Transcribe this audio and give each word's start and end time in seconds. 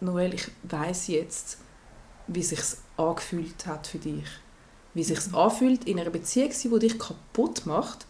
Noel, 0.00 0.34
ich 0.34 0.46
weiß 0.64 1.08
jetzt, 1.08 1.58
wie 2.26 2.42
sich 2.42 2.60
angefühlt 2.96 3.66
hat 3.66 3.86
für 3.86 3.98
dich. 3.98 4.24
Wie 4.94 5.04
sich 5.04 5.26
Mhm. 5.28 5.34
anfühlt 5.34 5.84
in 5.84 5.98
einer 6.00 6.10
Beziehung, 6.10 6.50
die 6.62 6.78
dich 6.80 6.98
kaputt 6.98 7.66
macht, 7.66 8.06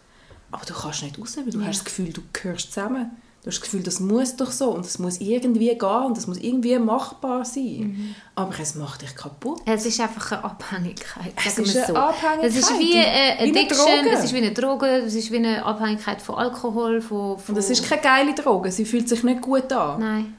aber 0.51 0.65
du 0.65 0.73
kannst 0.73 1.03
nicht 1.03 1.19
raus, 1.19 1.37
weil 1.37 1.51
du 1.51 1.59
Ja. 1.59 1.67
hast 1.67 1.79
das 1.79 1.85
Gefühl, 1.85 2.11
du 2.11 2.21
gehörst 2.33 2.73
zusammen. 2.73 3.11
Du 3.41 3.47
hast 3.47 3.55
das 3.59 3.61
Gefühl, 3.61 3.83
das 3.83 4.01
muss 4.01 4.35
doch 4.35 4.51
so 4.51 4.71
und 4.71 4.85
es 4.85 4.99
muss 4.99 5.21
irgendwie 5.21 5.69
gehen 5.69 6.03
und 6.07 6.17
das 6.17 6.27
muss 6.27 6.37
irgendwie 6.39 6.77
machbar 6.77 7.45
sein. 7.45 7.95
Mhm. 7.97 8.15
Aber 8.35 8.53
es 8.59 8.75
macht 8.75 9.01
dich 9.01 9.15
kaputt. 9.15 9.61
Es 9.65 9.85
ist 9.85 9.97
einfach 10.01 10.33
eine 10.33 10.43
Abhängigkeit, 10.43 11.31
Es 11.45 11.55
sagen 11.55 11.65
ist 11.67 11.73
wir 11.75 11.83
eine 11.85 11.93
so. 11.93 11.95
Abhängigkeit. 11.99 12.43
Es 12.49 12.55
ist 12.57 12.69
wie 12.79 12.95
eine 12.97 13.05
Wie 13.05 13.05
eine 13.05 13.39
Addiction, 13.59 13.85
Droge. 14.03 14.09
es 14.17 14.23
ist 14.25 14.33
wie 14.33 14.37
eine 14.37 14.51
Droge, 14.51 14.85
es 14.87 15.15
ist 15.15 15.31
wie 15.31 15.37
eine 15.37 15.63
Abhängigkeit 15.65 16.21
von 16.21 16.35
Alkohol, 16.35 16.99
von... 17.01 17.39
von 17.39 17.55
Und 17.55 17.59
es 17.59 17.69
ist 17.69 17.87
keine 17.87 18.01
geile 18.01 18.33
Droge, 18.35 18.71
sie 18.73 18.83
fühlt 18.83 19.07
sich 19.07 19.23
nicht 19.23 19.41
gut 19.41 19.71
an. 19.71 19.99
Nein. 20.01 20.35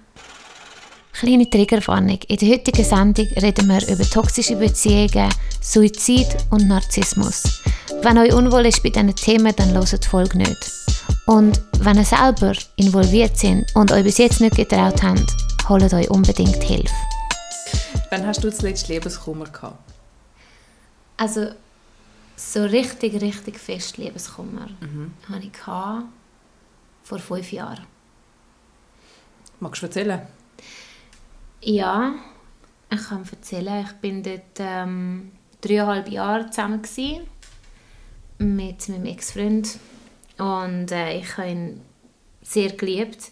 Kleine 1.20 1.50
Triggerwarnung. 1.50 2.18
In 2.28 2.36
der 2.38 2.48
heutigen 2.48 2.82
Sendung 2.82 3.26
reden 3.42 3.68
wir 3.68 3.86
über 3.88 4.04
toxische 4.08 4.56
Beziehungen, 4.56 5.28
Suizid 5.60 6.26
und 6.48 6.66
Narzissmus. 6.66 7.60
Wenn 8.00 8.16
euch 8.16 8.32
unwohl 8.32 8.64
ist 8.64 8.82
bei 8.82 8.88
diesen 8.88 9.14
Themen, 9.14 9.54
dann 9.54 9.74
hört 9.74 10.02
die 10.02 10.08
Folge 10.08 10.38
nicht. 10.38 10.56
Und 11.26 11.60
wenn 11.80 11.98
ihr 11.98 12.06
selber 12.06 12.54
involviert 12.76 13.36
sind 13.36 13.66
und 13.76 13.92
euch 13.92 14.02
bis 14.02 14.16
jetzt 14.16 14.40
nicht 14.40 14.56
getraut 14.56 15.02
habt, 15.02 15.36
holt 15.68 15.92
euch 15.92 16.08
unbedingt 16.08 16.62
Hilfe. 16.62 16.94
Wann 18.08 18.26
hast 18.26 18.42
du 18.42 18.50
zuletzt 18.50 18.88
Liebeskummer 18.88 19.44
gehabt? 19.44 19.92
Also 21.18 21.48
so 22.34 22.64
richtig, 22.64 23.20
richtig 23.20 23.60
fest 23.60 23.98
Liebeskummer 23.98 24.68
Mhm. 24.80 25.12
hatte 25.30 25.44
ich 25.44 25.52
gehabt 25.52 26.04
vor 27.02 27.18
fünf 27.18 27.52
Jahren. 27.52 27.84
Magst 29.60 29.82
du 29.82 29.86
erzählen? 29.86 30.22
Ja, 31.62 32.14
ich 32.90 33.08
kann 33.08 33.28
erzählen, 33.30 33.84
ich 33.84 33.92
bin 33.96 34.22
dort 34.22 34.58
ähm, 34.58 35.32
dreieinhalb 35.60 36.08
Jahre 36.08 36.48
zusammen 36.48 36.80
gewesen, 36.80 37.26
mit 38.38 38.88
meinem 38.88 39.04
Ex-Freund 39.04 39.78
und 40.38 40.90
äh, 40.90 41.18
ich 41.18 41.36
habe 41.36 41.50
ihn 41.50 41.82
sehr 42.40 42.70
geliebt. 42.72 43.30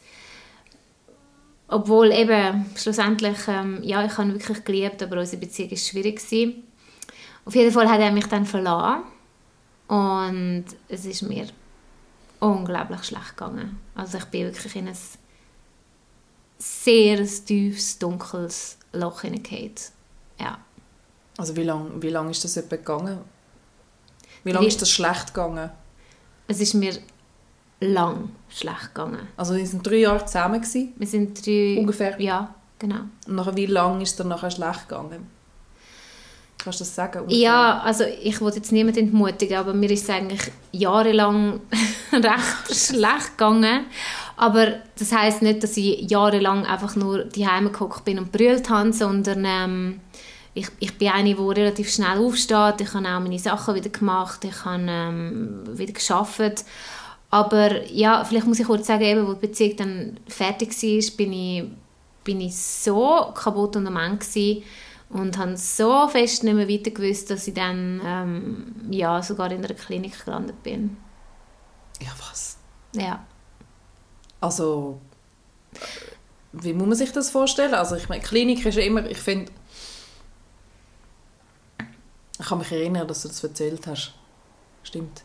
Obwohl 1.69 2.13
eben 2.13 2.67
schlussendlich, 2.77 3.39
ähm, 3.49 3.83
ja, 3.83 4.05
ich 4.05 4.19
habe 4.19 4.29
ihn 4.29 4.35
wirklich 4.35 4.63
geliebt, 4.63 5.03
aber 5.03 5.21
unsere 5.21 5.41
Beziehung 5.41 5.71
war 5.71 5.79
schwierig. 5.79 6.17
Gewesen. 6.17 6.65
Auf 7.47 7.55
jeden 7.55 7.73
Fall 7.73 7.89
hat 7.89 8.01
er 8.01 8.13
mich 8.13 8.27
dann 8.27 8.45
verlassen 8.45 9.05
und 9.87 10.67
es 10.89 11.07
ist 11.07 11.23
mir 11.23 11.47
unglaublich 12.41 13.05
schlecht 13.05 13.39
gegangen. 13.39 13.79
Also 13.95 14.19
ich 14.19 14.25
bin 14.27 14.45
wirklich 14.45 14.77
in 14.77 14.89
ein 14.89 14.97
sehr 16.59 17.19
ein 17.19 17.45
tiefes, 17.47 17.99
dunkles 17.99 18.77
Loch 18.93 19.23
hineingehauen. 19.23 19.75
Ja. 20.41 20.59
Also 21.37 21.57
wie 21.57 21.63
lange 21.63 22.03
wie 22.03 22.11
lang 22.11 22.31
ist 22.31 22.45
das 22.45 22.57
etwa 22.57 22.77
gegangen? 22.77 23.19
Wie 24.45 24.53
lange 24.53 24.67
ist 24.67 24.83
das 24.83 24.91
schlecht 24.91 25.35
gegangen? 25.35 25.71
Es 26.47 26.61
ist 26.61 26.75
mir 26.75 26.99
lang 27.81 28.31
schlecht 28.49 28.95
gegangen. 28.95 29.29
Also 29.37 29.55
wir 29.55 29.67
sind 29.67 29.87
drei 29.87 29.97
Jahre 29.97 30.25
zusammen 30.25 30.61
gewesen, 30.61 30.95
Wir 30.97 31.07
sind 31.07 31.47
drei... 31.47 31.77
ungefähr. 31.79 32.21
Ja, 32.21 32.55
genau. 32.79 33.01
Und 33.27 33.37
nachher, 33.37 33.57
wie 33.57 33.67
lange 33.67 34.03
ist 34.03 34.11
es 34.11 34.17
dann 34.17 34.29
nachher 34.29 34.51
schlecht 34.51 34.89
gegangen? 34.89 35.31
Kannst 36.59 36.81
du 36.81 36.85
das 36.85 36.95
sagen? 36.95 37.21
ungefähr? 37.21 37.41
Ja, 37.41 37.81
also 37.81 38.05
ich 38.05 38.41
will 38.41 38.53
jetzt 38.53 38.73
niemanden 38.73 39.01
entmutigen, 39.01 39.59
aber 39.59 39.75
mir 39.75 39.91
ist 39.91 40.05
es 40.05 40.11
eigentlich 40.11 40.51
jahrelang 40.73 41.61
recht 42.13 42.75
schlecht 42.75 43.39
gegangen. 43.39 43.87
Aber 44.39 44.75
das 44.97 45.11
heißt 45.11 45.43
nicht, 45.43 45.65
dass 45.65 45.77
ich 45.77 46.09
jahrelang 46.09 46.65
einfach 46.65 46.95
nur 46.95 47.25
die 47.25 47.45
gehockt 47.73 48.05
bin 48.05 48.21
und 48.21 48.31
brüllt 48.31 48.71
habe, 48.71 48.93
sondern 48.93 49.45
ähm, 49.45 50.01
ich, 50.55 50.69
ich 50.79 50.97
bin 50.97 51.09
eine, 51.09 51.35
die 51.35 51.43
relativ 51.43 51.93
schnell 51.93 52.19
aufsteht. 52.19 52.81
Ich 52.81 52.95
habe 52.95 53.09
auch 53.09 53.19
meine 53.19 53.39
Sachen 53.41 53.75
wieder 53.75 53.91
gemacht, 53.91 54.45
ich 54.45 54.65
habe 54.65 54.87
ähm, 54.89 55.65
wieder 55.77 55.93
geschafft. 55.93 56.65
Aber 57.31 57.85
ja, 57.87 58.25
vielleicht 58.25 58.47
muss 58.47 58.61
ich 58.61 58.67
kurz 58.69 58.87
sagen, 58.87 59.03
eben, 59.03 59.27
wo 59.27 59.33
die 59.33 59.49
Beziehung 59.49 59.77
dann 59.77 60.21
fertig 60.29 60.71
war, 60.71 61.17
bin 61.17 61.33
ich, 61.33 61.65
bin 62.23 62.41
ich 62.41 62.57
so 62.57 63.33
kaputt 63.35 63.75
und 63.75 63.89
am 63.89 63.97
Ende 63.97 64.19
gewesen 64.19 64.63
und 65.11 65.37
habe 65.37 65.57
so 65.57 66.07
fest 66.07 66.45
nicht 66.45 66.55
mehr 66.55 66.69
weiter 66.69 66.93
gewusst, 66.93 67.29
dass 67.31 67.49
ich 67.49 67.55
dann 67.55 68.01
ähm, 68.05 68.75
ja, 68.93 69.21
sogar 69.21 69.51
in 69.51 69.65
einer 69.65 69.75
Klinik 69.75 70.25
gelandet 70.25 70.63
bin. 70.63 70.97
Ja, 72.01 72.11
was? 72.21 72.57
Ja. 72.93 73.27
Also, 74.41 75.01
wie 76.53 76.73
muss 76.73 76.87
man 76.87 76.97
sich 76.97 77.13
das 77.13 77.31
vorstellen? 77.31 77.75
Also 77.75 77.97
ich 77.97 78.09
meine, 78.09 78.23
Klinik 78.23 78.65
ist 78.65 78.77
ja 78.77 78.83
immer, 78.83 79.09
ich 79.09 79.19
finde, 79.19 79.51
ich 82.39 82.47
kann 82.47 82.59
mich 82.59 82.71
erinnern, 82.71 83.09
dass 83.09 83.23
du 83.23 83.29
das 83.29 83.43
erzählt 83.43 83.87
hast. 83.87 84.15
Stimmt. 84.83 85.23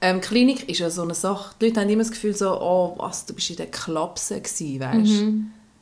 Ähm, 0.00 0.20
Klinik 0.20 0.68
ist 0.68 0.80
ja 0.80 0.90
so 0.90 1.02
eine 1.02 1.14
Sache, 1.14 1.54
die 1.60 1.66
Leute 1.66 1.80
haben 1.80 1.88
immer 1.88 2.02
das 2.02 2.10
Gefühl 2.10 2.34
so, 2.34 2.60
oh 2.60 2.94
was, 2.96 3.24
du 3.26 3.34
bist 3.34 3.50
in 3.50 3.56
der 3.56 3.70
Klapse 3.70 4.40
gewesen, 4.40 4.80
weißt 4.80 5.22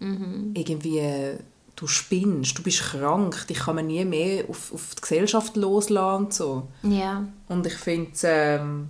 Mhm. 0.02 0.52
Irgendwie, 0.54 0.98
äh, 0.98 1.36
du 1.76 1.86
spinnst, 1.86 2.58
du 2.58 2.62
bist 2.62 2.80
krank, 2.80 3.46
dich 3.48 3.58
kann 3.58 3.76
man 3.76 3.86
nie 3.86 4.02
mehr 4.06 4.44
auf, 4.48 4.72
auf 4.72 4.94
die 4.94 5.00
Gesellschaft 5.02 5.56
loslassen 5.56 6.24
und 6.24 6.32
so. 6.32 6.68
Ja. 6.82 7.26
Und 7.48 7.66
ich 7.66 7.74
finde 7.74 8.10
es 8.12 8.22
ähm, 8.24 8.88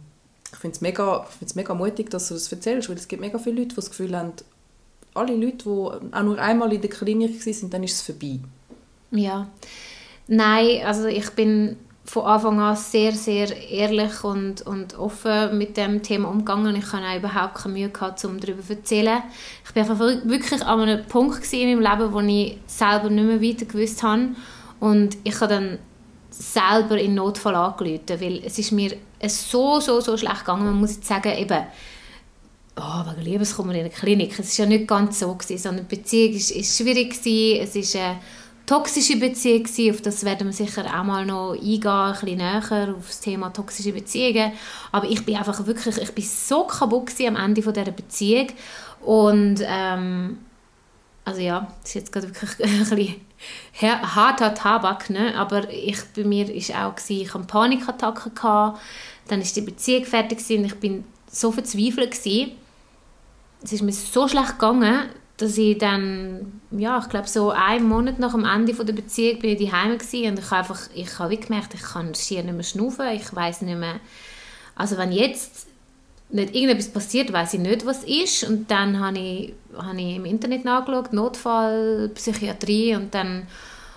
ich 0.61 0.63
find's 0.63 0.83
mega, 0.83 1.27
mega 1.55 1.73
mutig, 1.73 2.11
dass 2.11 2.29
du 2.29 2.35
das 2.35 2.53
erzählst, 2.53 2.91
weil 2.91 2.97
es 2.97 3.09
gibt 3.09 3.23
mega 3.23 3.39
viele 3.39 3.57
Leute, 3.57 3.69
die 3.69 3.77
das 3.77 3.89
Gefühl 3.89 4.15
haben, 4.15 4.35
alle 5.15 5.35
Leute, 5.35 5.57
die 5.65 6.15
auch 6.15 6.23
nur 6.23 6.39
einmal 6.39 6.71
in 6.71 6.83
der 6.83 6.91
Klinik 6.91 7.47
waren, 7.47 7.71
dann 7.71 7.83
ist 7.83 7.95
es 7.95 8.03
vorbei. 8.03 8.41
Ja. 9.11 9.49
Nein, 10.29 10.83
also 10.85 11.07
ich 11.07 11.31
bin 11.31 11.79
von 12.05 12.27
Anfang 12.27 12.61
an 12.61 12.77
sehr, 12.77 13.13
sehr 13.13 13.57
ehrlich 13.71 14.23
und, 14.23 14.61
und 14.67 14.99
offen 14.99 15.57
mit 15.57 15.79
dem 15.79 16.03
Thema 16.03 16.29
umgegangen. 16.29 16.77
Ich 16.77 16.93
habe 16.93 17.07
auch 17.07 17.17
überhaupt 17.17 17.55
keine 17.55 17.79
Mühe 17.79 17.89
gehabt, 17.89 18.23
um 18.27 18.39
darüber 18.39 18.63
zu 18.63 18.75
erzählen. 18.75 19.23
Ich 19.65 19.75
einfach 19.75 19.99
wirklich 19.99 20.63
an 20.63 20.81
einem 20.81 21.07
Punkt 21.07 21.51
in 21.55 21.81
meinem 21.81 21.99
Leben, 21.99 22.13
wo 22.13 22.21
ich 22.21 22.59
selber 22.67 23.09
nicht 23.09 23.25
mehr 23.25 23.41
weiter 23.41 23.65
gewusst 23.65 24.03
habe. 24.03 24.35
Und 24.79 25.17
ich 25.25 25.41
habe 25.41 25.55
dann 25.55 25.79
selber 26.41 26.99
in 26.99 27.15
Notfall 27.15 27.55
angerufen, 27.55 28.21
weil 28.21 28.43
es 28.45 28.59
ist 28.59 28.73
mir 28.73 28.97
so, 29.27 29.79
so, 29.81 30.01
so 30.01 30.17
schlecht 30.17 30.41
gegangen. 30.41 30.65
Man 30.65 30.81
muss 30.81 30.97
jetzt 30.97 31.07
sagen, 31.07 31.37
eben, 31.37 31.67
oh, 32.77 33.05
wegen 33.11 33.23
Liebeskummer 33.23 33.75
in 33.75 33.85
der 33.85 33.91
Klinik. 33.91 34.39
Es 34.39 34.59
war 34.59 34.67
ja 34.67 34.71
nicht 34.71 34.89
ganz 34.89 35.21
so, 35.21 35.35
gewesen, 35.35 35.59
sondern 35.59 35.87
die 35.89 35.97
Beziehung 35.97 36.35
ist, 36.35 36.51
ist 36.51 36.79
schwierig 36.79 37.11
gewesen. 37.11 37.63
Es 37.63 37.77
ist 37.77 37.95
eine 37.97 38.19
toxische 38.67 39.19
Beziehung 39.19 39.65
gewesen. 39.65 39.95
Auf 39.95 40.01
das 40.01 40.25
werden 40.25 40.47
wir 40.47 40.53
sicher 40.53 40.87
auch 40.87 41.05
mal 41.05 41.27
noch 41.27 41.53
eingehen, 41.53 41.87
ein 41.87 42.13
bisschen 42.13 42.39
näher 42.39 42.95
auf 42.97 43.07
das 43.07 43.21
Thema 43.21 43.51
toxische 43.51 43.93
Beziehungen. 43.93 44.53
Aber 44.93 45.09
ich 45.09 45.25
bin 45.25 45.37
einfach 45.37 45.67
wirklich, 45.67 45.99
ich 45.99 46.13
bin 46.13 46.25
so 46.25 46.65
kaputt 46.65 47.13
am 47.27 47.37
Ende 47.37 47.61
dieser 47.61 47.91
Beziehung 47.91 48.47
und 49.03 49.61
ähm, 49.67 50.39
also 51.25 51.41
ja, 51.41 51.69
das 51.81 51.91
ist 51.91 51.95
jetzt 51.95 52.13
gerade 52.13 52.29
wirklich 52.29 52.51
ein 52.61 52.79
bisschen 52.89 54.15
harter 54.17 54.55
Tabak, 54.55 55.11
ne? 55.11 55.35
aber 55.37 55.71
ich, 55.71 55.99
bei 56.15 56.25
mir 56.25 56.49
war 56.49 56.89
auch, 56.89 56.97
gewesen, 56.97 57.23
ich 57.23 57.35
hatte 57.35 57.47
Panikattacken, 57.47 58.35
gehabt, 58.35 58.81
dann 59.29 59.41
ist 59.41 59.57
die 59.57 59.61
Beziehung 59.61 60.05
fertig 60.05 60.39
und 60.51 60.65
ich 60.65 60.75
bin 60.77 61.05
so 61.31 61.53
verzweifelt 61.53 62.11
gewesen. 62.13 62.53
Es 63.63 63.73
ist 63.73 63.83
mir 63.83 63.93
so 63.93 64.27
schlecht 64.27 64.59
gegangen, 64.59 65.11
dass 65.37 65.57
ich 65.57 65.79
dann, 65.79 66.61
ja, 66.71 66.99
ich 66.99 67.09
glaube 67.09 67.29
so 67.29 67.51
einen 67.51 67.89
Monat 67.89 68.19
nach 68.19 68.33
dem 68.33 68.45
Ende 68.45 68.73
der 68.73 68.93
Beziehung 68.93 69.39
bin 69.39 69.57
ich 69.57 69.71
daheim 69.71 69.97
gewesen 69.97 70.33
und 70.33 70.39
ich 70.39 70.51
habe 70.51 70.57
einfach, 70.57 70.81
ich 70.95 71.19
habe 71.19 71.37
gemerkt, 71.37 71.75
ich 71.75 71.83
kann 71.83 72.15
schier 72.15 72.43
nicht 72.43 72.55
mehr 72.55 72.63
schnaufen, 72.63 73.09
ich 73.15 73.35
weiß 73.35 73.63
nicht 73.63 73.79
mehr, 73.79 74.01
also 74.75 74.99
wenn 74.99 75.13
jetzt 75.13 75.70
nicht 76.33 76.55
irgendetwas 76.55 76.89
passiert, 76.89 77.33
weiß 77.33 77.55
ich 77.55 77.61
nicht, 77.61 77.87
was 77.87 78.05
ist. 78.05 78.45
Und 78.45 78.71
dann 78.71 79.01
habe 79.01 79.19
ich, 79.19 79.55
habe 79.77 80.01
ich 80.01 80.17
im 80.17 80.25
Internet 80.25 80.65
nachgeschaut, 80.65 81.13
Notfall, 81.13 82.11
Psychiatrie 82.15 82.95
und 82.95 83.15
dann 83.15 83.47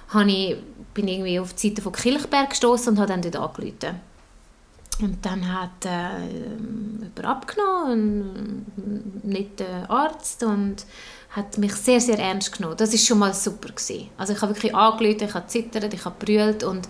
habe 0.09 0.31
ich, 0.31 0.57
bin 0.93 1.07
ich 1.07 1.15
irgendwie 1.15 1.39
auf 1.39 1.53
die 1.53 1.69
Seite 1.69 1.81
von 1.81 1.91
Kilchberg 1.91 2.49
gestoßen 2.49 2.93
und 2.93 2.99
habe 2.99 3.07
dann 3.07 3.21
dort 3.21 3.35
angerufen. 3.35 3.99
Und 5.01 5.25
dann 5.25 5.51
hat 5.51 5.85
äh, 5.85 6.27
jemand 6.27 7.25
abgenommen, 7.25 8.65
ein 8.77 9.21
netter 9.23 9.89
Arzt 9.89 10.43
und 10.43 10.85
hat 11.31 11.57
mich 11.57 11.73
sehr, 11.73 11.99
sehr 11.99 12.19
ernst 12.19 12.55
genommen. 12.55 12.77
Das 12.77 12.93
ist 12.93 13.07
schon 13.07 13.17
mal 13.17 13.33
super 13.33 13.69
gewesen. 13.69 14.09
Also 14.17 14.33
ich 14.33 14.41
habe 14.41 14.53
wirklich 14.53 14.75
angerufen, 14.75 15.23
ich 15.27 15.33
habe 15.33 15.47
zittert, 15.47 15.91
ich 15.91 16.05
habe 16.05 16.23
brüllt 16.23 16.63
und, 16.63 16.87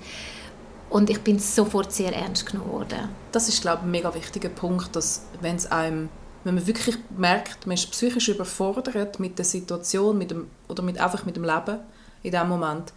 und 0.94 1.10
ich 1.10 1.22
bin 1.22 1.40
sofort 1.40 1.92
sehr 1.92 2.16
ernst 2.16 2.46
genommen 2.46 2.72
worden. 2.72 3.10
Das 3.32 3.50
ist, 3.50 3.62
glaube 3.62 3.80
ich, 3.80 3.84
ein 3.86 3.92
mega 3.92 4.14
wichtiger 4.14 4.50
Punkt, 4.50 4.96
dass 4.96 5.24
wenn 5.42 5.56
es 5.56 5.66
einem, 5.72 6.08
wenn 6.44 6.54
man 6.54 6.68
wirklich 6.68 6.98
merkt, 7.18 7.66
man 7.66 7.74
ist 7.74 7.90
psychisch 7.90 8.30
überfordert 8.30 9.20
mit 9.20 9.40
der 9.40 9.46
Situation 9.46 10.20
mit 10.20 10.30
dem, 10.30 10.52
oder 10.68 10.84
mit, 10.84 11.00
einfach 11.00 11.26
mit 11.26 11.36
dem 11.36 11.46
Leben 11.46 11.80
in 12.22 12.32
dem 12.32 12.48
Moment, 12.48 12.94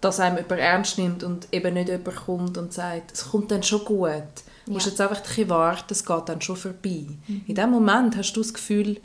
dass 0.00 0.18
einem 0.18 0.38
jemand 0.38 0.60
ernst 0.60 0.98
nimmt 0.98 1.22
und 1.22 1.46
eben 1.52 1.74
nicht 1.74 1.90
jemand 1.90 2.16
kommt 2.16 2.58
und 2.58 2.72
sagt, 2.72 3.12
es 3.12 3.30
kommt 3.30 3.52
dann 3.52 3.62
schon 3.62 3.84
gut. 3.84 4.24
Du 4.66 4.72
musst 4.72 4.86
jetzt 4.86 5.00
einfach 5.00 5.18
ein 5.18 5.22
bisschen 5.22 5.48
warten, 5.48 5.92
es 5.92 6.04
geht 6.04 6.28
dann 6.28 6.40
schon 6.40 6.56
vorbei. 6.56 7.06
In 7.46 7.54
dem 7.54 7.70
Moment 7.70 8.16
hast 8.16 8.32
du 8.32 8.40
das 8.40 8.52
Gefühl, 8.52 9.00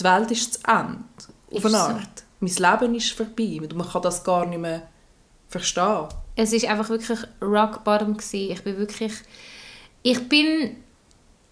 die 0.00 0.04
Welt 0.04 0.32
ist 0.32 0.54
zu 0.54 0.60
Ende. 0.66 1.04
Auf 1.52 1.58
Ist 1.58 1.66
eine 1.66 1.74
so. 1.74 1.78
Art. 1.78 2.24
mein 2.40 2.54
Leben 2.80 2.94
ist 2.96 3.12
vorbei. 3.12 3.60
Man 3.72 3.88
kann 3.88 4.02
das 4.02 4.24
gar 4.24 4.46
nicht 4.46 4.60
mehr 4.60 4.82
verstehen. 5.48 6.08
Es 6.36 6.52
ist 6.52 6.66
einfach 6.66 6.88
wirklich 6.88 7.18
rock 7.40 7.84
bottom 7.84 8.16
gewesen. 8.16 8.52
Ich 8.52 8.62
bin 8.62 8.76
wirklich, 8.76 9.12
ich 10.02 10.28
bin, 10.28 10.76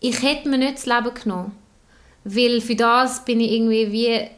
ich 0.00 0.23
hätte 0.23 0.49
mir 0.49 0.58
nicht 0.58 0.75
das 0.75 0.87
Leben 0.87 1.14
genommen, 1.14 1.56
weil 2.25 2.61
für 2.61 2.75
das 2.75 3.25
bin 3.25 3.40
ich 3.40 3.52
irgendwie 3.52 3.93
wie 3.93 4.29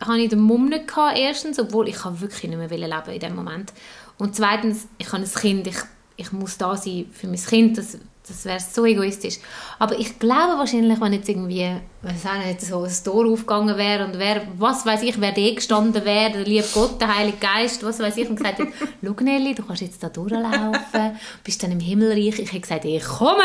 habe 0.00 0.20
ich 0.20 0.28
den 0.28 0.40
Mumm 0.40 0.68
nicht 0.68 0.88
gehabt, 0.88 1.18
erstens, 1.18 1.58
obwohl 1.58 1.88
ich 1.88 2.04
wirklich 2.04 2.44
nicht 2.44 2.58
mehr 2.58 2.68
leben 2.68 3.10
in 3.12 3.20
dem 3.20 3.34
Moment. 3.34 3.72
Und 4.16 4.36
zweitens, 4.36 4.88
ich 4.98 5.12
habe 5.12 5.22
ein 5.22 5.28
Kind, 5.28 5.66
ich, 5.66 5.78
ich 6.18 6.32
muss 6.32 6.58
da 6.58 6.76
sein 6.76 7.06
für 7.12 7.28
mein 7.28 7.40
Kind, 7.40 7.78
das 7.78 7.96
das 8.28 8.44
wäre 8.44 8.60
so 8.60 8.84
egoistisch. 8.84 9.38
Aber 9.78 9.98
ich 9.98 10.18
glaube 10.18 10.58
wahrscheinlich, 10.58 11.00
wenn 11.00 11.14
jetzt 11.14 11.28
irgendwie, 11.28 11.72
weiß 12.02 12.26
auch 12.26 12.46
nicht, 12.46 12.60
so 12.60 12.82
ein 12.82 12.92
Tor 13.04 13.26
aufgegangen 13.26 13.76
wäre 13.76 14.04
und 14.04 14.18
wer, 14.18 14.42
was 14.58 14.84
weiß 14.84 15.02
ich, 15.02 15.18
wer 15.20 15.32
da 15.32 15.54
gestanden 15.54 16.04
wäre, 16.04 16.32
der 16.32 16.44
liebe 16.44 16.66
Gott, 16.74 17.00
der 17.00 17.16
Heilige 17.16 17.38
Geist, 17.38 17.82
was 17.84 17.98
weiß 17.98 18.16
ich, 18.18 18.28
und 18.28 18.36
gesagt 18.36 18.58
hat, 18.58 18.68
schau 19.02 19.24
Nelly, 19.24 19.54
du 19.54 19.62
kannst 19.62 19.82
jetzt 19.82 20.02
da 20.02 20.10
durchlaufen, 20.10 21.18
bist 21.42 21.62
dann 21.62 21.72
im 21.72 21.80
Himmelreich. 21.80 22.38
Ich 22.38 22.52
hätte 22.52 22.60
gesagt, 22.60 22.84
ich 22.84 23.04
komme! 23.04 23.42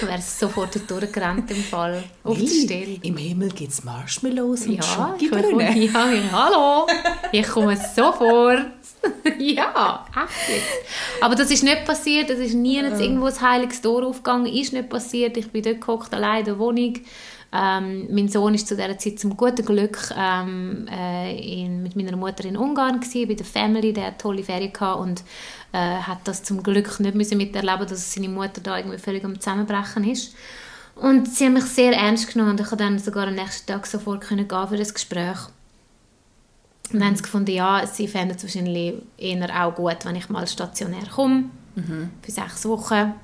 Du 0.00 0.06
wärst 0.06 0.38
sofort 0.38 0.78
durchgerannt 0.88 1.50
im 1.50 1.64
Fall. 1.64 2.04
Auf 2.22 2.38
die 2.38 2.46
Stelle. 2.46 2.98
Im 3.02 3.16
Himmel 3.16 3.50
gibt 3.50 3.72
es 3.72 3.82
Marshmallows 3.82 4.66
und 4.66 4.74
ja. 4.74 5.16
Ja, 5.18 6.12
ja, 6.12 6.32
hallo, 6.32 6.86
ich 7.32 7.46
komme 7.48 7.76
sofort. 7.76 8.66
ja, 9.38 10.04
echt 10.10 10.48
jetzt. 10.48 11.22
Aber 11.22 11.34
das 11.34 11.50
ist 11.50 11.62
nicht 11.62 11.84
passiert, 11.84 12.30
es 12.30 12.38
ist 12.38 12.54
nie 12.54 12.80
jetzt 12.80 13.00
irgendwo 13.00 13.26
ein 13.26 13.40
heiliges 13.40 13.80
Tor 13.80 14.06
aufgegangen, 14.06 14.46
ist 14.46 14.72
nicht 14.72 14.88
passiert. 14.88 15.36
Ich 15.36 15.50
bin 15.50 15.62
dort 15.62 15.80
gehockt, 15.80 16.14
allein 16.14 16.40
in 16.40 16.44
der 16.46 16.58
Wohnung. 16.58 16.94
Ähm, 17.52 18.06
mein 18.10 18.28
Sohn 18.28 18.52
war 18.52 18.58
zu 18.58 18.76
dieser 18.76 18.96
Zeit 18.96 19.18
zum 19.18 19.36
guten 19.36 19.64
Glück 19.64 20.14
ähm, 20.16 20.86
äh, 20.88 21.36
in, 21.36 21.82
mit 21.82 21.96
meiner 21.96 22.16
Mutter 22.16 22.44
in 22.44 22.56
Ungarn 22.56 23.00
gewesen, 23.00 23.26
bei 23.26 23.34
der 23.34 23.46
Family, 23.46 23.92
der 23.92 24.06
hat 24.06 24.20
tolle 24.20 24.44
Ferien 24.44 24.72
gehabt 24.72 25.00
und 25.00 25.24
äh, 25.72 25.78
hat 25.78 26.18
das 26.24 26.44
zum 26.44 26.62
Glück 26.62 27.00
nicht 27.00 27.16
müssen 27.16 27.38
miterleben, 27.38 27.88
dass 27.88 28.14
seine 28.14 28.28
Mutter 28.28 28.60
da 28.62 28.78
irgendwie 28.78 28.98
völlig 28.98 29.24
am 29.24 29.40
Zusammenbrechen 29.40 30.04
ist. 30.04 30.34
Und 30.94 31.28
sie 31.28 31.46
haben 31.46 31.54
mich 31.54 31.64
sehr 31.64 31.92
ernst 31.92 32.32
genommen 32.32 32.52
und 32.52 32.60
ich 32.60 32.68
konnte 32.68 32.84
dann 32.84 32.98
sogar 32.98 33.26
am 33.26 33.34
nächsten 33.34 33.66
Tag 33.66 33.86
sofort 33.86 34.20
können 34.20 34.46
gehen 34.46 34.68
für 34.68 34.76
das 34.76 34.94
Gespräch. 34.94 35.38
Und 35.46 35.59
dann 36.92 37.04
haben 37.04 37.16
sie 37.16 37.22
gefunden, 37.22 37.52
ja, 37.52 37.86
sie 37.86 38.08
fänden 38.08 38.36
es 38.36 38.42
wahrscheinlich 38.42 38.94
eher 39.16 39.64
auch 39.64 39.74
gut, 39.74 40.04
wenn 40.04 40.16
ich 40.16 40.28
mal 40.28 40.46
stationär 40.46 41.06
komme, 41.14 41.44
mhm. 41.76 42.10
für 42.22 42.30
sechs 42.30 42.64
Wochen. 42.66 43.14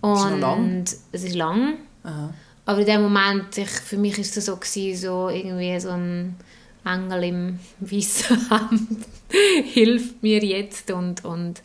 Und 0.00 0.32
ist 0.32 0.40
lang? 0.40 0.84
es 1.12 1.24
ist 1.24 1.34
lang. 1.34 1.74
Aha. 2.04 2.32
Aber 2.66 2.78
in 2.80 2.86
dem 2.86 3.02
Moment, 3.02 3.58
ich, 3.58 3.68
für 3.68 3.96
mich 3.96 4.16
war 4.16 4.20
es 4.20 4.34
so, 4.34 4.56
gewesen, 4.56 5.00
so 5.00 5.28
irgendwie 5.28 5.78
so 5.80 5.90
ein 5.90 6.36
Engel 6.84 7.24
im 7.24 7.58
weißen 7.80 8.48
Hemd 8.48 9.06
hilft 9.72 10.22
mir 10.22 10.42
jetzt 10.44 10.90
und, 10.90 11.24
und 11.24 11.62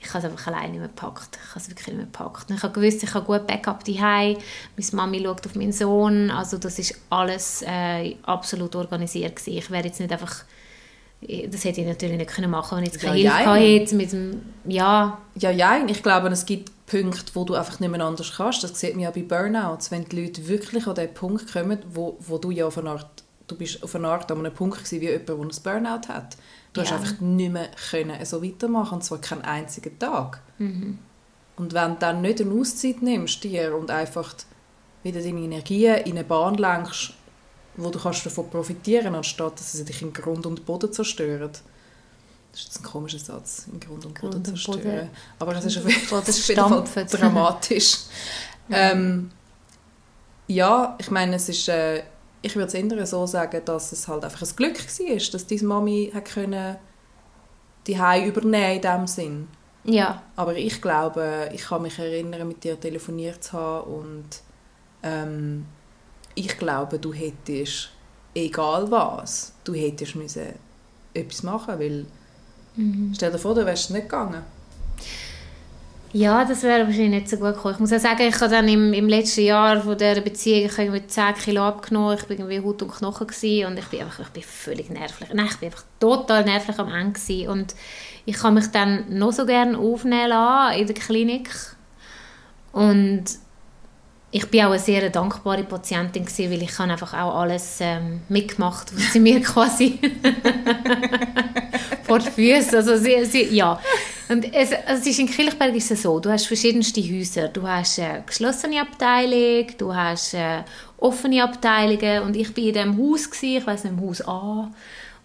ich 0.00 0.08
habe 0.14 0.18
es 0.18 0.24
einfach 0.30 0.46
alleine 0.46 0.70
nicht 0.70 0.78
mehr 0.80 0.88
gepackt. 0.88 1.38
Ich 1.42 1.50
habe 1.50 1.60
es 1.60 1.68
wirklich 1.68 1.86
nicht 1.88 1.96
mehr 1.96 2.06
gepackt. 2.06 2.50
Ich 2.50 2.62
habe 2.62 2.72
gewusst, 2.72 3.02
ich 3.02 3.14
habe 3.14 3.26
gut 3.26 3.46
Backup 3.46 3.84
daheim. 3.84 4.36
Meine 4.76 4.88
Mami 4.92 5.22
schaut 5.22 5.46
auf 5.46 5.54
meinen 5.54 5.72
Sohn. 5.72 6.30
Also 6.30 6.58
das 6.58 6.78
ist 6.78 6.94
alles 7.10 7.62
äh, 7.66 8.14
absolut 8.22 8.76
organisiert 8.76 9.36
gewesen. 9.36 9.58
Ich 9.58 9.70
wäre 9.70 9.84
jetzt 9.84 10.00
nicht 10.00 10.12
einfach 10.12 10.44
das 11.20 11.64
hätte 11.64 11.80
ich 11.80 11.86
natürlich 11.86 12.16
nicht 12.16 12.30
können 12.30 12.50
machen 12.50 12.78
wenn 12.78 12.84
ich 12.84 12.92
jetzt 12.92 13.02
keine 13.02 13.18
ja, 13.18 13.38
Hilfe 13.38 13.54
hätte 13.54 13.96
mit 13.96 14.12
dem, 14.12 14.40
ja. 14.66 15.18
Ja, 15.34 15.50
ja, 15.50 15.84
ich 15.84 16.00
glaube, 16.00 16.28
es 16.28 16.46
gibt 16.46 16.70
Punkte, 16.86 17.34
wo 17.34 17.44
du 17.44 17.54
einfach 17.54 17.80
nicht 17.80 17.90
mehr 17.90 18.04
anders 18.04 18.34
kannst. 18.36 18.62
Das 18.62 18.78
sieht 18.78 18.94
man 18.94 19.02
ja 19.02 19.10
bei 19.10 19.22
Burnouts, 19.22 19.90
wenn 19.90 20.04
die 20.04 20.22
Leute 20.22 20.46
wirklich 20.46 20.86
an 20.86 20.94
den 20.94 21.12
Punkt 21.12 21.52
kommen, 21.52 21.78
wo, 21.92 22.16
wo 22.20 22.38
du 22.38 22.52
ja 22.52 22.66
auf 22.66 22.78
eine 22.78 22.90
Art, 22.90 23.24
du 23.48 23.56
bist 23.56 23.82
auf 23.82 23.94
eine 23.96 24.08
Art 24.08 24.30
an 24.30 24.38
einem 24.38 24.54
Punkt 24.54 24.78
gewesen, 24.78 25.00
wie 25.00 25.10
jemand, 25.10 25.28
der 25.28 25.36
ein 25.36 25.82
Burnout 25.82 26.08
hat. 26.08 26.36
Du 26.72 26.80
ja. 26.80 26.86
hast 26.86 26.92
einfach 26.92 27.20
nicht 27.20 27.52
mehr 27.52 27.70
können 27.90 28.24
so 28.24 28.42
weitermachen, 28.42 28.96
und 28.96 29.04
zwar 29.04 29.18
keinen 29.18 29.42
einzigen 29.42 29.98
Tag. 29.98 30.40
Mhm. 30.58 30.98
Und 31.56 31.74
wenn 31.74 31.94
du 31.94 31.98
dann 31.98 32.20
nicht 32.20 32.40
eine 32.40 32.54
Auszeit 32.54 33.02
nimmst 33.02 33.42
dir 33.42 33.74
und 33.74 33.90
einfach 33.90 34.34
wieder 35.02 35.20
deine 35.20 35.40
Energie 35.40 35.86
in 35.86 36.12
eine 36.12 36.24
Bahn 36.24 36.54
lenkst, 36.54 37.14
wo 37.76 37.90
du 37.90 37.98
kannst 37.98 38.26
davon 38.26 38.50
profitieren 38.50 39.14
anstatt 39.14 39.58
dass 39.58 39.72
sie 39.72 39.84
dich 39.84 40.02
im 40.02 40.12
Grund 40.12 40.46
und 40.46 40.66
Boden 40.66 40.92
zerstören. 40.92 41.50
Das 42.50 42.60
ist 42.60 42.66
jetzt 42.66 42.80
ein 42.80 42.84
komischer 42.84 43.18
Satz, 43.18 43.66
im 43.70 43.78
Grund 43.78 44.04
und 44.06 44.14
Boden 44.14 44.30
Grund 44.32 44.46
zerstören. 44.46 44.82
Boden. 44.82 45.10
Aber 45.38 45.56
es 45.56 45.64
ist 45.64 45.78
auf 45.78 45.88
jeden 45.88 46.06
Fall 46.06 47.06
dramatisch. 47.06 47.98
ähm, 48.70 49.30
ja, 50.46 50.96
ich 50.98 51.10
meine, 51.10 51.36
es 51.36 51.48
ist, 51.48 51.68
äh, 51.68 52.02
ich 52.42 52.54
würde 52.54 52.68
es 52.68 52.74
eher 52.74 53.06
so 53.06 53.26
sagen, 53.26 53.62
dass 53.64 53.92
es 53.92 54.08
halt 54.08 54.24
einfach 54.24 54.42
ein 54.42 54.56
Glück 54.56 54.78
war, 54.78 55.16
dass 55.32 55.46
deine 55.46 55.62
Mami 55.62 56.10
hat 56.14 56.24
können 56.26 56.76
die 57.86 57.98
Hai 57.98 58.26
übernehmen 58.26 58.76
in 58.76 58.80
diesem 58.82 59.06
Sinn. 59.06 59.48
Ja. 59.84 60.22
Aber 60.36 60.54
ich 60.54 60.82
glaube, 60.82 61.48
ich 61.52 61.62
kann 61.62 61.82
mich 61.82 61.98
erinnern, 61.98 62.46
mit 62.46 62.62
dir 62.62 62.78
telefoniert 62.78 63.42
zu 63.42 63.52
haben 63.52 63.90
und 63.90 64.28
ähm, 65.02 65.66
ich 66.34 66.58
glaube, 66.58 66.98
du 66.98 67.12
hättest, 67.12 67.90
egal 68.34 68.90
was, 68.90 69.54
du 69.64 69.74
hättest 69.74 70.14
müssen 70.14 70.48
etwas 71.14 71.42
machen 71.42 71.78
weil 71.78 72.06
mhm. 72.76 73.12
stell 73.14 73.32
dir 73.32 73.38
vor, 73.38 73.54
du 73.54 73.64
wärst 73.64 73.90
nicht 73.90 74.02
gegangen. 74.02 74.42
Ja, 76.12 76.44
das 76.44 76.62
wäre 76.62 76.86
wahrscheinlich 76.86 77.10
nicht 77.10 77.28
so 77.28 77.36
gut 77.36 77.54
gekommen. 77.54 77.74
Ich 77.74 77.80
muss 77.80 77.92
auch 77.92 77.98
sagen, 77.98 78.22
ich 78.22 78.40
habe 78.40 78.50
dann 78.50 78.66
im, 78.66 78.94
im 78.94 79.08
letzten 79.08 79.42
Jahr 79.42 79.80
von 79.82 79.98
dieser 79.98 80.22
Beziehung 80.22 80.70
ich 80.70 80.78
irgendwie 80.78 81.06
10 81.06 81.34
Kilo 81.34 81.62
abgenommen. 81.62 82.16
Ich 82.16 82.22
war 82.22 82.30
irgendwie 82.30 82.60
Haut 82.60 82.82
und 82.82 82.92
Knochen 82.92 83.26
und 83.26 83.78
ich 83.78 83.86
bin 83.86 84.00
einfach 84.00 84.20
ich 84.20 84.28
bin 84.28 84.42
völlig 84.42 84.88
nervlich. 84.88 85.28
Nein, 85.34 85.48
ich 85.50 85.56
bin 85.58 85.68
einfach 85.68 85.84
total 86.00 86.44
nervlich 86.44 86.78
am 86.78 86.88
Ende 86.88 87.12
gewesen. 87.12 87.48
und 87.48 87.74
ich 88.24 88.36
kann 88.36 88.54
mich 88.54 88.66
dann 88.68 89.18
noch 89.18 89.32
so 89.32 89.44
gerne 89.44 89.78
aufnehmen 89.78 90.30
lassen 90.30 90.80
in 90.80 90.86
der 90.86 90.96
Klinik 90.96 91.50
und 92.72 93.24
ich 94.30 94.46
bin 94.50 94.62
auch 94.62 94.70
eine 94.70 94.78
sehr 94.78 95.08
dankbare 95.08 95.64
Patientin 95.64 96.24
gewesen, 96.24 96.50
weil 96.50 96.62
ich 96.62 96.78
einfach 96.78 97.14
auch 97.14 97.40
alles 97.40 97.78
ähm, 97.80 98.20
mitgemacht, 98.28 98.94
was 98.94 99.12
sie 99.12 99.20
mir 99.20 99.40
quasi 99.40 99.98
vor 102.02 102.18
die 102.18 102.30
Füße, 102.30 102.76
also 102.76 102.96
sie, 102.96 103.24
sie, 103.24 103.44
ja. 103.54 103.80
Und 104.28 104.52
es, 104.52 104.72
also 104.72 105.00
es 105.00 105.06
ist 105.06 105.18
in 105.18 105.30
Kilchberg 105.30 105.74
ist 105.74 105.90
es 105.90 106.02
so, 106.02 106.20
du 106.20 106.30
hast 106.30 106.46
verschiedenste 106.46 107.00
Häuser, 107.00 107.48
du 107.48 107.66
hast 107.66 107.98
eine 107.98 108.22
geschlossene 108.26 108.82
Abteilung, 108.82 109.66
du 109.78 109.94
hast 109.94 110.34
äh, 110.34 110.62
offene 110.98 111.42
Abteilungen 111.42 112.24
und 112.24 112.36
ich 112.36 112.52
bin 112.52 112.68
in 112.68 112.74
dem 112.74 112.98
Haus 112.98 113.30
gewesen, 113.30 113.56
ich 113.56 113.66
weiß 113.66 113.84
nicht, 113.84 113.94
im 113.94 114.06
Haus 114.06 114.26
A. 114.28 114.70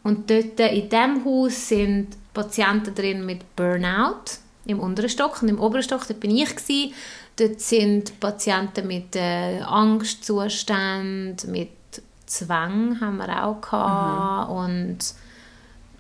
Und 0.04 0.30
dort 0.30 0.60
in 0.60 0.90
dem 0.90 1.26
Haus 1.26 1.68
sind 1.68 2.10
Patienten 2.34 2.96
drin 2.96 3.26
mit 3.26 3.56
Burnout 3.56 4.40
im 4.66 4.80
unteren 4.80 5.10
Stock 5.10 5.42
und 5.42 5.50
im 5.50 5.60
oberen 5.60 5.84
Stock, 5.84 6.08
dort 6.08 6.20
bin 6.20 6.36
ich 6.36 6.56
gewesen, 6.56 6.94
Dort 7.36 7.62
sind 7.62 8.20
Patienten 8.20 8.88
mit 8.88 9.16
äh, 9.16 9.60
Angstzuständen, 9.62 11.52
mit 11.52 11.70
Zwang 12.26 13.00
haben 13.02 13.18
wir 13.18 13.46
auch 13.46 13.60
gehabt 13.62 14.50
mhm. 14.50 14.56
und 14.56 15.00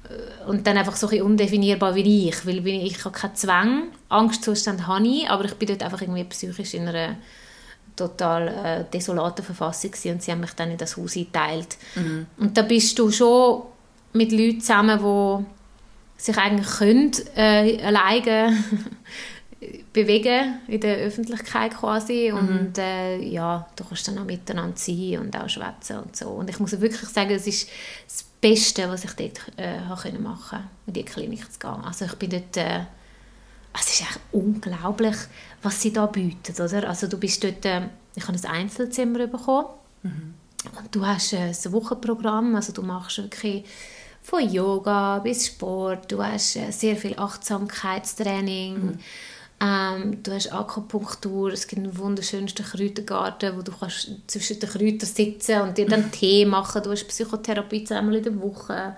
äh, 0.10 0.46
und 0.48 0.68
dann 0.68 0.78
einfach 0.78 0.96
so 0.96 1.08
ein 1.08 1.22
undefinierbar 1.22 1.96
wie 1.96 2.30
ich, 2.30 2.46
weil 2.46 2.66
ich, 2.68 2.98
ich 2.98 3.06
habe 3.06 3.18
keinen 3.18 3.36
Zwang, 3.36 3.84
Angstzustand 4.10 4.88
habe 4.88 5.08
ich, 5.08 5.30
aber 5.30 5.46
ich 5.46 5.56
bin 5.56 5.70
dort 5.70 5.84
einfach 5.84 6.02
irgendwie 6.02 6.24
psychisch 6.26 6.74
in 6.74 6.88
einer 6.88 7.16
total 7.96 8.48
äh, 8.48 8.86
desolaten 8.92 9.46
Verfassung 9.46 9.92
und 9.92 10.22
sie 10.22 10.32
haben 10.32 10.40
mich 10.42 10.54
dann 10.54 10.72
in 10.72 10.78
das 10.78 10.98
Haus 10.98 11.16
eingeteilt. 11.16 11.78
Mhm. 11.96 12.26
Und 12.38 12.58
da 12.58 12.64
bist 12.64 12.98
du 12.98 13.12
schon 13.12 13.64
mit 14.14 14.32
Leuten 14.32 14.62
zusammen, 14.62 15.00
die 15.00 16.22
sich 16.22 16.38
eigentlich 16.38 16.68
können, 16.68 17.12
äh, 17.36 17.82
alleine 17.84 18.58
bewegen 19.92 20.60
in 20.68 20.80
der 20.80 20.98
Öffentlichkeit 20.98 21.76
quasi 21.76 22.32
mhm. 22.32 22.38
und 22.38 22.78
äh, 22.78 23.18
ja, 23.20 23.68
du 23.76 23.84
kannst 23.84 24.08
dann 24.08 24.18
auch 24.18 24.26
miteinander 24.26 24.78
sein 24.78 25.20
und 25.20 25.36
auch 25.38 25.50
schwätzen 25.50 26.00
und 26.00 26.16
so. 26.16 26.30
Und 26.30 26.50
ich 26.50 26.60
muss 26.60 26.80
wirklich 26.80 27.10
sagen, 27.10 27.32
es 27.32 27.48
ist 27.48 27.70
das 28.08 28.24
Beste, 28.42 28.90
was 28.90 29.04
ich 29.06 29.14
dort 29.14 29.42
äh, 29.58 29.80
machen 29.80 30.18
konnte, 30.18 30.64
in 30.88 30.94
die 30.94 31.04
Klinik 31.04 31.52
zu 31.52 31.60
gehen. 31.60 31.84
Also 31.84 32.06
ich 32.06 32.16
bin 32.16 32.30
dort, 32.30 32.58
äh, 32.58 32.82
es 33.80 33.94
ist 33.94 34.02
echt 34.02 34.20
unglaublich, 34.32 35.16
was 35.62 35.82
sie 35.82 35.94
da 35.94 36.06
bieten, 36.06 36.62
oder? 36.62 36.90
Also 36.90 37.08
du 37.08 37.18
bist 37.18 37.44
dort, 37.44 37.66
äh, 37.66 37.82
ich 38.16 38.28
habe 38.28 38.38
ein 38.38 38.46
Einzelzimmer 38.46 39.28
bekommen 39.28 39.68
mhm. 40.04 40.34
und 40.78 40.96
du 40.96 41.06
hast 41.06 41.34
äh, 41.34 41.52
ein 41.54 41.72
Wochenprogramm, 41.72 42.56
also 42.56 42.74
du 42.74 42.82
machst 42.82 43.18
wirklich 43.20 43.66
von 44.22 44.50
Yoga 44.50 45.20
bis 45.20 45.48
Sport, 45.48 46.12
du 46.12 46.24
hast 46.24 46.56
äh, 46.56 46.72
sehr 46.72 46.96
viel 46.96 47.18
Achtsamkeitstraining, 47.18 48.86
mhm 48.86 49.00
ähm, 49.64 50.22
du 50.22 50.34
hast 50.34 50.52
Akupunktur, 50.52 51.54
es 51.54 51.68
gibt 51.68 51.82
einen 51.82 51.98
wunderschönsten 51.98 52.66
Kräutergarten, 52.66 53.56
wo 53.56 53.62
du 53.62 53.72
kannst 53.72 54.12
zwischen 54.28 54.60
den 54.60 54.70
Kräutern 54.70 55.08
sitzen 55.08 55.62
und 55.62 55.78
dir 55.78 55.88
dann 55.88 56.12
Tee 56.12 56.46
machen. 56.46 56.84
Du 56.84 56.92
hast 56.92 57.08
Psychotherapie 57.08 57.86
einmal 57.92 58.16
in 58.16 58.24
der 58.24 58.42
Woche. 58.42 58.98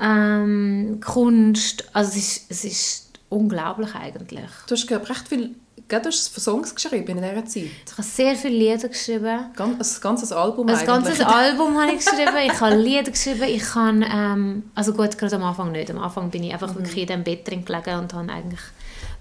Ähm, 0.00 1.00
Kunst, 1.04 1.84
also 1.92 2.10
es 2.10 2.16
ist, 2.16 2.50
es 2.50 2.64
ist 2.64 3.10
unglaublich 3.28 3.92
eigentlich. 3.96 4.48
Du 4.68 4.76
hast 4.76 4.86
glaube 4.86 5.08
recht 5.08 5.26
viel 5.26 5.56
gell, 5.88 6.00
du 6.00 6.08
hast 6.08 6.40
Songs 6.40 6.74
geschrieben 6.74 7.08
in 7.08 7.16
dieser 7.16 7.46
Zeit. 7.46 7.64
Ich 7.86 7.92
habe 7.92 8.02
sehr 8.02 8.36
viele 8.36 8.56
Lieder 8.56 8.88
geschrieben. 8.88 9.46
Ganz, 9.56 9.96
ein 9.96 10.00
ganzes 10.00 10.30
Album 10.30 10.68
Ein 10.68 10.86
ganzes 10.86 11.20
Album 11.20 11.76
habe 11.76 11.92
ich 11.92 12.04
geschrieben. 12.04 12.36
Ich 12.46 12.60
habe 12.60 12.76
Lieder 12.76 13.10
geschrieben. 13.10 13.44
Ich 13.48 13.74
habe, 13.74 14.04
ähm, 14.04 14.70
also 14.76 14.92
gut, 14.92 15.18
gerade 15.18 15.36
am 15.36 15.42
Anfang 15.42 15.72
nicht. 15.72 15.90
Am 15.90 15.98
Anfang 15.98 16.30
bin 16.30 16.44
ich 16.44 16.52
einfach 16.52 16.72
mhm. 16.72 16.78
wirklich 16.78 16.98
in 16.98 17.06
diesem 17.06 17.24
Bett 17.24 17.48
drin 17.48 17.64
gelegen 17.64 17.98
und 17.98 18.12
habe 18.12 18.32
eigentlich 18.32 18.60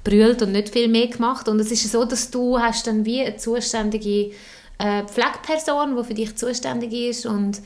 brüllt 0.08 0.42
und 0.42 0.54
nicht 0.54 0.70
viel 0.70 0.88
mehr 0.88 1.08
gemacht. 1.08 1.50
Und 1.50 1.60
es 1.60 1.72
ist 1.72 1.92
so, 1.92 2.06
dass 2.06 2.32
du 2.32 2.58
hast 2.58 2.88
dann 2.88 3.06
wie 3.06 3.22
eine 3.22 3.36
zuständige 3.36 4.32
äh, 4.78 5.04
Pflegeperson, 5.04 5.98
die 5.98 6.04
für 6.04 6.14
dich 6.14 6.36
zuständig 6.36 6.94
ist 6.94 7.26
und, 7.26 7.62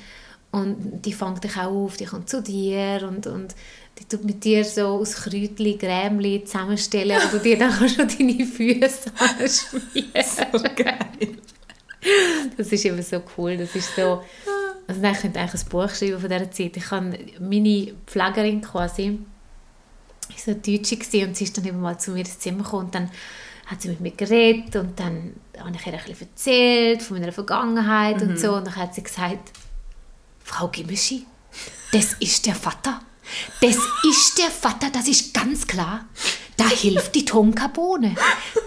und 0.52 1.06
die 1.06 1.14
fängt 1.14 1.44
dich 1.44 1.56
auch 1.58 1.72
auf, 1.72 1.98
die 1.98 2.06
kommt 2.06 2.30
zu 2.30 2.42
dir 2.42 3.08
und, 3.08 3.28
und 3.28 3.54
die 4.00 4.06
tut 4.06 4.24
mit 4.24 4.44
dir 4.44 4.66
so 4.66 4.88
aus 4.88 5.16
Kräutchen, 5.16 5.78
Grämli 5.78 6.44
zusammenstellen, 6.44 7.20
wo 7.24 7.38
du 7.38 7.44
dir 7.44 7.60
dann 7.60 7.72
schon 7.88 8.08
deine 8.08 8.46
Füße 8.46 9.12
anschmieren. 9.40 10.52
so 10.52 10.84
geil. 10.84 11.38
Das 12.58 12.72
ist 12.72 12.86
eben 12.86 13.02
so 13.04 13.22
cool. 13.38 13.58
Das 13.58 13.76
ist 13.76 13.96
so... 13.96 14.24
Also 14.88 15.04
ich 15.04 15.22
könnte 15.22 15.40
eigentlich 15.40 15.62
ein 15.62 15.70
Buch 15.70 15.90
schreiben 15.90 16.20
von 16.20 16.30
dieser 16.30 16.52
Zeit. 16.52 16.76
Ich 16.76 16.92
habe 16.92 17.18
meine 17.40 17.94
Pflegerin 18.08 18.62
quasi, 18.62 19.20
so 20.38 20.54
Deutsche 20.54 20.98
und 21.26 21.36
sie 21.36 21.44
ist 21.44 21.58
dann 21.58 21.66
eben 21.66 21.82
mal 21.82 22.00
zu 22.00 22.12
mir 22.12 22.20
ins 22.20 22.40
Zimmer 22.40 22.64
gekommen 22.64 22.86
und 22.86 22.96
dann 22.96 23.10
hat 23.66 23.82
sie 23.82 23.90
mit 23.90 24.02
mir 24.02 24.12
geredet 24.12 24.76
und 24.76 25.00
dann 25.00 25.34
habe 25.58 25.76
ich 25.76 25.88
ihr 25.88 25.94
ein 25.94 26.00
bisschen 26.06 26.28
erzählt 26.30 27.02
von 27.02 27.20
meiner 27.20 27.32
Vergangenheit 27.32 28.22
mhm. 28.22 28.30
und 28.30 28.40
so 28.40 28.56
und 28.56 28.68
dann 28.68 28.76
hat 28.76 28.94
sie 28.94 29.04
gesagt, 29.04 29.52
Frau 30.44 30.68
Gimischi, 30.68 31.26
das 31.92 32.14
ist 32.20 32.46
der 32.46 32.56
Vater. 32.56 33.02
Das 33.62 33.78
ist 34.04 34.38
der 34.38 34.50
Vater, 34.50 34.90
das 34.92 35.08
ist 35.08 35.34
ganz 35.34 35.66
klar. 35.66 36.06
Da 36.58 36.68
hilft 36.68 37.16
die 37.16 37.24
Tonkabohne. 37.24 38.16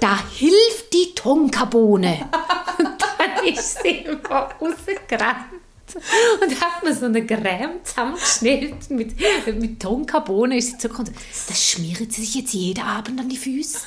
Da 0.00 0.18
hilft 0.30 0.92
die 0.92 1.14
Tonkabohne. 1.14 2.28
Und 2.78 2.88
dann 3.00 3.47
ist 3.47 3.83
sie 3.83 3.99
immer 3.99 4.49
rausgerannt 4.61 5.61
und 6.42 6.60
hat 6.60 6.82
mir 6.82 6.94
so 6.94 7.06
eine 7.06 7.24
Creme 7.26 7.84
zusammengeschnitten 7.84 8.96
mit, 8.96 9.14
mit 9.46 9.80
Tonkabohne. 9.80 10.56
Ist 10.56 10.72
sie 10.72 10.78
zugekommen. 10.78 11.14
Das 11.48 11.62
schmiert 11.62 12.12
sie 12.12 12.22
sich 12.22 12.34
jetzt 12.34 12.54
jeden 12.54 12.82
Abend 12.82 13.20
an 13.20 13.28
die 13.28 13.36
Füße. 13.36 13.78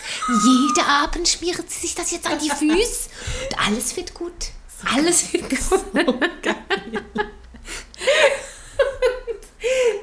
Jeden 0.43 0.85
Abend 0.87 1.27
schmiert 1.27 1.69
sie 1.69 1.79
sich 1.79 1.95
das 1.95 2.11
jetzt 2.11 2.27
an 2.27 2.39
die 2.39 2.49
Füße. 2.49 3.09
Und 3.49 3.67
alles 3.67 3.95
wird 3.97 4.13
gut. 4.13 4.51
Alles 4.93 5.33
wird 5.33 5.49
gut. 5.49 5.59
So 5.59 5.79
geil. 6.41 6.55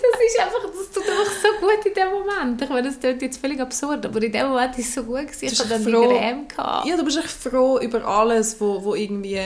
das 0.03 0.21
ist 0.27 0.41
einfach, 0.41 0.65
das 0.65 0.91
tut 0.91 1.09
einfach 1.09 1.33
so 1.33 1.49
gut 1.61 1.87
in 1.87 1.95
dem 1.95 2.11
Moment. 2.11 2.61
Ich 2.61 2.69
meine, 2.69 2.89
das 2.89 2.99
klingt 2.99 3.23
jetzt 3.23 3.41
völlig 3.41 3.61
absurd, 3.61 4.05
aber 4.05 4.23
in 4.23 4.33
dem 4.33 4.49
Moment 4.49 4.73
war 4.73 4.79
es 4.79 4.95
so 4.95 5.05
gut. 5.05 5.29
Gewesen. 5.29 5.45
Ich 5.45 5.59
hatte 5.59 5.69
dann 5.69 5.83
froh, 5.83 6.03
die 6.03 6.19
Creme. 6.19 6.49
Gehabt. 6.49 6.87
Ja, 6.87 6.97
du 6.97 7.05
bist 7.05 7.19
echt 7.19 7.31
froh 7.31 7.79
über 7.79 8.05
alles, 8.05 8.61
wo, 8.61 8.83
wo 8.83 8.95
irgendwie... 8.95 9.41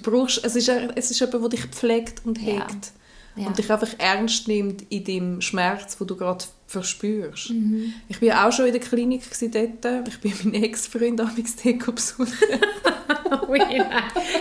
Du 0.00 0.10
brauchst, 0.10 0.44
es 0.44 0.56
ist, 0.56 0.68
es 0.68 1.10
ist 1.10 1.20
jemand, 1.20 1.42
der 1.42 1.48
dich 1.50 1.66
pflegt 1.66 2.22
und 2.24 2.36
hegt. 2.36 2.58
Ja. 2.58 3.42
Ja. 3.42 3.46
Und 3.46 3.58
dich 3.58 3.70
einfach 3.70 3.94
ernst 3.98 4.48
nimmt 4.48 4.84
in 4.90 5.04
dem 5.04 5.40
Schmerz, 5.40 5.96
den 5.96 6.06
du 6.08 6.16
gerade 6.16 6.44
verspürst. 6.66 7.50
Mhm. 7.50 7.94
Ich 8.08 8.20
war 8.20 8.46
auch 8.46 8.52
schon 8.52 8.66
in 8.66 8.72
der 8.72 8.80
Klinik 8.80 9.22
dort. 9.52 10.08
Ich 10.08 10.20
bin 10.20 10.34
meinen 10.42 10.62
Ex-Freund 10.64 11.20
damals 11.20 11.54
besucht. 11.54 12.32
Ui, 13.48 13.60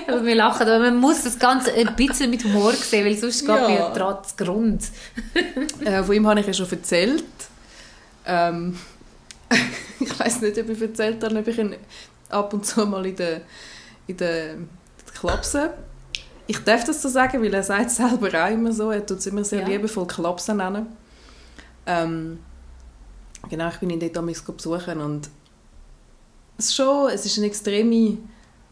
aber 0.08 0.26
wir 0.26 0.36
lachen, 0.36 0.64
aber 0.64 0.80
man 0.80 0.98
muss 0.98 1.24
das 1.24 1.38
Ganze 1.38 1.74
ein 1.74 1.96
bisschen 1.96 2.30
mit 2.30 2.44
Humor 2.44 2.74
sehen, 2.74 3.06
weil 3.06 3.16
sonst 3.16 3.42
geht 3.42 3.50
ja. 3.50 3.68
mir 3.68 3.94
trotz 3.96 4.36
Grund. 4.36 4.84
äh, 5.86 6.04
von 6.04 6.16
ihm 6.16 6.28
habe 6.28 6.40
ich 6.40 6.48
ja 6.48 6.54
schon 6.54 6.70
erzählt. 6.70 7.24
Ähm, 8.26 8.78
ich 10.00 10.20
weiß 10.20 10.42
nicht, 10.42 10.58
ob 10.58 10.70
ich 10.70 10.82
erzählt 10.82 11.24
habe, 11.24 11.40
ob 11.40 11.48
ich 11.48 11.58
ihn 11.58 11.76
ab 12.30 12.54
und 12.54 12.66
zu 12.66 12.86
mal 12.86 13.06
in 13.06 13.16
der, 13.16 13.42
in 14.08 14.18
der, 14.18 14.56
in 15.22 15.28
der 15.28 15.38
Klapse 15.38 15.74
ich 16.48 16.64
darf 16.64 16.86
das 16.86 17.02
so 17.02 17.10
sagen, 17.10 17.44
weil 17.44 17.54
er 17.54 17.64
sagt 17.64 17.92
selber 17.92 18.28
auch 18.28 18.50
immer 18.50 18.72
so, 18.72 18.90
er 18.90 19.06
tut 19.06 19.20
es 19.20 19.28
immer 19.28 19.44
sehr 19.44 19.62
ja. 19.62 19.68
liebevoll 19.68 20.08
Klapse 20.08 20.56
nennen. 20.56 20.88
Ähm, 21.86 22.40
genau, 23.50 23.68
ich 23.68 23.78
bin 23.78 23.90
ihn 23.90 24.00
dort 24.00 24.16
damals 24.16 24.42
besuchen 24.42 25.02
und 25.02 25.30
es 26.58 26.68
ist 26.68 26.76
schon, 26.76 27.10
es 27.10 27.26
ist 27.26 27.38
eine 27.38 27.48
extreme 27.48 28.18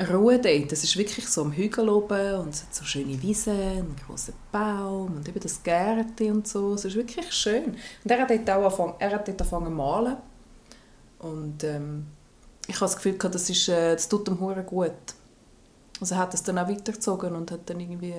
Ruhe 0.09 0.39
dort. 0.39 0.71
Es 0.71 0.83
ist 0.83 0.97
wirklich 0.97 1.27
so 1.27 1.41
am 1.41 1.51
Hügel 1.51 1.89
oben 1.89 2.35
und 2.39 2.53
es 2.53 2.63
hat 2.63 2.73
so 2.73 2.85
schöne 2.85 3.21
Wiesen, 3.21 3.53
einen 3.53 3.95
großen 4.07 4.33
Baum 4.51 5.17
und 5.17 5.27
eben 5.27 5.39
das 5.39 5.61
Gärte 5.61 6.31
und 6.31 6.47
so. 6.47 6.73
Es 6.73 6.85
ist 6.85 6.95
wirklich 6.95 7.31
schön. 7.31 7.75
Und 8.03 8.11
er 8.11 8.21
hat 8.21 8.29
dort 8.29 8.49
auch 8.49 8.63
angefangen, 8.63 8.93
er 8.99 9.11
hat 9.11 9.27
dort 9.27 9.41
angefangen 9.41 9.65
zu 9.67 9.71
malen. 9.71 10.17
Und 11.19 11.63
ähm, 11.63 12.07
ich 12.67 12.75
habe 12.75 12.85
das 12.85 12.95
Gefühl, 12.95 13.17
das, 13.17 13.49
ist, 13.49 13.69
äh, 13.69 13.93
das 13.93 14.09
tut 14.09 14.27
ihm 14.27 14.39
Huren 14.39 14.65
gut. 14.65 14.91
Also 16.01 16.15
er 16.15 16.21
hat 16.21 16.33
es 16.33 16.43
dann 16.43 16.57
auch 16.57 16.67
weitergezogen 16.67 17.35
und 17.35 17.51
hat 17.51 17.69
dann 17.69 17.79
irgendwie 17.79 18.13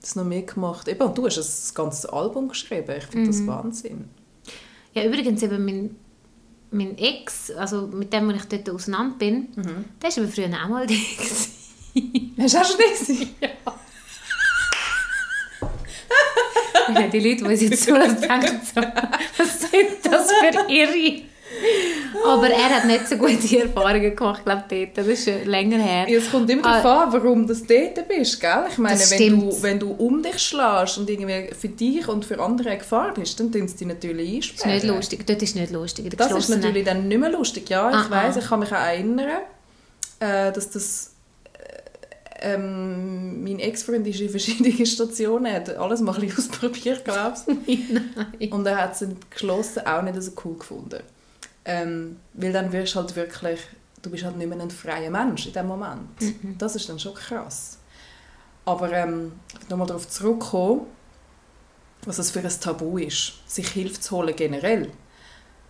das 0.00 0.16
noch 0.16 0.24
mehr 0.24 0.42
gemacht. 0.42 0.88
Eben, 0.88 1.02
und 1.02 1.16
du 1.16 1.26
hast 1.26 1.38
ein 1.38 1.74
ganzes 1.74 2.06
Album 2.06 2.48
geschrieben. 2.48 2.94
Ich 2.96 3.04
finde 3.04 3.26
mhm. 3.26 3.32
das 3.32 3.46
Wahnsinn. 3.46 4.08
Ja, 4.94 5.04
übrigens 5.04 5.42
eben 5.42 5.64
mein 5.64 5.96
mein 6.72 6.96
Ex, 6.98 7.50
also 7.50 7.88
mit 7.88 8.12
dem, 8.12 8.28
wo 8.28 8.32
ich 8.32 8.44
dort 8.44 8.70
auseinander 8.70 9.16
bin, 9.18 9.48
mhm. 9.56 9.84
der 10.00 10.10
war 10.10 10.22
aber 10.22 10.28
früher 10.28 10.46
auch 10.46 10.68
mal 10.68 10.86
da. 10.88 10.94
Hast 12.38 12.54
du 12.54 12.58
auch 12.58 12.64
schon 12.64 12.76
da 13.40 13.80
ja, 17.00 17.08
die 17.08 17.20
Leute, 17.20 17.44
die 17.44 17.66
jetzt 17.66 17.84
zulassen, 17.84 18.20
denken 18.20 18.60
so, 18.62 18.80
was 18.80 19.60
sind 19.60 19.98
das 20.02 20.32
für 20.32 20.72
Irre? 20.72 21.22
Aber 22.26 22.48
er 22.48 22.76
hat 22.76 22.84
nicht 22.86 23.08
so 23.08 23.16
gute 23.16 23.58
Erfahrungen 23.62 24.14
gemacht, 24.14 24.44
glaube 24.44 24.64
dort. 24.68 24.96
Das 24.98 25.06
ist 25.06 25.24
schon 25.24 25.44
länger 25.44 25.78
her. 25.78 26.06
es 26.08 26.30
kommt 26.30 26.50
immer 26.50 26.62
darauf 26.62 26.84
ah, 26.84 27.04
an, 27.04 27.12
warum 27.12 27.46
du 27.46 27.54
dort 27.54 28.08
bist, 28.08 28.40
gell? 28.40 28.64
Ich 28.70 28.78
meine, 28.78 28.98
wenn 28.98 29.40
du, 29.40 29.62
wenn 29.62 29.78
du 29.78 29.90
um 29.92 30.22
dich 30.22 30.38
schlägst 30.38 30.98
und 30.98 31.08
irgendwie 31.08 31.54
für 31.54 31.68
dich 31.68 32.08
und 32.08 32.24
für 32.24 32.40
andere 32.40 32.76
Gefahr 32.76 33.14
bist, 33.14 33.38
dann 33.40 33.52
tun 33.52 33.68
sie 33.68 33.76
dich 33.76 33.86
natürlich 33.86 34.36
einsperren. 34.36 34.72
Das 34.72 34.76
ist 34.76 34.84
nicht 34.84 34.94
lustig. 34.94 35.26
Dort 35.26 35.42
ist 35.42 35.56
nicht 35.56 35.72
lustig. 35.72 36.16
Das 36.16 36.32
ist 36.32 36.48
natürlich 36.48 36.84
dann 36.84 37.08
nicht 37.08 37.20
mehr 37.20 37.30
lustig. 37.30 37.68
Ja, 37.68 37.90
ich 37.90 37.96
ah, 37.96 38.10
weiß, 38.10 38.36
ah. 38.36 38.40
ich 38.40 38.46
kann 38.46 38.60
mich 38.60 38.72
auch 38.72 38.76
erinnern, 38.76 39.42
äh, 40.20 40.52
dass 40.52 40.70
das 40.70 41.12
äh, 42.40 42.54
ähm, 42.54 43.42
mein 43.44 43.58
Ex-Freund 43.58 44.06
ist 44.06 44.20
in 44.20 44.30
verschiedenen 44.30 44.86
Stationen, 44.86 45.52
hat 45.52 45.68
alles 45.76 46.00
mal 46.00 46.14
ein 46.14 46.20
bisschen 46.26 46.50
ausprobiert, 46.50 47.04
glaube 47.04 47.36
ich. 47.66 48.52
Und 48.52 48.66
er 48.66 48.76
hat 48.76 49.00
es 49.00 49.06
geschlossen 49.30 49.86
auch 49.86 50.02
nicht 50.02 50.20
so 50.22 50.32
cool 50.44 50.58
gefunden. 50.58 51.00
Ähm, 51.64 52.16
weil 52.34 52.52
dann 52.52 52.72
wirst 52.72 52.94
du 52.94 53.00
halt 53.00 53.14
wirklich, 53.16 53.60
du 54.02 54.10
bist 54.10 54.24
halt 54.24 54.36
nicht 54.36 54.48
mehr 54.48 54.60
ein 54.60 54.70
freier 54.70 55.10
Mensch 55.10 55.46
in 55.46 55.52
dem 55.52 55.66
Moment. 55.66 56.20
Mhm. 56.20 56.56
Das 56.58 56.74
ist 56.76 56.88
dann 56.88 56.98
schon 56.98 57.14
krass. 57.14 57.78
Aber 58.64 58.92
ähm, 58.92 59.32
nochmal 59.68 59.86
darauf 59.86 60.08
zurückkommen, 60.08 60.86
was 62.04 62.18
es 62.18 62.30
für 62.30 62.40
ein 62.40 62.60
Tabu 62.60 62.98
ist, 62.98 63.34
sich 63.46 63.68
Hilfe 63.68 64.00
zu 64.00 64.16
holen 64.16 64.34
generell. 64.34 64.90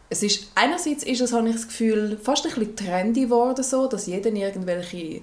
Es 0.08 0.22
ist, 0.22 0.50
einerseits 0.54 1.04
ist 1.04 1.20
es, 1.20 1.32
habe 1.32 1.48
ich 1.48 1.54
das 1.54 1.68
Gefühl, 1.68 2.18
fast 2.22 2.46
ein 2.46 2.52
bisschen 2.54 2.76
trendy 2.76 3.22
geworden, 3.22 3.62
so, 3.62 3.86
dass 3.86 4.06
jeder 4.06 4.30
irgendwelche 4.32 5.22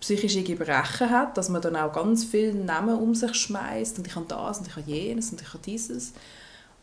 psychische 0.00 0.42
Gebrechen 0.42 1.10
hat, 1.10 1.36
dass 1.36 1.48
man 1.48 1.60
dann 1.60 1.76
auch 1.76 1.92
ganz 1.92 2.24
viele 2.24 2.54
Namen 2.54 2.96
um 2.96 3.14
sich 3.14 3.34
schmeißt 3.34 3.98
und 3.98 4.06
ich 4.06 4.16
habe 4.16 4.26
das 4.26 4.58
und 4.58 4.68
ich 4.68 4.76
habe 4.76 4.90
jenes 4.90 5.30
und 5.30 5.40
ich 5.42 5.48
habe 5.48 5.62
dieses. 5.64 6.12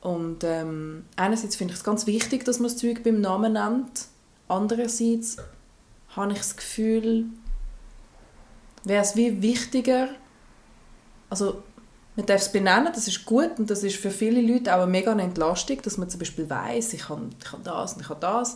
Und 0.01 0.43
ähm, 0.43 1.05
einerseits 1.15 1.55
finde 1.55 1.73
ich 1.73 1.79
es 1.79 1.83
ganz 1.83 2.05
wichtig, 2.07 2.45
dass 2.45 2.59
man 2.59 2.69
das 2.69 2.77
Zeug 2.77 3.03
beim 3.03 3.19
Namen 3.19 3.53
nennt. 3.53 4.07
Andererseits 4.47 5.37
habe 6.15 6.31
ich 6.31 6.37
das 6.37 6.55
Gefühl, 6.55 7.25
wäre 8.83 9.03
es 9.03 9.15
wie 9.15 9.41
wichtiger, 9.41 10.09
also 11.29 11.61
man 12.15 12.25
darf 12.25 12.41
es 12.41 12.51
benennen, 12.51 12.91
das 12.93 13.07
ist 13.07 13.25
gut 13.25 13.59
und 13.59 13.69
das 13.69 13.83
ist 13.83 13.97
für 13.97 14.09
viele 14.09 14.41
Leute 14.41 14.73
auch 14.73 14.81
eine 14.81 14.91
mega 14.91 15.11
Entlastung, 15.11 15.81
dass 15.83 15.97
man 15.97 16.09
zum 16.09 16.19
Beispiel 16.19 16.49
weiß, 16.49 16.93
ich 16.93 17.09
habe, 17.09 17.29
ich 17.39 17.63
das 17.63 17.93
und 17.93 18.01
ich 18.01 18.09
habe 18.09 18.19
das. 18.19 18.55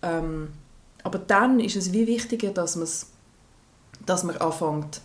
Ähm, 0.00 0.52
aber 1.02 1.18
dann 1.18 1.60
ist 1.60 1.76
es 1.76 1.92
wie 1.92 2.06
wichtiger, 2.06 2.50
dass, 2.50 3.06
dass 4.06 4.24
man 4.24 4.36
anfängt, 4.36 5.00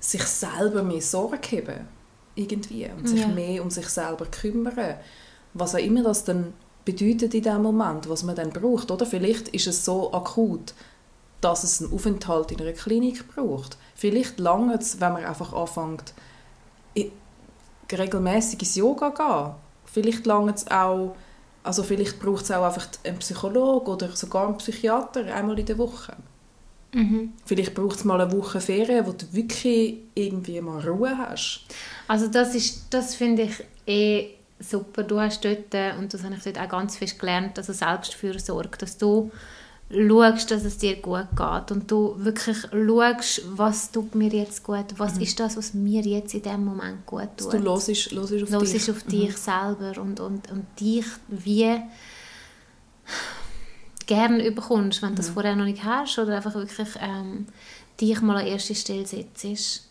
sich 0.00 0.22
selber 0.22 0.82
mehr 0.82 1.02
Sorgen 1.02 1.42
zu 1.42 1.56
haben 1.56 1.97
irgendwie 2.38 2.88
und 2.96 3.08
sich 3.08 3.20
ja. 3.20 3.28
mehr 3.28 3.62
um 3.62 3.70
sich 3.70 3.88
selber 3.88 4.26
kümmern. 4.26 4.96
Was 5.54 5.74
auch 5.74 5.78
immer 5.78 6.02
das 6.02 6.24
dann 6.24 6.52
bedeutet 6.84 7.34
in 7.34 7.42
dem 7.42 7.62
Moment, 7.62 8.08
was 8.08 8.22
man 8.22 8.36
dann 8.36 8.50
braucht. 8.50 8.90
Oder 8.90 9.04
vielleicht 9.04 9.48
ist 9.48 9.66
es 9.66 9.84
so 9.84 10.12
akut, 10.12 10.72
dass 11.40 11.64
es 11.64 11.82
einen 11.82 11.92
Aufenthalt 11.92 12.50
in 12.52 12.60
einer 12.60 12.72
Klinik 12.72 13.28
braucht. 13.28 13.76
Vielleicht 13.94 14.38
lange 14.38 14.74
es, 14.74 15.00
wenn 15.00 15.12
man 15.12 15.24
einfach 15.24 15.52
anfängt, 15.52 16.14
regelmäßig 17.92 18.60
ins 18.60 18.74
Yoga 18.76 19.10
gehen. 19.10 19.54
Vielleicht 19.84 20.26
lange 20.26 20.52
es 20.52 20.70
auch, 20.70 21.14
also 21.62 21.82
vielleicht 21.82 22.20
braucht 22.20 22.44
es 22.44 22.50
auch 22.50 22.64
einfach 22.64 22.88
einen 23.04 23.18
Psychologen 23.18 23.90
oder 23.90 24.14
sogar 24.14 24.46
einen 24.46 24.58
Psychiater 24.58 25.26
einmal 25.34 25.58
in 25.58 25.66
der 25.66 25.78
Woche. 25.78 26.16
Mhm. 26.92 27.32
Vielleicht 27.44 27.74
braucht 27.74 27.96
es 27.96 28.04
mal 28.04 28.20
eine 28.20 28.32
Woche 28.32 28.60
Ferien, 28.60 29.06
wo 29.06 29.12
du 29.12 29.26
wirklich 29.32 29.98
irgendwie 30.14 30.60
mal 30.60 30.80
Ruhe 30.80 31.16
hast. 31.16 31.64
Also 32.06 32.28
das, 32.28 32.54
ist, 32.54 32.86
das 32.90 33.14
finde 33.14 33.42
ich 33.42 33.64
eh 33.86 34.28
super. 34.58 35.02
Du 35.02 35.20
hast 35.20 35.44
dort, 35.44 35.74
und 35.98 36.12
das 36.12 36.22
habe 36.24 36.34
ich 36.36 36.42
dort 36.42 36.58
auch 36.58 36.68
ganz 36.68 36.96
fest 36.96 37.18
gelernt, 37.18 37.58
also 37.58 37.72
Selbstfürsorge, 37.72 38.78
dass 38.78 38.96
du 38.96 39.30
schaust, 39.90 40.50
dass 40.50 40.64
es 40.64 40.78
dir 40.78 40.96
gut 40.96 41.28
geht 41.34 41.70
und 41.70 41.90
du 41.90 42.14
wirklich 42.18 42.58
schaust, 42.70 43.42
was 43.56 43.90
tut 43.90 44.14
mir 44.14 44.28
jetzt 44.28 44.62
gut, 44.62 44.84
was 44.98 45.16
mhm. 45.16 45.22
ist 45.22 45.40
das, 45.40 45.56
was 45.56 45.72
mir 45.74 46.02
jetzt 46.02 46.34
in 46.34 46.42
dem 46.42 46.64
Moment 46.64 47.06
gut 47.06 47.28
tut. 47.36 47.54
Du 47.54 47.62
hörst, 47.62 47.88
hörst 47.88 48.12
auf 48.14 48.30
hörst 48.30 48.74
dich. 48.74 48.90
auf 48.90 49.02
dich 49.04 49.30
mhm. 49.30 49.36
selber 49.36 50.00
und, 50.00 50.20
und, 50.20 50.50
und 50.50 50.66
dich 50.78 51.06
wie 51.28 51.80
gerne 54.08 54.44
überkommst, 54.44 55.02
wenn 55.02 55.10
du 55.10 55.16
das 55.16 55.28
vorher 55.28 55.54
noch 55.54 55.66
nicht 55.66 55.84
hast 55.84 56.18
oder 56.18 56.34
einfach 56.34 56.54
wirklich 56.54 56.88
ähm, 57.00 57.46
dich 58.00 58.20
mal 58.20 58.38
an 58.38 58.46
erste 58.46 58.74
Stelle 58.74 59.06
setzt. 59.06 59.84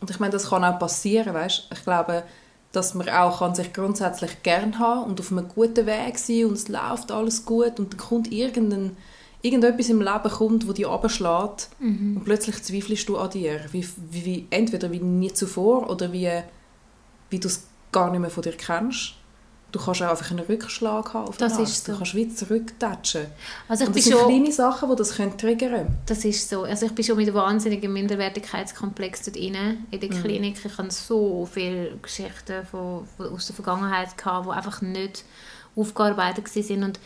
Und 0.00 0.10
ich 0.10 0.20
meine, 0.20 0.32
das 0.32 0.50
kann 0.50 0.64
auch 0.64 0.78
passieren, 0.78 1.32
weißt? 1.32 1.68
Ich 1.72 1.84
glaube, 1.84 2.24
dass 2.72 2.94
man 2.94 3.08
auch 3.08 3.38
kann 3.38 3.54
sich 3.54 3.72
grundsätzlich 3.72 4.42
gern 4.42 4.78
haben 4.78 5.04
und 5.04 5.20
auf 5.20 5.30
einem 5.30 5.48
guten 5.48 5.86
Weg 5.86 6.18
sein 6.18 6.46
und 6.46 6.54
es 6.54 6.68
läuft 6.68 7.12
alles 7.12 7.44
gut 7.44 7.78
und 7.78 7.92
dann 7.92 8.00
kommt 8.00 8.32
irgendein, 8.32 8.96
irgendetwas 9.42 9.90
im 9.90 10.00
Leben 10.00 10.30
kommt, 10.30 10.66
wo 10.66 10.72
dich 10.72 10.86
abschlägt 10.86 11.68
mhm. 11.78 12.16
und 12.16 12.24
plötzlich 12.24 12.62
zweifelst 12.62 13.08
du 13.08 13.18
an 13.18 13.30
dir, 13.30 13.60
wie, 13.70 13.86
wie, 14.10 14.24
wie, 14.24 14.46
entweder 14.50 14.90
wie 14.90 15.00
nie 15.00 15.32
zuvor 15.32 15.88
oder 15.88 16.12
wie, 16.12 16.30
wie 17.30 17.38
du 17.38 17.48
es 17.48 17.66
gar 17.92 18.10
nicht 18.10 18.20
mehr 18.20 18.30
von 18.30 18.42
dir 18.42 18.56
kennst 18.56 19.14
du 19.72 19.78
kannst 19.78 20.02
auch 20.02 20.10
einfach 20.10 20.30
einen 20.30 20.44
Rückschlag 20.44 21.14
haben 21.14 21.28
auf 21.28 21.38
das 21.38 21.58
ist 21.58 21.86
so. 21.86 21.92
Du 21.92 21.98
kannst 21.98 22.14
wie 22.14 22.28
zurücktatschen. 22.28 23.26
Also 23.68 23.84
ich 23.84 23.88
und 23.88 23.96
das 23.96 24.04
sind 24.04 24.18
schon, 24.18 24.28
kleine 24.28 24.52
Sachen, 24.52 24.90
die 24.90 24.96
das 24.96 25.16
können 25.16 25.36
triggern 25.36 25.98
Das 26.06 26.24
ist 26.24 26.48
so. 26.48 26.62
Also 26.64 26.86
ich 26.86 26.92
bin 26.92 27.04
schon 27.04 27.16
mit 27.16 27.26
einem 27.26 27.36
wahnsinnigen 27.36 27.92
Minderwertigkeitskomplex 27.92 29.22
dort 29.24 29.36
rein, 29.38 29.86
in 29.90 30.00
der 30.00 30.12
mhm. 30.12 30.22
Klinik. 30.22 30.56
Ich 30.64 30.78
hatte 30.78 30.90
so 30.90 31.48
viele 31.50 31.96
Geschichten 32.02 32.66
von, 32.70 33.06
von, 33.16 33.32
aus 33.32 33.46
der 33.46 33.56
Vergangenheit, 33.56 34.16
gehabt, 34.16 34.46
die 34.46 34.50
einfach 34.50 34.82
nicht 34.82 35.24
aufgearbeitet 35.74 36.54
waren. 36.54 36.84
Und 36.84 37.00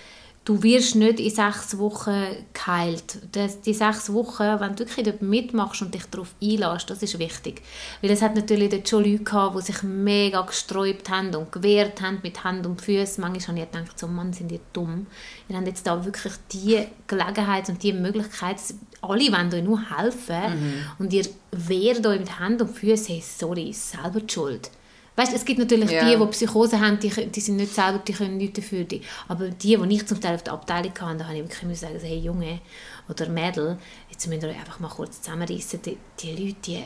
du 0.47 0.63
wirst 0.63 0.95
nicht 0.95 1.19
in 1.19 1.29
sechs 1.29 1.77
Wochen 1.77 2.25
geheilt. 2.55 3.19
Das, 3.33 3.61
die 3.61 3.75
sechs 3.75 4.13
Wochen, 4.13 4.61
wenn 4.61 4.77
du 4.77 4.79
wirklich 4.79 5.05
dort 5.05 5.21
mitmachst 5.21 5.83
und 5.83 5.93
dich 5.93 6.07
darauf 6.07 6.35
einlässt, 6.41 6.89
das 6.89 7.03
ist 7.03 7.19
wichtig. 7.19 7.63
Weil 8.01 8.13
es 8.13 8.23
hat 8.23 8.37
natürlich 8.37 8.71
dort 8.71 8.89
schon 8.89 9.05
Leute 9.05 9.25
gehabt, 9.25 9.59
die 9.59 9.63
sich 9.63 9.83
mega 9.83 10.41
gesträubt 10.43 11.11
haben 11.11 11.35
und 11.35 11.51
gewehrt 11.51 12.01
haben 12.01 12.21
mit 12.23 12.45
Hand 12.45 12.65
und 12.65 12.81
Füßen. 12.81 13.21
Manchmal 13.21 13.57
habe 13.57 13.67
ich 13.67 13.73
gedacht, 13.73 13.99
so 13.99 14.07
Mann, 14.07 14.33
sind 14.33 14.51
die 14.51 14.61
dumm. 14.73 15.09
Wir 15.49 15.57
haben 15.57 15.67
jetzt 15.67 15.87
da 15.87 16.05
wirklich 16.05 16.35
die 16.53 16.87
Gelegenheit 17.09 17.69
und 17.69 17.83
die 17.83 17.93
Möglichkeit, 17.93 18.57
alle 19.03 19.33
wollen 19.33 19.53
euch 19.53 19.65
nur 19.65 19.81
helfen 19.99 20.61
mhm. 20.61 20.75
und 21.01 21.13
ihr 21.13 21.27
wehrt 21.51 22.07
euch 22.07 22.21
mit 22.21 22.39
Hand 22.39 22.63
und 22.63 22.71
Füßen, 22.71 23.07
hey, 23.07 23.25
sorry, 23.27 23.73
selber 23.73 24.21
die 24.21 24.33
Schuld. 24.33 24.71
Weißt, 25.17 25.35
es 25.35 25.45
gibt 25.45 25.59
natürlich 25.59 25.91
yeah. 25.91 26.11
die, 26.11 26.17
die 26.17 26.27
Psychose 26.27 26.79
haben, 26.79 27.01
die, 27.01 27.09
die 27.09 27.41
sind 27.41 27.57
nicht 27.57 27.75
selber, 27.75 27.99
die 27.99 28.13
können 28.13 28.37
nichts 28.37 28.61
dafür. 28.61 28.85
Die. 28.85 29.01
Aber 29.29 29.49
die, 29.49 29.77
die 29.77 29.95
ich 29.95 30.07
zum 30.07 30.21
Teil 30.21 30.35
auf 30.35 30.43
der 30.43 30.53
Abteilung 30.53 30.93
hatte, 31.01 31.19
da 31.19 31.25
habe 31.25 31.39
ich 31.39 31.43
wirklich 31.43 31.81
sagen, 31.81 31.99
hey 32.03 32.19
Junge 32.19 32.61
oder 33.09 33.29
Mädel, 33.29 33.79
jetzt 34.11 34.27
müsst 34.27 34.43
ihr 34.43 34.51
euch 34.51 34.59
einfach 34.59 34.79
mal 34.79 34.89
kurz 34.89 35.23
zusammenreißen. 35.23 35.81
Die, 35.83 35.97
die 36.21 36.31
Leute, 36.33 36.57
die 36.67 36.85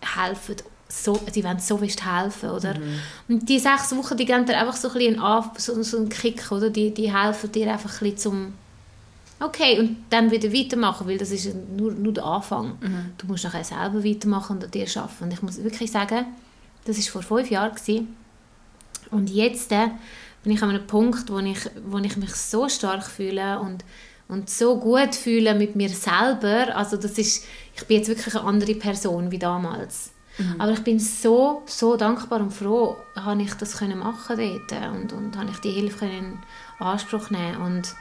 helfen 0.00 0.56
so, 0.88 1.18
die 1.34 1.42
wollen 1.42 1.58
so 1.58 1.78
fest 1.78 2.04
helfen, 2.04 2.50
oder? 2.50 2.78
Mhm. 2.78 2.98
Und 3.28 3.48
die 3.48 3.58
sechs 3.58 3.96
Wochen, 3.96 4.16
die 4.16 4.26
geben 4.26 4.46
dir 4.46 4.58
einfach 4.58 4.76
so 4.76 4.88
ein 4.88 4.94
bisschen 4.94 5.20
so, 5.56 5.82
so 5.82 5.96
einen 5.96 6.08
Kick, 6.08 6.52
oder? 6.52 6.70
Die, 6.70 6.92
die 6.92 7.12
helfen 7.12 7.50
dir 7.50 7.72
einfach 7.72 7.90
ein 7.90 7.98
bisschen 7.98 8.18
zum 8.18 8.52
okay, 9.40 9.80
und 9.80 9.96
dann 10.10 10.30
wieder 10.30 10.52
weitermachen, 10.52 11.08
weil 11.08 11.18
das 11.18 11.30
ist 11.30 11.52
nur, 11.76 11.92
nur 11.92 12.12
der 12.12 12.24
Anfang. 12.24 12.78
Mhm. 12.80 13.12
Du 13.18 13.26
musst 13.26 13.44
nachher 13.44 13.64
selber 13.64 14.04
weitermachen 14.04 14.56
und 14.56 14.64
an 14.64 14.70
dir 14.70 14.86
arbeiten. 14.94 15.24
Und 15.24 15.32
ich 15.32 15.42
muss 15.42 15.62
wirklich 15.62 15.90
sagen, 15.90 16.26
das 16.84 16.96
war 16.98 17.22
vor 17.22 17.38
fünf 17.38 17.50
Jahren. 17.50 17.74
Gewesen. 17.74 18.16
Und 19.10 19.30
jetzt 19.30 19.70
äh, 19.72 19.88
bin 20.42 20.52
ich 20.52 20.62
an 20.62 20.70
einem 20.70 20.86
Punkt, 20.86 21.30
wo 21.30 21.38
ich, 21.38 21.58
wo 21.86 21.98
ich 21.98 22.16
mich 22.16 22.34
so 22.34 22.68
stark 22.68 23.04
fühle 23.04 23.60
und, 23.60 23.84
und 24.28 24.50
so 24.50 24.78
gut 24.78 25.14
fühle 25.14 25.54
mit 25.54 25.76
mir 25.76 25.88
selber. 25.88 26.74
Also 26.74 26.96
das 26.96 27.18
ist, 27.18 27.44
ich 27.74 27.84
bin 27.86 27.98
jetzt 27.98 28.08
wirklich 28.08 28.34
eine 28.34 28.44
andere 28.44 28.74
Person 28.74 29.30
wie 29.30 29.38
damals. 29.38 30.12
Mhm. 30.38 30.60
Aber 30.60 30.72
ich 30.72 30.82
bin 30.82 30.98
so, 30.98 31.62
so 31.66 31.96
dankbar 31.96 32.40
und 32.40 32.52
froh, 32.52 32.96
habe 33.14 33.42
ich 33.42 33.54
das 33.54 33.76
können 33.76 33.98
machen 33.98 34.36
dort 34.36 34.94
und, 34.94 35.12
und 35.12 35.36
habe 35.36 35.50
ich 35.50 35.58
die 35.58 35.70
Hilfe 35.70 36.06
in 36.06 36.38
Anspruch 36.78 37.30
nehmen 37.30 37.56
und 37.56 37.94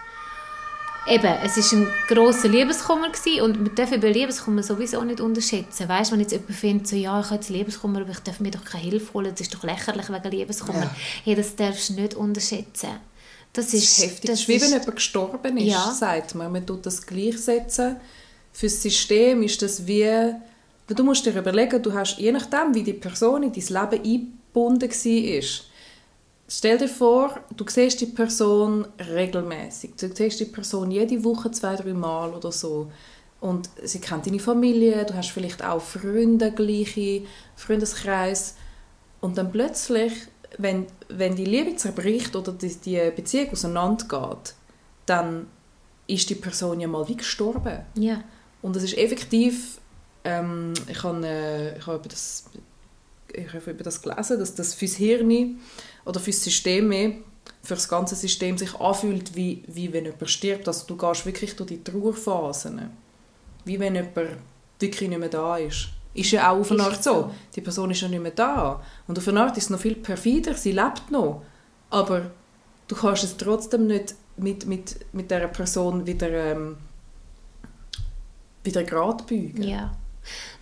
eben, 1.08 1.34
es 1.44 1.58
war 1.58 1.80
ein 1.80 1.88
grosser 2.08 2.48
Liebeskummer 2.48 3.10
gewesen, 3.10 3.42
und 3.42 3.62
man 3.62 3.76
darf 3.76 3.92
eben 3.92 4.14
Liebeskummer 4.14 4.64
sowieso 4.64 5.04
nicht 5.04 5.20
unterschätzen. 5.20 5.88
Weißt, 5.88 6.12
wenn 6.12 6.20
jetzt 6.20 6.32
jemand 6.32 6.52
findet, 6.52 6.88
so, 6.88 6.96
ja, 6.96 7.20
ich 7.20 7.26
habe 7.26 7.36
jetzt 7.36 7.50
Liebeskummer, 7.50 8.02
aber 8.02 8.12
ich 8.12 8.20
darf 8.20 8.40
mir 8.40 8.52
doch 8.52 8.64
keine 8.64 8.84
Hilfe 8.84 9.14
holen, 9.14 9.32
das 9.32 9.42
ist 9.42 9.54
doch 9.54 9.64
lächerlich 9.64 10.10
wegen 10.10 10.32
Liebeskummer. 10.32 10.84
Ja. 10.84 10.96
Hey, 11.24 11.36
das 11.36 11.56
darfst 11.56 11.90
du 11.90 11.94
nicht 11.94 12.14
unterschätzen. 12.14 12.90
Das 13.54 13.74
ist, 13.74 13.74
das 13.74 13.84
ist 13.84 14.04
heftig. 14.04 14.30
Das 14.30 14.40
ist 14.40 14.48
wie 14.48 14.62
wenn 14.62 14.70
jemand 14.70 14.96
gestorben 14.96 15.58
ist, 15.58 15.66
ja. 15.66 15.92
sagt 15.92 16.36
man. 16.36 16.52
Man 16.52 16.66
tut 16.66 16.86
das 16.86 17.06
gleichsetzen. 17.06 17.98
Für 18.54 18.68
das 18.68 18.82
System 18.82 19.44
ist 19.44 19.62
das 19.62 19.86
wie... 19.86 20.34
Du 20.88 21.04
musst 21.04 21.26
dir 21.26 21.38
überlegen, 21.38 21.82
du 21.82 21.94
hast, 21.94 22.18
je 22.18 22.32
nachdem, 22.32 22.74
wie 22.74 22.84
die 22.84 22.94
Person 22.94 23.44
in 23.44 23.54
dein 23.54 23.64
Leben 23.64 24.04
eingebunden 24.04 24.90
war, 24.90 25.70
Stell 26.54 26.78
dir 26.78 26.90
vor, 26.90 27.40
du 27.56 27.64
siehst 27.66 28.02
die 28.02 28.08
Person 28.08 28.86
regelmäßig. 29.00 29.92
Du 29.96 30.14
siehst 30.14 30.42
die 30.42 30.46
Person 30.46 30.92
jede 30.92 31.24
Woche 31.24 31.50
zwei, 31.52 31.78
drei 31.78 31.94
Mal 31.94 32.34
oder 32.34 32.52
so. 32.52 32.92
Und 33.40 33.70
sie 33.82 34.02
kennt 34.02 34.28
deine 34.28 34.38
Familie, 34.38 35.06
du 35.06 35.14
hast 35.14 35.30
vielleicht 35.30 35.64
auch 35.64 35.82
Freunde, 35.82 36.52
gleiche 36.52 37.22
Freundeskreis. 37.56 38.56
Und 39.22 39.38
dann 39.38 39.50
plötzlich, 39.50 40.12
wenn, 40.58 40.88
wenn 41.08 41.38
die 41.38 41.46
Liebe 41.46 41.78
zerbricht 41.78 42.36
oder 42.36 42.52
die, 42.52 42.76
die 42.76 43.12
Beziehung 43.16 43.52
auseinandergeht, 43.52 44.56
dann 45.06 45.48
ist 46.06 46.30
die 46.30 46.36
Person 46.36 46.82
ja 46.82 46.90
mal 46.90 47.08
wie 47.08 47.16
gestorben. 47.16 47.80
Ja. 47.96 48.26
Und 48.62 48.76
es 48.76 48.84
ist 48.84 48.98
effektiv, 48.98 49.80
ähm, 50.26 50.74
ich 50.90 51.02
habe, 51.02 51.26
äh, 51.26 51.78
ich 51.78 51.88
über 51.88 52.10
das 52.10 52.44
ich 53.45 53.54
habe 53.54 53.71
über 53.71 53.84
das 53.84 54.01
gelesen, 54.01 54.39
dass 54.39 54.56
das 54.56 54.73
fürs 54.73 54.95
Hirn 54.95 55.60
oder 56.06 56.19
fürs 56.19 56.43
System 56.43 56.88
mehr, 56.88 57.13
für 57.63 57.75
das 57.75 57.88
ganze 57.88 58.15
System 58.15 58.58
sich 58.58 58.73
anfühlt, 58.75 59.36
wie, 59.36 59.63
wie 59.67 59.91
wenn 59.93 60.06
jemand 60.06 60.30
stirbt. 60.30 60.67
Also 60.67 60.86
du 60.88 60.97
gehst 60.97 61.25
wirklich 61.25 61.56
durch 61.56 61.69
die 61.69 61.84
Trauerphasen. 61.84 62.89
Wie 63.65 63.80
wenn 63.80 63.95
jemand 63.95 64.38
wirklich 64.80 65.10
nicht 65.10 65.19
mehr 65.19 65.30
da 65.30 65.58
ist. 65.58 65.89
Ist 66.13 66.32
ja 66.32 66.51
auch 66.51 66.60
auf 66.60 66.71
eine 66.71 66.84
Art 66.84 67.04
so. 67.04 67.32
Die 67.56 67.62
Person 67.62 67.91
ist 67.91 68.01
ja 68.01 68.08
nicht 68.08 68.21
mehr 68.21 68.32
da. 68.32 68.84
Und 69.08 69.17
auf 69.17 69.27
eine 69.27 69.41
Art 69.41 69.58
ist 69.58 69.65
es 69.65 69.69
noch 69.69 69.80
viel 69.80 69.95
perfider, 69.95 70.56
sie 70.56 70.71
lebt 70.71 71.10
noch. 71.10 71.43
Aber 71.89 72.32
du 72.88 72.95
kannst 72.95 73.23
es 73.23 73.38
trotzdem 73.38 73.88
nicht 73.88 74.15
mit, 74.38 74.65
mit, 74.65 74.97
mit 75.13 75.32
dieser 75.32 75.47
Person 75.47 76.06
wieder, 76.06 76.30
ähm, 76.30 76.77
wieder 78.63 78.84
gerade 78.84 79.23
biegen. 79.23 79.63
Ja 79.63 79.91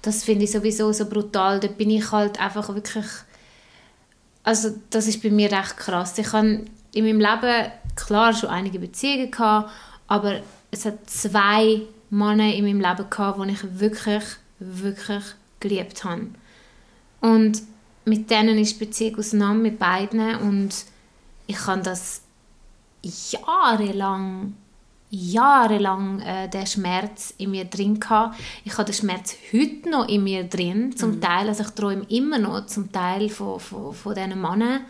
das 0.02 0.24
finde 0.24 0.46
ich 0.46 0.52
sowieso 0.52 0.92
so 0.92 1.06
brutal. 1.08 1.60
Da 1.60 1.68
bin 1.68 1.90
ich 1.90 2.12
halt 2.12 2.40
einfach 2.40 2.68
wirklich, 2.70 3.06
also 4.44 4.72
das 4.90 5.08
ist 5.08 5.22
bei 5.22 5.30
mir 5.30 5.52
recht 5.52 5.78
krass. 5.78 6.18
Ich 6.18 6.32
habe 6.34 6.66
in 6.94 7.06
meinem 7.06 7.20
Leben 7.20 7.72
klar 7.96 8.34
schon 8.34 8.50
einige 8.50 8.80
Beziehungen 8.80 9.32
gehabt, 9.32 9.72
aber 10.08 10.42
es 10.72 10.86
hat 10.86 11.10
zwei 11.10 11.82
Männer 12.10 12.54
in 12.54 12.66
meinem 12.66 12.82
Leben 12.82 13.10
gehabt, 13.10 13.40
die 13.44 13.52
ich 13.52 13.80
wirklich, 13.80 14.24
wirklich 14.60 15.24
geliebt 15.60 16.04
habe. 16.04 16.28
Und 17.22 17.62
mit 18.06 18.30
denen 18.30 18.58
ist 18.58 18.80
die 18.80 18.86
Beziehung 18.86 19.20
auseinander, 19.20 19.64
mit 19.64 19.80
beiden. 19.80 20.36
Und 20.38 20.86
ich 21.48 21.68
habe 21.68 21.82
das 21.82 22.22
jahrelang 23.04 24.54
jahrelang 25.10 26.20
äh, 26.22 26.50
den 26.50 26.68
Schmerz 26.68 27.34
in 27.38 27.52
mir 27.52 27.66
drin 27.66 28.00
gehabt. 28.00 28.40
Ich 28.64 28.74
habe 28.74 28.86
den 28.86 28.94
Schmerz 28.94 29.36
heute 29.52 29.90
noch 29.90 30.08
in 30.08 30.24
mir 30.24 30.44
drin, 30.44 30.96
zum 30.96 31.16
mhm. 31.16 31.22
Teil. 31.22 31.48
Also 31.48 31.64
ich 31.64 31.70
träume 31.72 32.06
immer 32.10 32.38
noch 32.38 32.66
zum 32.68 32.92
Teil 32.92 33.30
von, 33.30 33.60
von, 33.60 33.94
von 33.94 34.14
diesen 34.14 34.40
Männern 34.40 34.82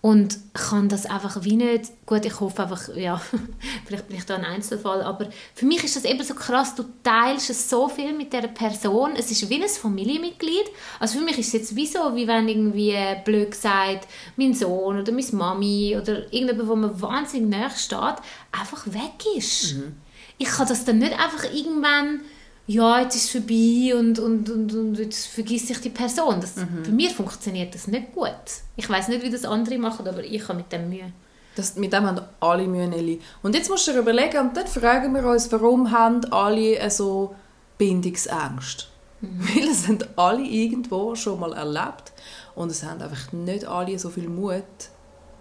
und 0.00 0.38
kann 0.54 0.88
das 0.88 1.06
einfach 1.06 1.42
wie 1.42 1.56
nicht, 1.56 1.90
gut, 2.06 2.24
ich 2.24 2.38
hoffe 2.38 2.62
einfach, 2.62 2.94
ja, 2.94 3.20
vielleicht 3.86 4.06
bin 4.06 4.16
ich 4.16 4.24
da 4.24 4.36
ein 4.36 4.44
Einzelfall, 4.44 5.02
aber 5.02 5.28
für 5.54 5.66
mich 5.66 5.82
ist 5.82 5.96
das 5.96 6.04
eben 6.04 6.22
so 6.22 6.34
krass, 6.34 6.74
du 6.74 6.84
teilst 7.02 7.50
es 7.50 7.68
so 7.68 7.88
viel 7.88 8.12
mit 8.12 8.32
der 8.32 8.42
Person, 8.42 9.12
es 9.16 9.30
ist 9.30 9.48
wie 9.50 9.60
ein 9.60 9.68
Familienmitglied, 9.68 10.66
also 11.00 11.18
für 11.18 11.24
mich 11.24 11.38
ist 11.38 11.48
es 11.48 11.52
jetzt 11.52 11.76
wie 11.76 11.86
so, 11.86 12.14
wie 12.14 12.28
wenn 12.28 12.48
irgendwie, 12.48 12.96
blöd 13.24 13.50
gesagt, 13.50 14.06
mein 14.36 14.54
Sohn 14.54 15.00
oder 15.00 15.12
meine 15.12 15.32
Mami 15.32 15.96
oder 16.00 16.32
irgendjemand, 16.32 16.68
wo 16.68 16.76
mir 16.76 17.02
wahnsinnig 17.02 17.50
nahe 17.50 17.70
steht, 17.70 18.22
einfach 18.52 18.86
weg 18.86 19.36
ist. 19.36 19.74
Mhm. 19.74 19.96
Ich 20.38 20.48
kann 20.48 20.68
das 20.68 20.84
dann 20.84 20.98
nicht 20.98 21.12
einfach 21.12 21.44
irgendwann 21.52 22.20
ja, 22.68 23.00
jetzt 23.00 23.16
ist 23.16 23.24
es 23.24 23.30
vorbei 23.30 23.98
und, 23.98 24.18
und, 24.18 24.50
und, 24.50 24.74
und 24.74 24.98
jetzt 24.98 25.26
vergisst 25.28 25.68
sich 25.68 25.80
die 25.80 25.88
Person. 25.88 26.38
Das, 26.38 26.56
mhm. 26.56 26.84
Für 26.84 26.92
mich 26.92 27.14
funktioniert 27.14 27.74
das 27.74 27.88
nicht 27.88 28.12
gut. 28.12 28.30
Ich 28.76 28.88
weiß 28.88 29.08
nicht, 29.08 29.22
wie 29.22 29.30
das 29.30 29.46
andere 29.46 29.78
machen, 29.78 30.06
aber 30.06 30.22
ich 30.22 30.46
habe 30.46 30.58
mit 30.58 30.70
dem 30.70 30.90
Mühe. 30.90 31.10
Das, 31.56 31.76
mit 31.76 31.94
dem 31.94 32.06
haben 32.06 32.20
alle 32.40 32.68
Mühe, 32.68 32.86
Nelly. 32.86 33.20
Und 33.42 33.54
jetzt 33.54 33.70
musst 33.70 33.88
du 33.88 33.92
dir 33.92 34.00
überlegen, 34.00 34.38
und 34.38 34.56
dann 34.56 34.66
fragen 34.66 35.14
wir 35.14 35.24
uns, 35.24 35.50
warum 35.50 35.90
haben 35.90 36.22
alle 36.30 36.90
so 36.90 37.34
Bindungsängste? 37.78 38.84
Mhm. 39.22 39.48
Weil 39.54 39.68
es 39.70 39.88
haben 39.88 39.98
alle 40.16 40.42
irgendwo 40.42 41.14
schon 41.14 41.40
mal 41.40 41.54
erlebt 41.54 42.12
und 42.54 42.70
es 42.70 42.82
haben 42.84 43.00
einfach 43.00 43.32
nicht 43.32 43.64
alle 43.64 43.98
so 43.98 44.10
viel 44.10 44.28
Mut, 44.28 44.62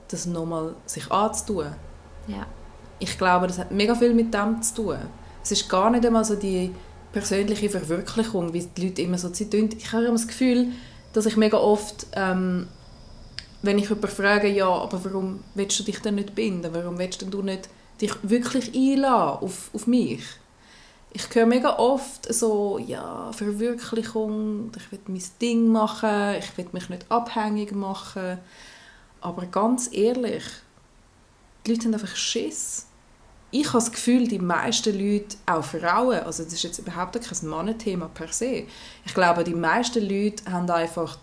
das 0.08 0.26
nochmal 0.26 0.76
sich 0.86 1.12
anzutun. 1.12 1.76
Ja. 2.28 2.46
ich 3.00 3.18
glaube, 3.18 3.48
das 3.48 3.58
hat 3.60 3.72
mega 3.72 3.96
viel 3.96 4.14
mit 4.14 4.34
dem 4.34 4.62
zu 4.62 4.76
tun. 4.76 4.98
Es 5.44 5.52
ist 5.52 5.70
gar 5.70 5.90
nicht 5.90 6.06
einmal 6.06 6.26
so 6.26 6.36
die 6.36 6.74
persönliche 7.18 7.70
Verwirklichung, 7.70 8.54
wie 8.54 8.64
die 8.64 8.88
Leute 8.88 9.02
immer 9.02 9.18
so 9.18 9.30
tun. 9.30 9.70
Ich 9.76 9.92
habe 9.92 10.04
immer 10.04 10.14
das 10.14 10.28
Gefühl, 10.28 10.68
dass 11.14 11.26
ich 11.26 11.36
mega 11.36 11.58
oft, 11.58 12.06
ähm, 12.14 12.68
wenn 13.64 13.80
ich 13.80 13.90
jemanden 13.90 14.08
frage, 14.08 14.48
ja, 14.48 14.68
aber 14.68 15.04
warum 15.04 15.44
willst 15.56 15.80
du 15.80 15.84
dich 15.84 16.00
denn 16.00 16.16
nicht 16.16 16.36
binden? 16.36 16.74
Warum 16.74 17.00
willst 17.00 17.22
du 17.22 17.42
nicht 17.42 17.70
dich 18.00 18.14
wirklich 18.22 18.76
einladen 18.76 19.44
auf, 19.44 19.72
auf 19.74 19.88
mich? 19.88 20.24
Ich 21.12 21.24
höre 21.34 21.48
mega 21.48 21.78
oft 21.80 22.32
so, 22.32 22.78
ja, 22.78 23.32
Verwirklichung, 23.32 24.72
ich 24.78 24.92
will 24.92 25.00
mein 25.08 25.24
Ding 25.42 25.72
machen, 25.72 26.36
ich 26.38 26.56
will 26.58 26.68
mich 26.72 26.90
nicht 26.90 27.06
abhängig 27.10 27.72
machen. 27.72 28.38
Aber 29.22 29.46
ganz 29.48 29.90
ehrlich, 29.92 30.44
die 31.66 31.72
Leute 31.72 31.86
haben 31.86 31.94
einfach 31.94 32.16
Schiss. 32.16 32.87
Ich 33.50 33.68
habe 33.68 33.78
das 33.78 33.92
Gefühl, 33.92 34.28
die 34.28 34.40
meisten 34.40 34.94
Leute, 34.94 35.38
auch 35.46 35.64
Frauen, 35.64 36.20
also 36.20 36.44
das 36.44 36.54
ist 36.54 36.64
jetzt 36.64 36.80
überhaupt 36.80 37.20
kein 37.22 37.50
Mannenthema 37.50 38.08
per 38.08 38.28
se, 38.28 38.66
ich 39.06 39.14
glaube, 39.14 39.44
die 39.44 39.54
meisten 39.54 40.04
Leute 40.04 40.52
haben 40.52 40.70
einfach 40.70 41.18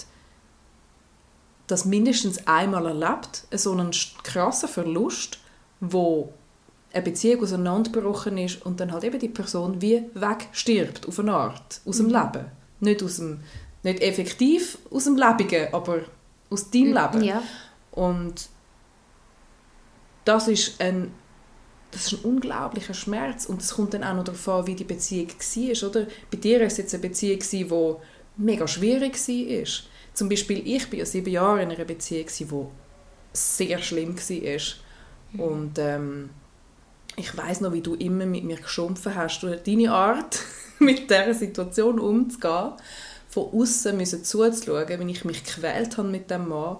das 1.66 1.84
mindestens 1.84 2.46
einmal 2.46 2.86
erlebt, 2.86 3.44
so 3.52 3.72
einen 3.72 3.90
krassen 4.22 4.68
Verlust, 4.68 5.38
wo 5.80 6.32
eine 6.92 7.02
Beziehung 7.02 7.42
auseinandergebrochen 7.42 8.38
ist 8.38 8.64
und 8.64 8.80
dann 8.80 8.92
halt 8.92 9.04
eben 9.04 9.18
die 9.18 9.28
Person 9.28 9.80
wie 9.82 10.04
wegstirbt, 10.14 11.08
auf 11.08 11.18
eine 11.18 11.34
Art, 11.34 11.80
aus 11.84 11.96
dem 11.96 12.06
mhm. 12.06 12.12
Leben. 12.12 12.44
Nicht, 12.80 13.02
aus 13.02 13.16
dem, 13.16 13.40
nicht 13.82 14.00
effektiv 14.00 14.78
aus 14.90 15.04
dem 15.04 15.16
Lebenden, 15.16 15.72
aber 15.72 16.00
aus 16.50 16.70
deinem 16.70 16.90
mhm, 16.90 16.94
Leben. 16.94 17.24
Ja. 17.24 17.42
Und 17.92 18.48
das 20.24 20.48
ist 20.48 20.80
ein 20.80 21.12
das 21.94 22.12
ist 22.12 22.24
ein 22.24 22.30
unglaublicher 22.30 22.94
Schmerz 22.94 23.46
und 23.46 23.62
es 23.62 23.74
kommt 23.74 23.94
dann 23.94 24.04
auch 24.04 24.14
noch 24.14 24.24
darauf 24.24 24.48
an, 24.48 24.66
wie 24.66 24.74
die 24.74 24.84
Beziehung 24.84 25.28
war, 25.28 25.88
oder? 25.88 26.06
Bei 26.30 26.36
dir 26.36 26.58
war 26.58 26.66
es 26.66 26.76
jetzt 26.76 26.94
eine 26.94 27.02
Beziehung, 27.02 27.38
die 27.38 27.94
mega 28.36 28.66
schwierig 28.66 29.16
war. 29.16 29.84
Zum 30.12 30.28
Beispiel, 30.28 30.66
ich 30.66 30.90
war 30.90 30.98
ja 30.98 31.06
sieben 31.06 31.30
Jahre 31.30 31.62
in 31.62 31.70
einer 31.70 31.84
Beziehung, 31.84 32.26
die 32.38 32.66
sehr 33.32 33.78
schlimm 33.78 34.16
war. 34.16 34.60
Mhm. 35.32 35.40
Und 35.40 35.78
ähm, 35.78 36.30
ich 37.16 37.36
weiß 37.36 37.60
noch, 37.60 37.72
wie 37.72 37.80
du 37.80 37.94
immer 37.94 38.26
mit 38.26 38.44
mir 38.44 38.56
geschumpfen 38.56 39.14
hast. 39.14 39.40
Du 39.40 39.56
deine 39.56 39.92
Art, 39.92 40.40
mit 40.78 41.10
dieser 41.10 41.34
Situation 41.34 41.98
umzugehen, 41.98 42.72
von 43.28 43.52
außen 43.52 44.24
zuzuschauen, 44.24 44.88
wenn 44.88 45.08
ich 45.08 45.24
mich 45.24 45.44
gequält 45.44 45.98
habe 45.98 46.08
mit 46.08 46.30
dem 46.30 46.48
Mann, 46.48 46.78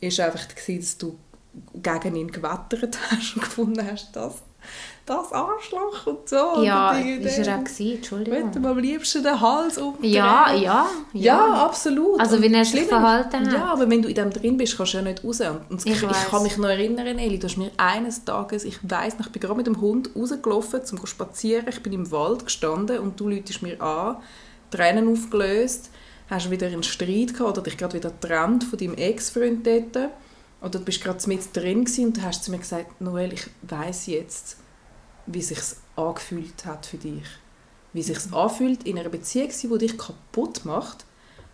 ist 0.00 0.20
einfach, 0.20 0.46
dass 0.46 0.98
du 0.98 1.18
gegen 1.74 2.16
ihn 2.16 2.30
gewettert 2.30 2.98
hast 3.10 3.36
und 3.36 3.42
gefunden 3.42 3.86
hast, 3.90 4.14
das, 4.14 4.42
das 5.06 5.32
Arschloch 5.32 6.06
und 6.06 6.28
so. 6.28 6.62
Ja, 6.64 6.92
das 6.92 7.38
war 7.38 7.46
er 7.46 7.58
auch, 7.58 7.64
gewesen, 7.64 7.96
Entschuldigung. 7.96 8.50
Mit 8.52 8.66
am 8.66 8.78
liebsten 8.78 9.22
den 9.22 9.40
Hals 9.40 9.78
umdrehen. 9.78 10.12
Ja, 10.12 10.52
ja, 10.52 10.86
ja. 11.12 11.22
Ja, 11.22 11.64
absolut. 11.64 12.18
Also 12.18 12.42
wie 12.42 12.52
er 12.52 12.64
sich 12.64 12.82
verhalten 12.82 13.46
hat. 13.46 13.52
Ja, 13.52 13.66
aber 13.66 13.88
wenn 13.88 14.02
du 14.02 14.08
in 14.08 14.16
dem 14.16 14.30
drin 14.30 14.56
bist, 14.56 14.76
kannst 14.76 14.94
du 14.94 14.98
ja 14.98 15.04
nicht 15.04 15.22
raus. 15.22 15.40
Und 15.68 15.86
ich, 15.86 16.02
ich, 16.02 16.28
kann 16.28 16.42
mich 16.42 16.56
noch 16.58 16.68
erinnern, 16.68 17.18
Eli, 17.18 17.38
du 17.38 17.46
hast 17.46 17.56
mir 17.56 17.70
eines 17.76 18.24
Tages, 18.24 18.64
ich 18.64 18.78
weiss 18.82 19.16
noch, 19.18 19.26
ich 19.26 19.32
bin 19.32 19.40
gerade 19.40 19.56
mit 19.56 19.68
dem 19.68 19.80
Hund 19.80 20.10
rausgelaufen, 20.16 20.80
um 20.80 20.86
zu 20.86 21.06
spazieren. 21.06 21.66
Ich 21.68 21.82
bin 21.82 21.92
im 21.92 22.10
Wald 22.10 22.44
gestanden 22.44 22.98
und 22.98 23.20
du 23.20 23.28
läutest 23.28 23.62
mir 23.62 23.80
an, 23.80 24.16
Tränen 24.72 25.08
aufgelöst, 25.08 25.90
hast 26.28 26.50
wieder 26.50 26.66
einen 26.66 26.82
Streit 26.82 27.32
gehabt 27.34 27.58
oder 27.58 27.62
dich 27.62 27.76
gerade 27.76 27.94
wieder 27.94 28.10
getrennt 28.10 28.64
von 28.64 28.76
deinem 28.76 28.94
Ex-Freund 28.94 29.64
dort 29.64 30.10
oder 30.66 30.80
du 30.80 30.84
bist 30.84 31.00
gerade 31.00 31.26
mit 31.28 31.56
drin 31.56 31.86
und 31.98 32.22
hast 32.22 32.44
zu 32.44 32.50
mir 32.50 32.58
gesagt, 32.58 33.00
Noel, 33.00 33.32
ich 33.32 33.46
weiß 33.62 34.06
jetzt, 34.06 34.56
wie 35.26 35.38
es 35.38 35.48
sich 35.48 35.60
angefühlt 35.94 36.66
hat 36.66 36.86
für 36.86 36.96
dich. 36.96 37.24
Wie 37.92 38.00
es 38.00 38.06
sich 38.06 38.26
mhm. 38.26 38.34
anfühlt 38.34 38.82
in 38.82 38.98
einer 38.98 39.08
Beziehung, 39.08 39.48
die 39.48 39.78
dich 39.78 39.96
kaputt 39.96 40.64
macht, 40.64 41.04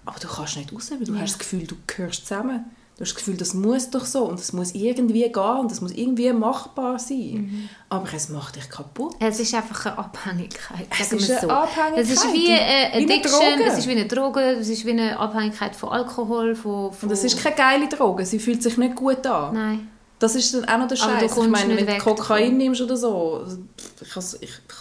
aber 0.06 0.18
du 0.18 0.28
kannst 0.28 0.56
nicht 0.56 0.72
raus, 0.72 0.90
weil 0.90 1.04
du 1.04 1.12
ja. 1.12 1.20
hast 1.20 1.32
das 1.32 1.38
Gefühl, 1.38 1.66
du 1.66 1.76
gehörst 1.86 2.26
zusammen. 2.26 2.64
Du 2.96 3.04
hast 3.04 3.12
das 3.12 3.14
Gefühl, 3.16 3.36
das 3.36 3.54
muss 3.54 3.88
doch 3.88 4.04
so 4.04 4.24
und 4.24 4.38
es 4.38 4.52
muss 4.52 4.74
irgendwie 4.74 5.22
gehen 5.22 5.58
und 5.60 5.70
das 5.70 5.80
muss 5.80 5.92
irgendwie 5.92 6.30
machbar 6.32 6.98
sein. 6.98 7.48
Mhm. 7.50 7.68
Aber 7.88 8.06
es 8.14 8.28
macht 8.28 8.56
dich 8.56 8.68
kaputt. 8.68 9.14
Es 9.18 9.40
ist 9.40 9.54
einfach 9.54 9.86
eine 9.86 9.98
Abhängigkeit. 9.98 10.86
Es 11.00 11.10
ist 11.12 11.30
eine 11.30 11.40
so. 11.40 11.48
Abhängigkeit. 11.48 12.04
Es 12.04 12.10
ist 12.10 12.32
wie 12.32 12.52
eine 12.52 12.94
Addiction, 12.94 13.40
wie 13.40 13.44
eine 13.44 13.64
es 13.64 13.78
ist 13.78 13.88
wie 13.88 13.92
eine 13.92 14.06
Droge, 14.06 14.40
es 14.40 14.68
ist 14.68 14.84
wie 14.84 14.90
eine 14.90 15.18
Abhängigkeit 15.18 15.74
von 15.74 15.88
Alkohol. 15.88 16.54
Von, 16.54 16.92
von 16.92 17.08
und 17.08 17.14
es 17.14 17.24
ist 17.24 17.42
keine 17.42 17.56
geile 17.56 17.88
Droge, 17.88 18.26
sie 18.26 18.38
fühlt 18.38 18.62
sich 18.62 18.76
nicht 18.76 18.94
gut 18.94 19.26
an. 19.26 19.54
Nein. 19.54 19.88
Das 20.22 20.36
ist 20.36 20.54
dann 20.54 20.64
auch 20.66 20.78
noch 20.78 20.86
der 20.86 20.94
Scheiß. 20.94 21.36
Ich 21.36 21.48
meine, 21.48 21.76
wenn 21.76 21.84
du 21.84 21.98
Kokain 21.98 22.44
davon. 22.44 22.56
nimmst 22.56 22.80
oder 22.80 22.96
so, 22.96 23.44
ich 24.00 24.14
habe 24.14 24.26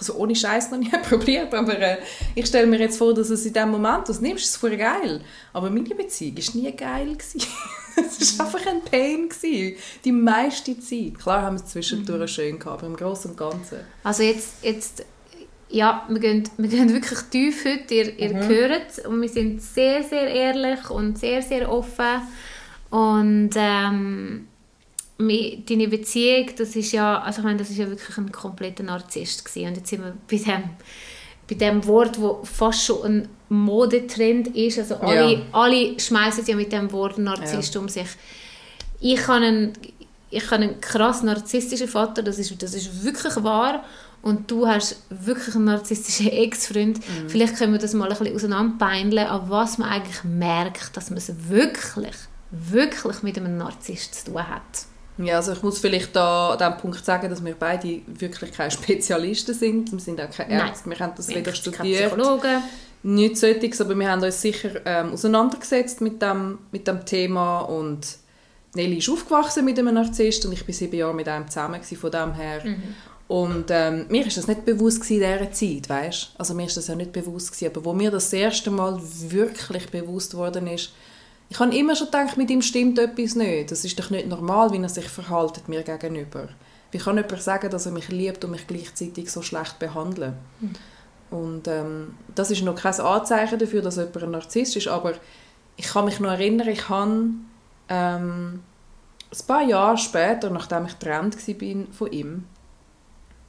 so 0.04 0.14
ohne 0.14 0.36
Scheiß 0.36 0.70
noch 0.70 0.78
nie 0.78 0.92
probiert, 1.10 1.52
aber 1.56 1.80
äh, 1.80 1.98
ich 2.36 2.46
stelle 2.46 2.68
mir 2.68 2.80
jetzt 2.80 3.00
vor, 3.00 3.12
dass 3.16 3.32
es 3.32 3.44
in 3.48 3.54
dem 3.54 3.72
Moment, 3.72 4.08
das 4.08 4.22
nimmst, 4.22 4.44
ist 4.44 4.64
es 4.64 4.78
geil. 4.78 5.22
Aber 5.52 5.72
meine 5.72 5.96
Beziehung 5.96 6.38
war 6.38 6.62
nie 6.62 6.72
geil. 6.76 7.18
es 7.96 8.38
war 8.38 8.46
einfach 8.46 8.66
ein 8.66 8.82
Pain. 8.84 9.30
Gewesen, 9.30 9.78
die 10.04 10.12
meiste 10.12 10.80
Zeit. 10.80 11.20
Klar 11.20 11.42
haben 11.44 11.58
wir 11.58 11.64
es 11.64 11.72
zwischendurch 11.72 12.20
mhm. 12.20 12.28
schön 12.28 12.60
gehabt, 12.60 12.80
aber 12.80 12.88
im 12.88 12.96
Großen 12.96 13.32
und 13.32 13.38
Ganzen. 13.38 13.80
Also 14.04 14.24
jetzt, 14.24 14.64
jetzt 14.64 15.06
ja, 15.72 16.06
wir 16.10 16.20
gehen, 16.20 16.44
wir 16.58 16.70
gehen 16.70 16.92
wirklich 16.94 17.20
tief 17.32 17.66
heute, 17.66 17.94
ihr, 17.94 18.20
ihr 18.20 18.34
mhm. 18.34 18.48
hört 18.48 19.06
und 19.08 19.22
wir 19.22 19.30
sind 19.30 19.62
sehr, 19.62 20.04
sehr 20.04 20.28
ehrlich 20.28 20.90
und 20.90 21.18
sehr, 21.18 21.42
sehr 21.42 21.72
offen 21.72 22.22
und 22.90 23.52
ähm, 23.56 24.48
deine 25.18 25.88
Beziehung, 25.88 26.50
das 26.58 26.76
ist 26.76 26.92
ja, 26.92 27.22
also 27.22 27.40
ich 27.40 27.46
meine, 27.46 27.60
das 27.60 27.70
ist 27.70 27.78
ja 27.78 27.88
wirklich 27.88 28.18
ein 28.18 28.32
kompletter 28.32 28.84
Narzisst 28.84 29.46
gewesen. 29.46 29.70
und 29.70 29.78
jetzt 29.78 29.90
sind 29.90 30.04
wir 30.04 30.18
bei 30.30 30.38
dem, 30.38 30.64
bei 31.52 31.58
dem 31.58 31.86
Wort, 31.86 32.20
wo 32.20 32.40
fast 32.44 32.86
schon 32.86 33.04
ein 33.04 33.30
Modetrend 33.50 34.56
ist, 34.56 34.80
also 34.80 34.96
alle, 34.96 35.34
ja. 35.34 35.42
alle 35.52 36.00
schmeißen 36.00 36.46
ja 36.46 36.56
mit 36.56 36.72
dem 36.72 36.90
Wort 36.94 37.18
Narzisst 37.18 37.76
ja. 37.76 37.82
um 37.82 37.90
sich. 37.90 38.08
Ich 39.02 39.28
habe 39.28 39.46
einen, 39.46 39.74
ich 40.30 40.46
habe 40.46 40.64
einen 40.64 40.80
krass 40.80 41.24
narzisstischen 41.24 41.90
Vater, 41.90 42.24
das 42.24 42.40
ist, 42.40 42.64
das 42.64 42.74
ist 42.74 43.04
wirklich 43.04 43.36
wahr 43.44 43.84
und 44.22 44.50
du 44.50 44.66
hast 44.66 45.02
wirklich 45.10 45.56
einen 45.56 45.66
narzisstischen 45.66 46.28
Ex-Freund. 46.32 47.00
Mhm. 47.00 47.30
Vielleicht 47.30 47.58
können 47.58 47.74
wir 47.74 47.80
das 47.80 47.94
mal 47.94 48.10
ein 48.10 48.18
bisschen 48.18 48.34
auseinanderbeindeln, 48.34 49.28
an 49.28 49.50
was 49.50 49.78
man 49.78 49.90
eigentlich 49.90 50.24
merkt, 50.24 50.96
dass 50.96 51.10
man 51.10 51.18
es 51.18 51.34
wirklich, 51.50 52.16
wirklich 52.50 53.24
mit 53.24 53.38
einem 53.38 53.58
Narzisst 53.58 54.16
zu 54.16 54.32
tun 54.32 54.48
hat. 54.48 54.86
Ja, 55.18 55.36
also 55.38 55.52
ich 55.54 55.62
muss 55.62 55.80
vielleicht 55.80 56.16
da 56.16 56.52
an 56.52 56.58
diesem 56.58 56.78
Punkt 56.78 57.06
sagen, 57.06 57.30
dass 57.30 57.44
wir 57.44 57.54
beide 57.54 58.02
wirklich 58.08 58.52
keine 58.52 58.72
Spezialisten 58.72 59.54
sind. 59.54 59.92
Wir 59.92 60.00
sind 60.00 60.22
auch 60.22 60.30
keine 60.30 60.54
Ärzte, 60.54 60.90
Nein. 60.90 60.98
wir 60.98 61.06
haben 61.06 61.14
das 61.16 61.28
weder 61.30 61.54
studiert. 61.54 62.14
Psychologen. 62.14 62.64
Nichts 63.04 63.42
solches, 63.42 63.82
aber 63.82 63.98
wir 63.98 64.10
haben 64.10 64.22
uns 64.24 64.42
sicher 64.42 64.70
ähm, 64.86 65.14
auseinandergesetzt 65.14 66.02
mit 66.02 66.22
dem, 66.22 66.60
mit 66.72 66.88
dem 66.88 67.04
Thema 67.04 67.62
und 67.62 68.18
Nelly 68.76 69.00
ist 69.00 69.10
aufgewachsen 69.10 69.66
mit 69.66 69.78
einem 69.80 69.96
Narzisst 69.96 70.46
und 70.46 70.54
ich 70.54 70.66
war 70.66 70.74
sieben 70.74 70.96
Jahre 70.96 71.14
mit 71.14 71.28
einem 71.28 71.48
zusammen 71.48 71.82
von 71.82 72.12
dem 72.12 72.34
her. 72.34 72.62
Mhm. 72.64 72.84
Und 73.28 73.66
ähm, 73.70 74.06
mir 74.10 74.28
ist 74.28 74.38
das 74.38 74.48
nicht 74.48 74.66
bewusst 74.66 75.10
in 75.10 75.20
dieser 75.20 75.52
Zeit, 75.52 75.90
weißt? 75.90 76.32
Also 76.38 76.54
mir 76.54 76.66
ist 76.66 76.78
das 76.78 76.88
ja 76.88 76.96
nicht 76.96 77.14
bewusst 77.14 77.52
gewesen, 77.52 77.72
aber 77.74 77.86
wo 77.86 77.94
mir 77.94 78.12
das 78.12 78.32
erste 78.34 78.70
Mal 78.70 79.00
wirklich 79.02 79.90
bewusst 79.90 80.36
worden 80.36 80.68
ist, 80.68 80.92
ich 81.52 81.60
habe 81.60 81.76
immer 81.76 81.98
schon 81.98 82.08
gedacht, 82.08 82.38
mit 82.38 82.50
ihm 82.50 82.62
stimmt 82.62 82.98
etwas 82.98 83.36
nicht. 83.36 83.72
Das 83.72 83.84
ist 83.84 84.00
doch 84.00 84.10
nicht 84.10 84.26
normal, 84.26 84.72
wie 84.72 84.82
er 84.82 84.88
sich 84.88 85.10
verhält 85.10 85.68
mir 85.68 85.84
gegenüber. 85.84 86.48
Wie 86.92 86.98
kann 86.98 87.18
jemand 87.18 87.42
sagen, 87.42 87.70
dass 87.70 87.86
er 87.86 87.92
mich 87.92 88.08
liebt 88.08 88.46
und 88.46 88.52
mich 88.52 88.68
gleichzeitig 88.68 89.30
so 89.30 89.42
schlecht 89.42 89.78
behandelt? 89.78 90.36
Mhm. 90.62 90.74
Und 91.30 91.68
ähm, 91.68 92.16
das 92.34 92.52
ist 92.52 92.64
noch 92.64 92.76
kein 92.76 92.98
Anzeichen 92.98 93.60
dafür, 93.60 93.82
dass 93.82 93.98
jemand 93.98 94.24
ein 94.24 94.32
Narzisst 94.32 94.78
ist, 94.78 94.88
aber 94.88 95.16
ich 95.76 95.88
kann 95.88 96.06
mich 96.06 96.22
noch 96.22 96.32
erinnern, 96.32 96.70
ich 96.70 96.88
habe 96.88 97.32
ähm, 97.90 98.64
ein 99.30 99.46
paar 99.46 99.64
Jahre 99.64 99.98
später, 99.98 100.52
nachdem 100.52 100.86
ich 100.86 100.98
getrennt 100.98 101.36
war 101.36 101.86
von 101.92 102.12
ihm, 102.14 102.46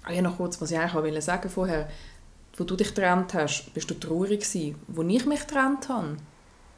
ah 0.03 0.13
ja, 0.13 0.23
noch 0.23 0.39
kurz, 0.39 0.61
was 0.61 0.73
ich 0.73 0.79
eigentlich 0.79 1.25
sagen 1.25 1.49
vorher, 1.49 1.89
wo 2.57 2.65
du 2.65 2.75
dich 2.75 2.89
getrennt 2.89 3.33
hast, 3.35 3.73
bist 3.75 3.89
du 3.89 3.95
traurig 3.95 4.41
gewesen. 4.41 4.75
Wo 4.89 5.03
ich 5.03 5.25
mich 5.25 5.47
getrennt 5.47 5.89
habe, 5.89 6.17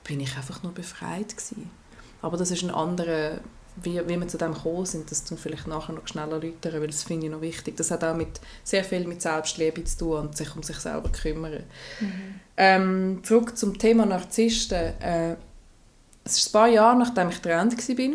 bin 0.04 0.20
ich 0.20 0.36
einfach 0.36 0.62
nur 0.62 0.72
befreit 0.72 1.36
gewesen. 1.36 1.70
Aber 2.22 2.36
das 2.36 2.50
ist 2.50 2.62
ein 2.62 2.70
anderer, 2.70 3.40
wie, 3.76 4.00
wie 4.06 4.20
wir 4.20 4.28
zu 4.28 4.38
dem 4.38 4.54
gekommen 4.54 4.86
sind, 4.86 5.10
das 5.10 5.24
tun 5.24 5.36
vielleicht 5.36 5.66
nachher 5.66 5.94
noch 5.94 6.06
schneller 6.06 6.34
erläutern, 6.34 6.80
weil 6.80 6.86
das 6.86 7.02
finde 7.02 7.26
ich 7.26 7.32
noch 7.32 7.40
wichtig. 7.40 7.76
Das 7.76 7.90
hat 7.90 8.04
auch 8.04 8.16
mit, 8.16 8.40
sehr 8.62 8.84
viel 8.84 9.06
mit 9.06 9.20
Selbstliebe 9.20 9.82
zu 9.84 9.98
tun 9.98 10.18
und 10.20 10.36
sich 10.36 10.54
um 10.54 10.62
sich 10.62 10.76
selber 10.76 11.10
kümmern. 11.10 11.64
Mhm. 12.00 12.40
Ähm, 12.56 13.20
zurück 13.24 13.56
zum 13.58 13.78
Thema 13.78 14.06
Narzissten. 14.06 15.00
Äh, 15.00 15.36
es 16.24 16.38
ist 16.38 16.48
ein 16.48 16.52
paar 16.52 16.68
Jahre, 16.68 16.98
nachdem 16.98 17.28
ich 17.28 17.42
getrennt 17.42 17.76
war, 17.76 18.14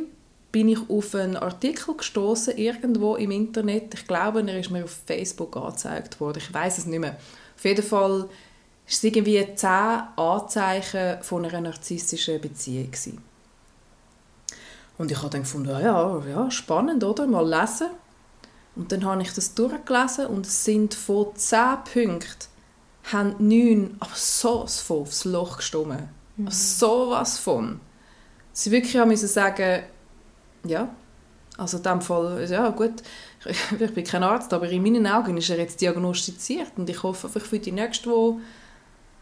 bin 0.51 0.69
ich 0.69 0.89
auf 0.89 1.13
einen 1.13 1.37
Artikel 1.37 1.95
gestoßen 1.95 2.57
irgendwo 2.57 3.15
im 3.15 3.29
Internet. 3.29 3.93
Ich 3.93 4.07
glaube, 4.07 4.43
er 4.47 4.59
ist 4.59 4.71
mir 4.71 4.83
auf 4.83 5.01
Facebook 5.05 5.55
angezeigt 5.57 6.19
worden. 6.19 6.39
Ich 6.39 6.51
weiß 6.51 6.79
es 6.79 6.85
nicht 6.87 6.99
mehr. 6.99 7.17
Auf 7.55 7.65
jeden 7.65 7.83
Fall 7.83 8.27
es 8.89 9.03
waren 9.03 9.13
irgendwie 9.13 9.55
zehn 9.55 10.01
Anzeichen 10.15 11.21
von 11.21 11.45
einer 11.45 11.61
narzisstischen 11.61 12.41
Beziehung. 12.41 12.91
Und 14.97 15.11
ich 15.11 15.17
habe 15.17 15.29
dann 15.29 15.41
gefunden, 15.41 15.69
ja, 15.69 16.19
ja, 16.25 16.51
spannend, 16.51 17.03
oder? 17.03 17.27
Mal 17.27 17.47
lesen. 17.47 17.87
Und 18.75 18.91
dann 18.91 19.05
habe 19.05 19.21
ich 19.21 19.33
das 19.33 19.53
durchgelesen 19.53 20.27
und 20.27 20.45
es 20.45 20.65
sind 20.65 20.93
von 20.93 21.35
zehn 21.35 21.77
Punkten 21.91 22.49
haben 23.11 23.35
neun 23.39 23.95
aber 23.99 24.15
sowas 24.15 24.81
von 24.81 25.01
aufs 25.01 25.25
Loch 25.25 25.57
gestimmt. 25.57 25.99
Mhm. 26.37 26.51
Sowas 26.51 27.39
von. 27.39 27.79
Sie 28.53 28.71
wirklich 28.71 28.97
haben 28.97 29.09
müssen 29.09 29.27
sagen, 29.27 29.83
ja, 30.63 30.89
also 31.57 31.77
in 31.77 31.83
dem 31.83 32.01
Fall, 32.01 32.45
ja 32.49 32.69
gut, 32.69 33.03
ich 33.45 33.91
bin 33.93 34.03
kein 34.03 34.23
Arzt, 34.23 34.53
aber 34.53 34.69
in 34.69 34.83
meinen 34.83 35.07
Augen 35.07 35.37
ist 35.37 35.49
er 35.49 35.57
jetzt 35.57 35.81
diagnostiziert 35.81 36.71
und 36.77 36.89
ich 36.89 37.01
hoffe 37.03 37.27
einfach 37.27 37.41
für 37.41 37.59
die 37.59 37.71
Nächste, 37.71 38.09
wo 38.09 38.39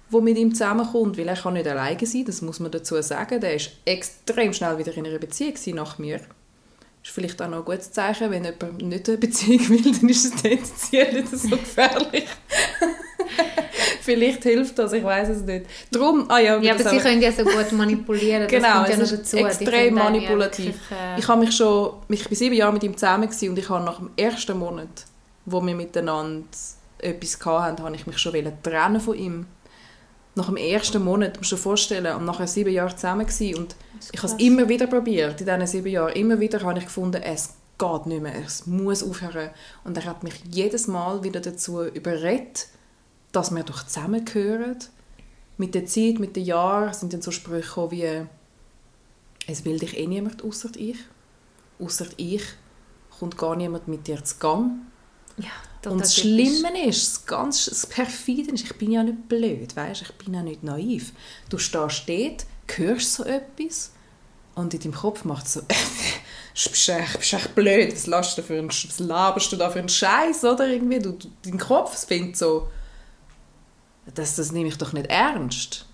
wo 0.09 0.21
mit 0.21 0.37
ihm 0.37 0.53
zusammenkommt, 0.53 1.17
weil 1.17 1.27
er 1.27 1.35
kann 1.35 1.53
nicht 1.53 1.67
alleine 1.67 2.05
sein, 2.05 2.25
das 2.25 2.41
muss 2.41 2.59
man 2.59 2.71
dazu 2.71 3.01
sagen. 3.01 3.41
Der 3.41 3.55
ist 3.55 3.71
extrem 3.85 4.53
schnell 4.53 4.77
wieder 4.77 4.95
in 4.95 5.05
einer 5.05 5.19
Beziehung 5.19 5.55
nach 5.75 5.97
mir. 5.97 6.17
Das 6.19 7.09
ist 7.09 7.15
vielleicht 7.15 7.41
auch 7.41 7.49
noch 7.49 7.59
ein 7.59 7.65
gutes 7.65 7.91
Zeichen, 7.91 8.31
wenn 8.31 8.43
jemand 8.43 8.81
nicht 8.81 9.07
eine 9.07 9.17
Beziehung 9.17 9.69
will, 9.69 9.91
dann 9.91 10.09
ist 10.09 10.25
es 10.25 10.41
tendenziell 10.41 11.13
nicht 11.13 11.29
so 11.29 11.49
gefährlich. 11.49 12.25
Vielleicht 14.01 14.43
hilft 14.43 14.79
das, 14.79 14.93
ich 14.93 15.03
weiß 15.03 15.27
es 15.29 15.41
nicht. 15.41 15.65
Drum, 15.91 16.29
ah 16.29 16.39
ja, 16.39 16.57
ja 16.59 16.75
aber 16.75 16.89
sie 16.89 16.97
können 16.97 17.21
ja 17.21 17.29
so 17.29 17.43
gut 17.43 17.73
manipulieren, 17.73 18.47
genau, 18.47 18.85
das 18.85 18.97
kommt 18.97 19.09
ja 19.09 19.17
dazu. 19.17 19.37
extrem 19.37 19.95
manipulativ. 19.95 20.75
Ja 20.89 20.97
wirklich, 20.97 21.17
äh... 21.17 21.19
Ich 21.19 21.27
habe 21.27 21.39
mich 21.41 21.55
schon, 21.55 21.91
ich 22.07 22.25
bin 22.25 22.37
sieben 22.37 22.55
Jahre 22.55 22.71
mit 22.71 22.83
ihm 22.83 22.95
zusammen 22.95 23.27
und 23.27 23.59
ich 23.59 23.69
habe 23.69 23.83
nach 23.83 23.97
dem 23.97 24.11
ersten 24.15 24.57
Monat, 24.57 24.87
wo 25.45 25.65
wir 25.65 25.75
miteinander 25.75 26.47
etwas 26.99 27.45
hatten, 27.45 27.83
habe 27.83 27.95
ich 27.95 28.07
mich 28.07 28.17
schon 28.17 28.33
trennen 28.63 29.01
von 29.01 29.15
ihm. 29.15 29.45
Nach 30.37 30.45
dem 30.45 30.57
ersten 30.57 31.03
Monat, 31.03 31.37
musst 31.37 31.51
du 31.51 31.55
dir 31.55 31.61
vorstellen, 31.61 32.15
und 32.15 32.25
nachher 32.25 32.47
sieben 32.47 32.71
Jahre 32.71 32.95
zusammen 32.95 33.25
gewesen, 33.25 33.57
und 33.57 33.75
ich 34.11 34.21
habe 34.21 34.31
es 34.31 34.39
immer 34.39 34.69
wieder 34.69 34.85
probiert, 34.85 35.41
in 35.41 35.47
diesen 35.47 35.67
sieben 35.67 35.87
Jahren, 35.87 36.13
immer 36.13 36.39
wieder 36.39 36.61
habe 36.61 36.77
ich 36.77 36.85
gefunden, 36.85 37.21
es 37.23 37.55
geht 37.77 38.05
nicht 38.05 38.21
mehr, 38.21 38.35
es 38.45 38.67
muss 38.67 39.03
aufhören. 39.03 39.49
Und 39.83 39.97
er 39.97 40.05
hat 40.05 40.23
mich 40.23 40.35
jedes 40.49 40.87
Mal 40.87 41.23
wieder 41.23 41.39
dazu 41.39 41.83
überredet, 41.83 42.67
dass 43.31 43.53
wir 43.53 43.63
doch 43.63 43.83
zusammengehören. 43.83 44.77
Mit 45.57 45.73
der 45.73 45.87
Zeit, 45.87 46.19
mit 46.19 46.35
den 46.35 46.45
Jahren 46.45 46.93
sind 46.93 47.13
dann 47.13 47.21
so 47.21 47.31
Sprüche 47.31 47.67
gekommen 47.67 47.91
wie 47.91 48.25
«Es 49.47 49.65
will 49.65 49.79
dich 49.79 49.97
eh 49.97 50.05
niemand 50.05 50.43
außer 50.43 50.69
ich. 50.75 50.97
Außer 51.79 52.05
ich 52.17 52.43
kommt 53.19 53.37
gar 53.37 53.55
niemand 53.55 53.87
mit 53.87 54.07
dir 54.07 54.23
zu 54.23 54.37
Gang.» 54.37 54.81
ja, 55.37 55.51
Und 55.91 56.01
das 56.01 56.15
Schlimme 56.15 56.85
ist, 56.85 57.07
das 57.07 57.25
ganz 57.25 57.65
das 57.65 57.85
Perfide 57.85 58.51
ist, 58.51 58.65
ich 58.65 58.77
bin 58.77 58.91
ja 58.91 59.03
nicht 59.03 59.27
blöd, 59.27 59.75
weißt? 59.75 60.01
ich 60.01 60.11
bin 60.13 60.33
ja 60.33 60.43
nicht 60.43 60.63
naiv. 60.63 61.13
Du 61.49 61.57
stehst 61.57 62.03
dort, 62.07 62.45
hörst 62.75 63.13
so 63.13 63.23
etwas 63.23 63.91
und 64.55 64.73
in 64.73 64.79
deinem 64.79 64.93
Kopf 64.93 65.23
macht 65.23 65.45
es 65.45 65.53
so 65.53 65.61
bist 66.53 66.89
echt, 66.89 67.19
bist 67.19 67.33
echt 67.33 67.55
blöd, 67.55 67.93
was, 68.11 68.35
du 68.35 68.41
für 68.41 68.57
einen, 68.57 68.69
was 68.69 68.99
laberst 68.99 69.51
du 69.51 69.55
da 69.55 69.69
für 69.69 69.79
einen 69.79 69.89
Scheiß, 69.89 70.43
oder? 70.43 70.67
Irgendwie, 70.67 70.99
du, 70.99 71.17
dein 71.43 71.57
Kopf 71.57 72.05
findet 72.05 72.37
so 72.37 72.67
das, 74.13 74.35
das 74.35 74.51
nehme 74.51 74.69
ich 74.69 74.77
doch 74.77 74.93
nicht 74.93 75.07
ernst. 75.07 75.85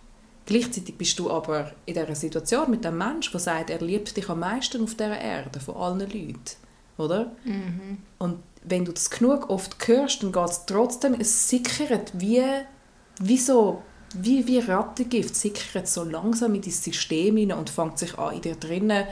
Gleichzeitig 0.45 0.97
bist 0.97 1.17
du 1.19 1.32
aber 1.32 1.71
in 1.86 1.93
dieser 1.93 2.15
Situation 2.15 2.69
mit 2.69 2.84
dem 2.84 2.97
Menschen, 2.97 3.32
der 3.32 3.39
sagt, 3.39 3.69
er 3.69 3.79
liebt 3.79 4.15
dich 4.15 4.29
am 4.29 4.39
meisten 4.39 4.84
auf 4.84 4.93
dieser 4.93 5.19
Erde, 5.19 5.60
von 5.60 5.75
allen 5.75 5.99
Leuten. 5.99 6.41
Oder? 6.97 7.32
Mhm. 7.45 7.99
Und 8.19 8.39
wenn 8.63 8.86
du 8.86 8.91
das 8.91 9.10
genug 9.10 9.49
oft 9.49 9.76
hörst, 9.88 10.23
dann 10.23 10.32
geht 10.32 10.49
es 10.49 10.65
trotzdem, 10.65 11.15
es 11.19 11.49
sickert 11.49 12.12
wie, 12.15 12.43
wie 13.19 13.38
so, 13.38 13.82
wie, 14.15 14.45
wie 14.47 14.60
Rattengift, 14.60 15.36
sickert 15.36 15.88
so 15.88 16.04
langsam 16.04 16.56
in 16.56 16.62
dein 16.62 16.71
System 16.71 17.38
hinein 17.38 17.58
und 17.58 17.69
fängt 17.69 17.97
sich 17.97 18.17
an 18.17 18.36
in 18.36 18.41
dir 18.41 18.56
drinnen, 18.56 19.06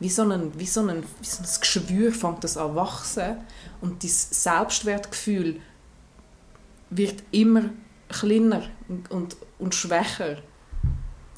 wie 0.00 0.08
so 0.08 0.22
ein, 0.22 0.52
wie 0.58 0.66
so 0.66 0.80
ein, 0.80 1.02
wie 1.20 1.26
so 1.26 1.42
ein 1.42 1.60
Geschwür 1.60 2.12
fängt 2.12 2.44
das 2.44 2.56
an 2.56 2.74
wachsen 2.74 3.38
und 3.80 4.02
dein 4.02 4.10
Selbstwertgefühl 4.10 5.60
wird 6.90 7.22
immer 7.30 7.64
kleiner 8.08 8.62
und, 9.10 9.36
und 9.58 9.74
schwächer. 9.74 10.38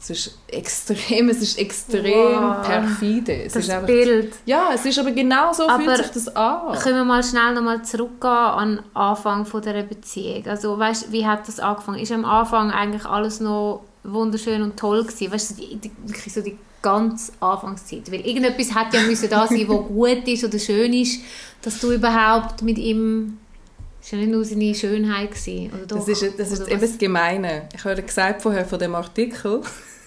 Es 0.03 0.09
ist 0.09 0.39
extrem, 0.49 1.29
es 1.29 1.43
ist 1.43 1.59
extrem 1.59 2.15
wow. 2.15 2.67
perfide. 2.67 3.45
Es 3.45 3.53
das 3.53 3.65
ist 3.65 3.71
einfach, 3.71 3.87
Bild. 3.87 4.33
Ja, 4.47 4.71
es 4.75 4.87
ist 4.87 4.99
aber 4.99 5.11
genau 5.11 5.53
so 5.53 5.69
aber 5.69 5.85
fühlt 5.85 5.99
sich 5.99 6.25
das 6.25 6.37
an. 6.37 6.75
Können 6.79 6.97
wir 6.97 7.05
mal 7.05 7.23
schnell 7.23 7.53
nochmal 7.55 7.85
zurückgehen 7.85 8.31
an 8.31 8.77
den 8.77 8.97
Anfang 8.97 9.45
von 9.45 9.61
dieser 9.61 9.83
Beziehung? 9.83 10.47
Also 10.47 10.79
weißt, 10.79 11.13
wie 11.13 11.27
hat 11.27 11.47
das 11.47 11.61
angefangen? 11.61 11.99
Ist 11.99 12.13
am 12.13 12.25
Anfang 12.25 12.71
eigentlich 12.71 13.05
alles 13.05 13.41
noch 13.41 13.83
wunderschön 14.03 14.63
und 14.63 14.79
toll 14.79 15.05
gewesen? 15.05 15.33
Weißt 15.33 15.51
du, 15.51 15.55
die, 15.77 15.91
wirklich 16.07 16.33
so 16.33 16.41
die 16.41 16.57
ganze 16.81 17.33
Anfangszeit? 17.41 18.11
Weil 18.11 18.27
irgendetwas 18.27 18.75
hat 18.75 18.95
ja 18.95 19.03
müssen 19.03 19.29
da 19.29 19.47
sein, 19.47 19.69
was 19.69 19.87
gut 19.87 20.27
ist 20.27 20.45
oder 20.45 20.59
schön 20.59 20.95
ist, 20.95 21.21
dass 21.61 21.79
du 21.79 21.93
überhaupt 21.93 22.63
mit 22.63 22.79
ihm 22.79 23.37
das 24.01 24.13
war 24.13 24.19
ja 24.19 24.25
nicht 24.25 24.35
nur 24.35 24.45
seine 24.45 24.75
Schönheit. 24.75 25.31
Gewesen, 25.31 25.71
oder 25.75 25.87
doch? 25.87 25.97
Das 25.99 26.09
ist, 26.09 26.39
das 26.39 26.53
ist 26.53 26.69
eben 26.69 26.81
das 26.81 26.97
Gemeine. 26.97 27.69
Ich 27.75 27.85
habe 27.85 28.03
gesagt 28.03 28.41
vorher 28.41 28.65
von 28.65 28.79
dem 28.79 28.95
Artikel, 28.95 29.61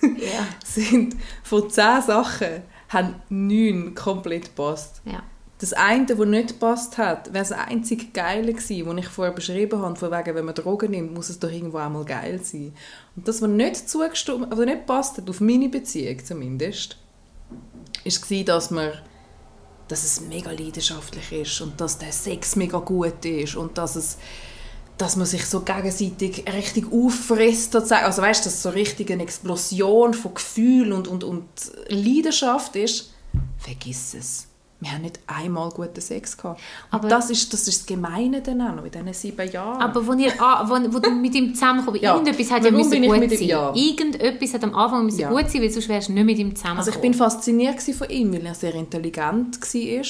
ja. 0.03 0.47
sind 0.63 1.15
von 1.43 1.69
zehn 1.69 2.01
Sachen 2.01 2.63
haben 2.89 3.15
neun 3.29 3.95
komplett 3.95 4.45
gepasst. 4.45 5.01
Ja. 5.05 5.23
Das 5.59 5.73
eine, 5.73 6.05
das 6.05 6.17
nicht 6.17 6.49
gepasst 6.49 6.97
hat, 6.97 7.27
wäre 7.27 7.45
das 7.45 7.53
einzige 7.53 8.07
Geile 8.07 8.53
gewesen, 8.53 8.85
was 8.85 8.97
ich 8.97 9.07
vorher 9.07 9.33
beschrieben 9.33 9.79
habe, 9.79 9.95
von 9.95 10.11
wegen, 10.11 10.35
wenn 10.35 10.45
man 10.45 10.55
Drogen 10.55 10.91
nimmt, 10.91 11.13
muss 11.13 11.29
es 11.29 11.39
doch 11.39 11.49
irgendwo 11.49 11.77
einmal 11.77 12.03
geil 12.03 12.41
sein. 12.43 12.73
Und 13.15 13.27
das, 13.27 13.41
was 13.41 13.49
nicht 13.49 13.89
zugestimmt, 13.89 14.51
also 14.51 14.65
nicht 14.65 14.85
passt 14.85 15.17
hat, 15.17 15.29
auf 15.29 15.39
meine 15.39 15.69
Beziehung 15.69 16.23
zumindest, 16.23 16.97
war, 18.03 18.43
dass 18.43 18.71
man 18.71 18.91
dass 19.87 20.03
es 20.03 20.21
mega 20.21 20.49
leidenschaftlich 20.49 21.31
ist 21.31 21.61
und 21.61 21.79
dass 21.79 21.97
der 21.97 22.11
Sex 22.11 22.55
mega 22.55 22.79
gut 22.79 23.23
ist 23.25 23.55
und 23.55 23.77
dass 23.77 23.95
es 23.95 24.17
dass 24.97 25.15
man 25.15 25.25
sich 25.25 25.45
so 25.45 25.62
gegenseitig 25.62 26.45
richtig 26.53 26.86
auffrisst. 26.91 27.75
Also 27.75 28.21
weißt, 28.21 28.45
dass 28.45 28.53
es 28.53 28.63
so 28.63 28.69
richtig 28.69 29.12
eine 29.12 29.23
Explosion 29.23 30.13
von 30.13 30.34
Gefühl 30.34 30.93
und, 30.93 31.08
und, 31.08 31.23
und 31.23 31.45
Leidenschaft 31.88 32.75
ist. 32.75 33.12
Vergiss 33.58 34.13
es 34.13 34.47
wir 34.84 34.91
haben 34.91 35.01
nicht 35.01 35.19
einmal 35.27 35.69
guten 35.69 36.01
Sex 36.01 36.38
gehabt. 36.38 36.62
Aber 36.91 37.08
das 37.08 37.29
ist, 37.29 37.51
das 37.53 37.67
ist 37.67 37.82
das 37.82 37.86
Gemeine 37.86 38.41
dann 38.41 38.62
auch 38.62 38.75
noch 38.75 38.86
in 38.86 38.91
diesen 38.91 39.13
sieben 39.13 39.49
Jahren. 39.49 39.82
Aber 39.82 40.06
wo, 40.06 40.13
ihr, 40.13 40.32
wo, 40.34 40.93
wo 40.93 40.99
du 40.99 41.12
mit 41.12 41.34
ihm 41.36 41.53
zusammenkommst, 41.53 42.01
ja. 42.01 42.13
irgendetwas 42.13 42.51
hat 42.51 42.65
ja 42.65 42.71
müssen 42.71 43.01
gut 43.01 43.29
sein. 43.29 43.47
Ja. 43.47 43.73
Irgendetwas 43.73 44.53
hat 44.53 44.63
am 44.63 44.75
Anfang 44.75 45.06
müssen 45.06 45.21
ja. 45.21 45.29
gut 45.29 45.49
sein, 45.49 45.62
weil 45.62 45.69
sonst 45.69 45.89
wärst 45.89 46.10
du 46.10 46.13
nicht 46.13 46.25
mit 46.25 46.38
ihm 46.38 46.56
zusammengekommen. 46.56 46.77
Also 46.79 46.91
ich 46.91 46.97
bin 46.97 47.13
fasziniert 47.13 47.82
von 47.82 48.10
ihm, 48.10 48.34
weil 48.34 48.45
er 48.45 48.56
sehr 48.56 48.75
intelligent 48.75 49.62
war. 49.62 50.06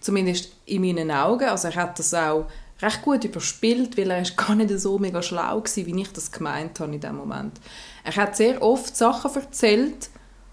Zumindest 0.00 0.52
in 0.66 0.82
meinen 0.82 1.10
Augen. 1.10 1.48
Also 1.48 1.68
er 1.68 1.74
hat 1.76 1.98
das 1.98 2.14
auch 2.14 2.46
recht 2.80 3.02
gut 3.02 3.24
überspielt, 3.24 3.96
weil 3.96 4.10
er 4.10 4.22
ist 4.22 4.36
gar 4.36 4.54
nicht 4.54 4.78
so 4.78 4.98
mega 4.98 5.22
schlau 5.22 5.56
war, 5.58 5.64
wie 5.64 6.00
ich 6.00 6.12
das 6.12 6.30
gemeint 6.30 6.80
habe 6.80 6.94
in 6.94 7.00
dem 7.00 7.16
Moment. 7.16 7.60
Er 8.04 8.16
hat 8.16 8.36
sehr 8.36 8.62
oft 8.62 8.96
Sachen 8.96 9.34
erzählt, 9.34 10.10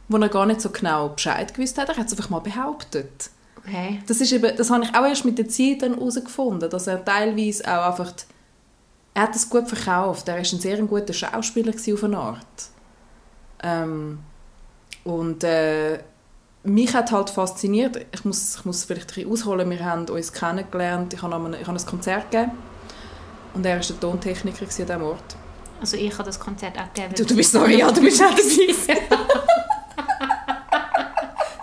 wo 0.08 0.18
er 0.18 0.30
gar 0.30 0.46
nicht 0.46 0.62
so 0.62 0.70
genau 0.70 1.10
Bescheid 1.10 1.54
gewusst 1.54 1.78
hat. 1.78 1.90
Er 1.90 1.98
hat 1.98 2.08
es 2.08 2.14
einfach 2.14 2.30
mal 2.30 2.40
behauptet. 2.40 3.30
Okay. 3.58 4.02
Das, 4.08 4.22
ist 4.22 4.32
eben, 4.32 4.56
das 4.56 4.70
habe 4.70 4.84
ich 4.84 4.96
auch 4.96 5.06
erst 5.06 5.26
mit 5.26 5.38
der 5.38 5.48
Zeit 5.48 5.82
dann 5.82 5.94
herausgefunden, 5.94 6.70
dass 6.70 6.88
er 6.88 7.04
teilweise 7.04 7.64
auch 7.66 7.92
einfach, 7.92 8.12
er 9.14 9.24
hat 9.24 9.36
es 9.36 9.50
gut 9.50 9.68
verkauft, 9.68 10.28
er 10.28 10.36
war 10.36 10.40
ein 10.40 10.46
sehr 10.46 10.78
guter 10.82 11.14
Schauspieler 11.14 11.74
auf 11.74 12.04
eine 12.04 12.18
Art. 12.18 12.70
Ähm, 13.64 14.20
und 15.04 15.44
äh, 15.44 16.00
mich 16.64 16.94
hat 16.94 17.12
halt 17.12 17.30
fasziniert, 17.30 18.06
ich 18.14 18.26
muss, 18.26 18.58
ich 18.58 18.66
muss 18.66 18.84
vielleicht 18.84 19.18
ein 19.18 19.32
ausholen, 19.32 19.70
wir 19.70 19.84
haben 19.84 20.06
uns 20.08 20.32
kennengelernt, 20.32 21.14
ich 21.14 21.22
habe, 21.22 21.36
ein, 21.36 21.54
ich 21.54 21.68
habe 21.68 21.78
ein 21.78 21.86
Konzert 21.86 22.30
gegeben 22.30 22.52
und 23.54 23.66
er 23.66 23.78
war 23.78 23.86
der 23.86 24.00
Tontechniker 24.00 24.64
an 24.64 24.70
diesem 24.70 25.04
Ort. 25.04 25.36
Also 25.80 25.98
ich 25.98 26.14
habe 26.14 26.24
das 26.24 26.40
Konzert 26.40 26.78
auch 26.78 26.94
gegeben. 26.94 27.16
Du, 27.16 27.26
du 27.26 27.36
bist 27.36 27.52
sorry, 27.52 27.80
ja, 27.80 27.92
du 27.92 28.02
bist 28.02 28.22
auch 28.22 28.30
dabei. 28.30 28.42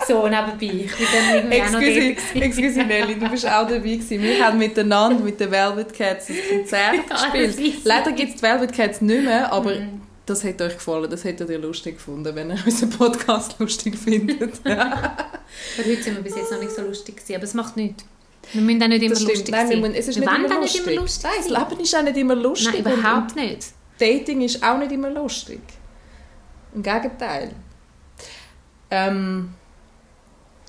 so 0.09 0.27
nebenbei. 0.27 0.85
Ich 0.87 0.97
bin 0.97 1.07
dann 1.13 1.53
irgendwie 1.53 2.11
excuse, 2.11 2.45
excuse 2.45 2.85
Nelly, 2.85 3.15
du 3.19 3.29
bist 3.29 3.47
auch 3.47 3.69
dabei 3.69 3.79
gewesen. 3.79 4.21
Wir 4.21 4.45
haben 4.45 4.59
miteinander 4.59 5.23
mit 5.23 5.39
den 5.39 5.51
Velvet 5.51 5.93
Cats 5.95 6.29
ein 6.31 6.37
Konzert 6.59 7.09
gespielt. 7.09 7.85
Leider 7.85 8.13
gibt 8.13 8.31
es 8.31 8.37
die 8.37 8.43
Velvet 8.43 8.73
Cats 8.73 9.01
nicht 9.01 9.25
mehr, 9.25 9.53
aber 9.53 9.77
mm. 9.77 10.01
Das 10.29 10.45
hat 10.45 10.61
euch 10.63 10.75
gefallen. 10.75 11.11
Das 11.11 11.25
hättet 11.25 11.49
ihr 11.51 11.59
lustig 11.59 11.97
gefunden, 11.97 12.35
wenn 12.35 12.51
ihr 12.51 12.59
unseren 12.67 12.91
Podcast 12.91 13.57
lustig 13.59 13.97
findet. 13.97 14.61
Ja. 14.65 15.17
heute 15.79 16.03
sind 16.03 16.17
wir 16.17 16.23
bis 16.23 16.37
jetzt 16.37 16.53
noch 16.53 16.61
nicht 16.61 16.73
so 16.73 16.83
lustig 16.83 17.17
gewesen, 17.17 17.35
aber 17.37 17.45
es 17.45 17.55
macht 17.55 17.77
nichts. 17.77 18.05
Wir 18.53 18.63
müssen 18.63 18.83
auch 18.83 18.89
nicht 18.89 19.03
immer 19.03 19.15
lustig 19.15 19.49
Nein, 19.51 19.69
sein. 19.69 19.81
Müssen, 19.81 19.95
es 19.95 20.09
ist 20.09 20.21
wir 20.21 20.31
nicht 20.31 20.45
immer 20.47 20.61
lustig. 20.61 20.81
nicht 20.85 20.93
immer 20.93 21.03
lustig. 21.03 21.25
Nein, 21.31 21.33
das 21.49 21.71
Leben 21.71 21.83
ist 21.83 21.97
auch 21.97 22.03
nicht 22.03 22.17
immer 22.17 22.35
lustig. 22.35 22.85
Nein, 22.85 22.95
überhaupt 22.97 23.37
nicht. 23.37 23.67
Dating 23.99 24.41
ist 24.43 24.63
auch 24.63 24.79
nicht 24.79 24.93
immer 24.93 25.11
lustig. 25.11 25.61
Im 26.75 26.83
Gegenteil. 26.83 27.53
Ähm, 28.91 29.55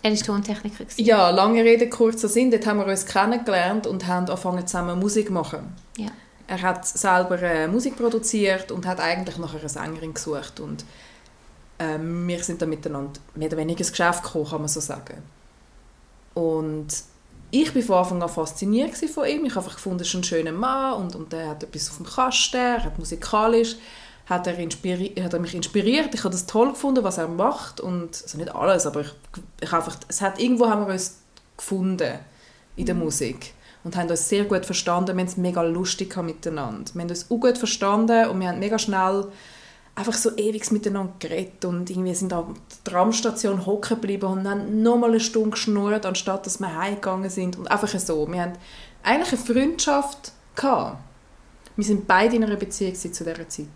er 0.02 0.12
war 0.12 0.18
Tontechniker. 0.18 0.86
Ja, 0.98 1.30
lange 1.30 1.64
Rede, 1.64 1.90
kurzer 1.90 2.28
Sinn. 2.28 2.52
Dort 2.52 2.66
haben 2.66 2.80
wir 2.80 2.86
uns 2.86 3.06
kennengelernt 3.06 3.86
und 3.86 4.08
haben 4.08 4.28
angefangen 4.28 4.66
zusammen 4.66 5.00
Musik 5.00 5.28
zu 5.28 5.34
machen. 5.34 5.76
Ja. 5.98 6.08
Er 6.50 6.64
hat 6.64 6.88
selber 6.88 7.40
äh, 7.44 7.68
Musik 7.68 7.96
produziert 7.96 8.72
und 8.72 8.88
hat 8.88 9.00
eigentlich 9.00 9.38
nach 9.38 9.54
einer 9.54 9.70
Sängerin 9.70 10.16
gesucht. 10.16 10.60
Und 10.60 10.84
äh, 11.78 12.00
wir 12.00 12.44
sind 12.44 12.60
dann 12.60 12.70
miteinander 12.70 13.22
mehr 13.36 13.50
oder 13.50 13.58
weniger 13.58 13.82
ins 13.82 13.92
Geschäft 13.92 14.24
gekommen, 14.24 14.50
kann 14.50 14.62
man 14.62 14.68
so 14.68 14.80
sagen. 14.80 15.22
Und 16.34 16.88
ich 17.52 17.76
war 17.76 17.82
von 17.84 17.96
Anfang 17.98 18.24
an 18.24 18.30
fasziniert 18.30 18.98
von 18.98 19.28
ihm. 19.28 19.46
Ich 19.46 19.52
habe 19.52 19.64
einfach 19.64 19.76
gefunden, 19.76 20.00
er 20.00 20.06
ist 20.06 20.14
ein 20.16 20.24
schöner 20.24 20.52
Mann 20.52 20.94
und, 20.94 21.16
und 21.16 21.32
er 21.34 21.50
hat 21.50 21.64
etwas 21.64 21.92
auf 21.92 21.98
dem 21.98 22.08
Kasten, 22.08 22.58
er 22.58 22.84
hat 22.84 22.98
musikalisch, 22.98 23.76
hat 24.26 24.48
er, 24.48 24.58
hat 24.58 25.34
er 25.34 25.40
mich 25.40 25.54
inspiriert. 25.54 26.16
Ich 26.16 26.24
habe 26.24 26.32
das 26.32 26.48
toll 26.48 26.70
gefunden, 26.70 27.04
was 27.04 27.20
er 27.20 27.28
macht 27.28 27.80
und, 27.80 28.24
also 28.24 28.40
nicht 28.40 28.56
alles, 28.56 28.88
aber 28.88 29.02
ich, 29.02 29.14
ich 29.62 29.72
einfach, 29.72 29.98
es 30.08 30.20
hat, 30.20 30.40
irgendwo 30.40 30.68
haben 30.68 30.88
wir 30.88 30.94
uns 30.94 31.20
gefunden 31.56 32.18
in 32.76 32.88
der 32.88 32.96
mhm. 32.96 33.02
Musik 33.02 33.54
und 33.90 33.96
haben 33.96 34.10
uns 34.10 34.30
sehr 34.30 34.46
gut 34.46 34.68
verstanden. 34.68 35.18
Wir 35.18 35.22
haben 35.22 35.28
es 35.28 35.38
mega 35.38 35.64
lustig 35.64 36.16
miteinander. 36.18 36.92
Wir 36.94 37.02
haben 37.02 37.10
uns 37.10 37.26
auch 37.32 37.40
gut 37.40 37.58
verstanden 37.58 38.30
und 38.30 38.40
wir 38.40 38.50
haben 38.50 38.60
mega 38.60 38.78
schnell 38.78 39.26
einfach 39.96 40.14
so 40.14 40.38
ewig 40.38 40.72
miteinander 40.72 41.14
geredet 41.18 41.66
und 41.66 41.90
irgendwie 41.90 42.14
sind 42.14 42.32
an 42.32 42.54
der 42.54 42.92
Tramstation 42.92 43.66
hocken 43.66 44.00
geblieben 44.00 44.28
und 44.28 44.48
haben 44.48 44.84
nochmal 44.84 45.10
eine 45.10 45.20
Stunde 45.20 45.52
geschnurrt, 45.52 46.06
anstatt 46.06 46.46
dass 46.46 46.60
wir 46.60 46.74
heimgegangen 46.74 47.32
sind 47.32 47.58
und 47.58 47.70
einfach 47.70 47.90
so. 48.00 48.32
Wir 48.32 48.44
haben 48.44 48.54
eigentlich 49.02 49.34
eine 49.34 49.42
Freundschaft 49.42 50.34
gehabt. 50.56 50.98
Wir 51.76 51.86
sind 51.86 52.08
beide 52.08 52.36
in 52.36 52.44
einer 52.44 52.58
Beziehung 52.58 52.94
zu 52.94 53.10
dieser 53.10 53.50
Zeit. 53.50 53.68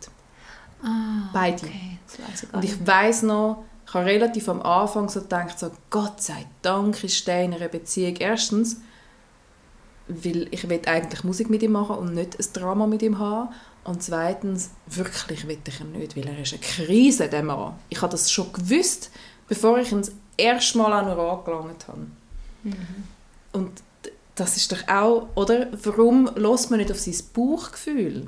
Ah, 0.84 1.30
beide. 1.34 1.66
Okay. 1.66 1.98
Ich 2.44 2.54
und 2.54 2.64
ich 2.64 2.86
weiß 2.86 3.24
noch, 3.24 3.64
ich 3.88 3.94
habe 3.96 4.06
relativ 4.06 4.48
am 4.48 4.62
Anfang 4.62 5.10
so 5.10 5.22
gedacht, 5.22 5.58
so, 5.58 5.72
Gott 5.90 6.22
sei 6.22 6.46
Dank 6.62 7.04
ist 7.04 7.26
der 7.26 7.44
in 7.46 7.56
einer 7.56 7.68
Beziehung. 7.68 8.16
Erstens, 8.18 8.78
weil 10.08 10.48
ich 10.52 10.68
will 10.68 10.82
eigentlich 10.86 11.24
Musik 11.24 11.50
mit 11.50 11.64
ihm 11.64 11.74
machen 11.74 11.98
und 11.98 12.14
nicht 12.14 12.40
ein 12.40 12.46
Drama 12.54 12.88
mit 12.88 13.02
ihm 13.02 13.20
haben. 13.20 13.50
Und 13.84 14.02
zweitens, 14.02 14.72
wirklich 14.88 15.48
will 15.48 15.58
ich 15.68 15.80
ihn 15.80 15.92
nicht, 15.92 16.16
weil 16.16 16.28
er 16.28 16.40
ist 16.40 16.54
eine 16.54 16.62
Krise, 16.62 17.28
der 17.28 17.44
Mann. 17.44 17.76
Ich 17.90 18.02
habe 18.02 18.12
das 18.12 18.32
schon 18.32 18.52
gewusst, 18.54 19.12
bevor 19.48 19.78
ich 19.78 19.92
ihn 19.92 20.00
das 20.00 20.12
erste 20.38 20.78
Mal 20.78 20.94
an 20.94 21.06
nur 21.06 21.32
angelangt 21.32 21.88
habe. 21.88 22.08
Mhm. 22.64 22.78
Und 23.52 23.72
das 24.36 24.58
ist 24.58 24.72
doch 24.72 24.88
auch, 24.88 25.28
oder? 25.36 25.68
Warum 25.84 26.30
lässt 26.36 26.72
man 26.72 26.80
nicht 26.80 26.92
auf 26.92 27.00
sein 27.00 27.16
Bauchgefühl? 27.34 28.28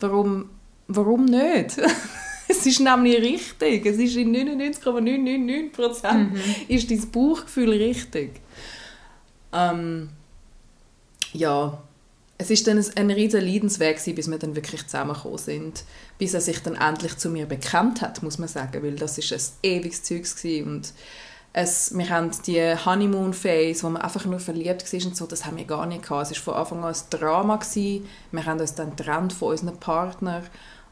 Warum, 0.00 0.50
warum 0.86 1.24
nicht? 1.24 1.78
es 2.48 2.66
ist 2.66 2.80
nämlich 2.80 3.20
richtig. 3.20 3.86
Es 3.86 3.96
ist 3.96 4.16
in 4.16 4.34
99,999% 4.36 6.12
mhm. 6.12 6.36
ist 6.68 6.90
dein 6.90 7.10
Bauchgefühl 7.10 7.70
richtig. 7.70 8.40
Ähm, 9.52 10.10
ja, 11.32 11.82
es 12.38 12.50
ist 12.50 12.66
dann 12.66 12.84
ein, 12.96 13.10
riesiger 13.10 13.42
Leidensweg 13.42 14.02
bis 14.14 14.30
wir 14.30 14.38
dann 14.38 14.56
wirklich 14.56 14.84
zusammengekommen 14.86 15.38
sind, 15.38 15.84
bis 16.18 16.34
er 16.34 16.40
sich 16.40 16.60
dann 16.62 16.74
endlich 16.74 17.16
zu 17.16 17.30
mir 17.30 17.46
bekannt 17.46 18.02
hat, 18.02 18.22
muss 18.22 18.38
man 18.38 18.48
sagen, 18.48 18.82
weil 18.82 18.96
das 18.96 19.18
ist 19.18 19.32
ein 19.32 19.70
ewiges 19.70 20.02
Zeug 20.02 20.24
und 20.66 20.92
es, 21.54 21.96
wir 21.96 22.08
haben 22.08 22.30
die 22.46 22.74
Honeymoon 22.84 23.34
Phase, 23.34 23.82
wo 23.82 23.90
man 23.90 24.02
einfach 24.02 24.24
nur 24.24 24.40
verliebt 24.40 24.90
war 24.90 25.06
und 25.06 25.16
so, 25.16 25.26
das 25.26 25.44
haben 25.44 25.58
wir 25.58 25.64
gar 25.64 25.86
nicht 25.86 26.02
gehabt. 26.02 26.30
Es 26.30 26.46
war 26.46 26.54
von 26.54 26.54
Anfang 26.54 26.84
an 26.84 26.94
ein 26.94 27.00
Drama 27.10 27.56
gewesen. 27.56 28.08
Wir 28.30 28.46
haben 28.46 28.58
uns 28.58 28.74
dann 28.74 28.96
getrennt 28.96 29.34
von 29.34 29.50
unseren 29.50 29.76
Partnern 29.76 30.44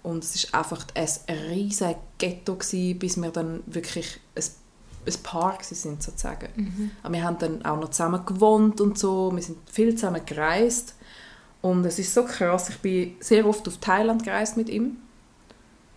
und 0.02 0.22
es 0.22 0.52
war 0.52 0.60
einfach 0.60 0.86
ein 0.94 1.08
riesiges 1.48 1.96
Ghetto 2.18 2.56
gewesen, 2.56 2.98
bis 2.98 3.16
wir 3.16 3.30
dann 3.30 3.62
wirklich 3.66 4.20
ein 4.34 4.44
ein 5.06 5.22
Paar 5.22 5.58
sind 5.62 6.02
sozusagen. 6.02 6.48
Mhm. 6.54 6.90
Aber 7.02 7.14
wir 7.14 7.24
haben 7.24 7.38
dann 7.38 7.64
auch 7.64 7.80
noch 7.80 7.90
zusammen 7.90 8.24
gewohnt 8.26 8.80
und 8.80 8.98
so. 8.98 9.30
Wir 9.34 9.42
sind 9.42 9.58
viel 9.70 9.94
zusammen 9.94 10.22
gereist 10.24 10.94
und 11.62 11.84
es 11.84 11.98
ist 11.98 12.14
so 12.14 12.24
krass. 12.24 12.68
Ich 12.68 12.78
bin 12.78 13.14
sehr 13.20 13.46
oft 13.46 13.66
auf 13.66 13.78
Thailand 13.78 14.24
gereist 14.24 14.56
mit 14.56 14.68
ihm 14.68 14.96